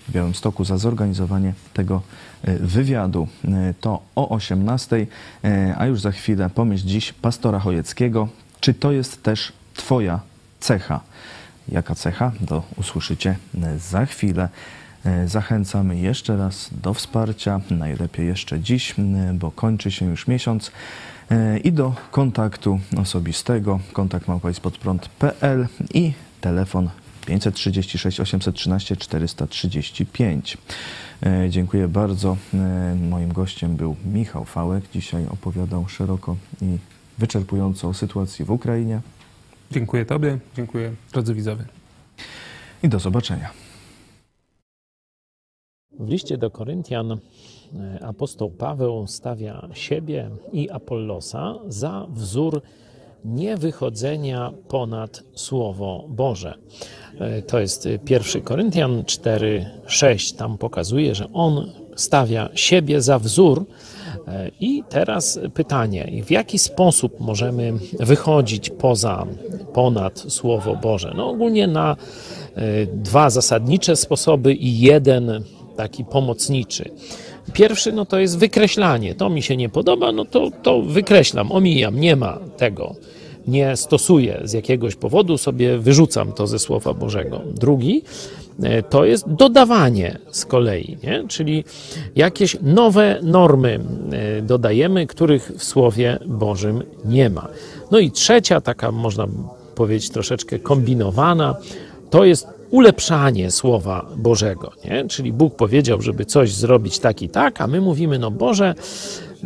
[0.09, 2.03] w Białymstoku za zorganizowanie tego
[2.43, 3.29] e, wywiadu.
[3.45, 5.07] E, To o 18,
[5.45, 8.29] e, a już za chwilę pomyśl dziś pastora Chojeckiego.
[8.61, 10.21] Czy to jest też Twoja
[10.61, 11.01] cecha?
[11.69, 12.33] Jaka cecha?
[12.47, 13.37] To usłyszycie
[13.79, 14.49] za chwilę.
[15.27, 18.95] Zachęcamy jeszcze raz do wsparcia, najlepiej jeszcze dziś,
[19.35, 20.71] bo kończy się już miesiąc.
[21.65, 26.91] I do kontaktu osobistego, kontakt małpaispodprąd.pl i telefon
[27.27, 30.59] 536 813 435.
[31.23, 32.37] E, Dziękuję bardzo.
[32.55, 34.85] E, Moim gościem był Michał Fałek.
[34.93, 36.79] Dzisiaj opowiadał szeroko i
[37.19, 39.01] wyczerpująco o sytuacji w Ukrainie.
[39.71, 41.65] Dziękuję Tobie, dziękuję drodzy widzowie.
[42.83, 43.51] I do zobaczenia.
[45.99, 47.19] W liście do Koryntian e,
[48.05, 52.63] apostoł Paweł stawia siebie i Apollosa za wzór
[53.27, 56.55] niewychodzenia ponad Słowo Boże.
[57.21, 60.37] E, To jest 1 Koryntian 4:6.
[60.37, 63.67] Tam pokazuje, że on stawia siebie za wzór,
[64.29, 69.27] E, I teraz pytanie, w jaki sposób możemy wychodzić poza,
[69.73, 71.13] ponad Słowo Boże?
[71.17, 71.97] No ogólnie na
[72.57, 75.43] e, dwa zasadnicze sposoby i jeden
[75.77, 76.91] taki pomocniczy.
[77.53, 79.15] Pierwszy no to jest wykreślanie.
[79.15, 82.95] To mi się nie podoba, no to, to wykreślam, omijam, nie ma tego.
[83.47, 87.41] Nie stosuję z jakiegoś powodu, sobie wyrzucam to ze Słowa Bożego.
[87.55, 88.03] Drugi
[88.63, 91.25] e, to jest dodawanie z kolei, nie?
[91.29, 91.65] czyli
[92.17, 93.81] jakieś nowe normy
[94.13, 97.49] e, dodajemy, których w Słowie Bożym nie ma.
[97.91, 99.27] No i trzecia, taka można
[99.75, 101.57] powiedzieć troszeczkę kombinowana,
[102.11, 104.73] to jest ulepszanie Słowa Bożego.
[104.85, 105.09] Nie?
[105.09, 108.75] Czyli Bóg powiedział, żeby coś zrobić tak i tak, a my mówimy, no Boże,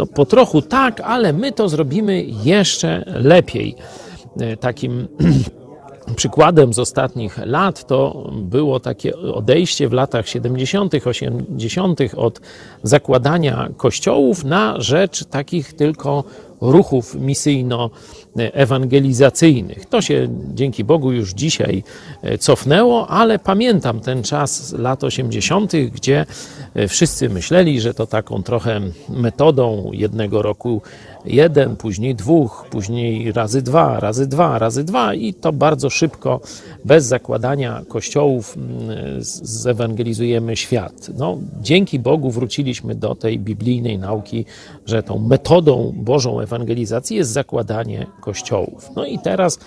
[0.00, 3.74] no po trochu tak, ale my to zrobimy jeszcze lepiej.
[4.40, 5.08] E, Takim
[6.16, 12.00] przykładem z ostatnich lat to było takie odejście w latach 70., 80.
[12.16, 12.40] od
[12.82, 16.24] zakładania kościołów na rzecz takich tylko
[16.60, 19.86] ruchów misyjno-ewangelizacyjnych.
[19.86, 21.82] To się dzięki Bogu już dzisiaj
[22.22, 26.26] e, cofnęło, ale pamiętam ten czas lat 80., gdzie
[26.74, 30.82] e, wszyscy myśleli, że to taką trochę metodą jednego roku
[31.24, 36.40] jeden, później dwóch, później razy dwa, razy dwa, razy dwa i to bardzo szybko,
[36.84, 38.88] bez zakładania kościołów, mm,
[39.42, 41.10] zewangelizujemy świat.
[41.18, 44.44] No, dzięki Bogu wróciliśmy do tej biblijnej nauki,
[44.86, 48.90] że tą metodą Bożą ewangelizacji jest zakładanie kościołów.
[48.96, 49.58] No i teraz,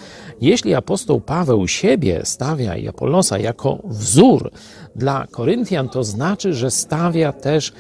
[0.42, 4.52] jeśli apostoł Paweł siebie stawia i Apollosa jako wzór
[4.96, 7.74] dla Koryntian, to znaczy, że stawia też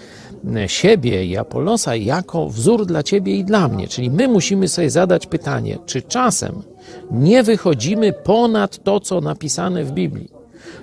[0.68, 3.88] siebie i Apollosa jako wzór dla ciebie i dla mnie.
[3.88, 6.62] Czyli my musimy sobie zadać pytanie, czy czasem
[7.12, 10.30] nie wychodzimy ponad to, co napisane w Biblii.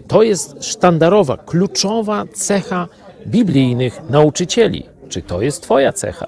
[0.09, 2.89] To jest sztandarowa, kluczowa cecha
[3.27, 4.87] biblijnych nauczycieli.
[5.09, 6.27] Czy to jest Twoja cecha?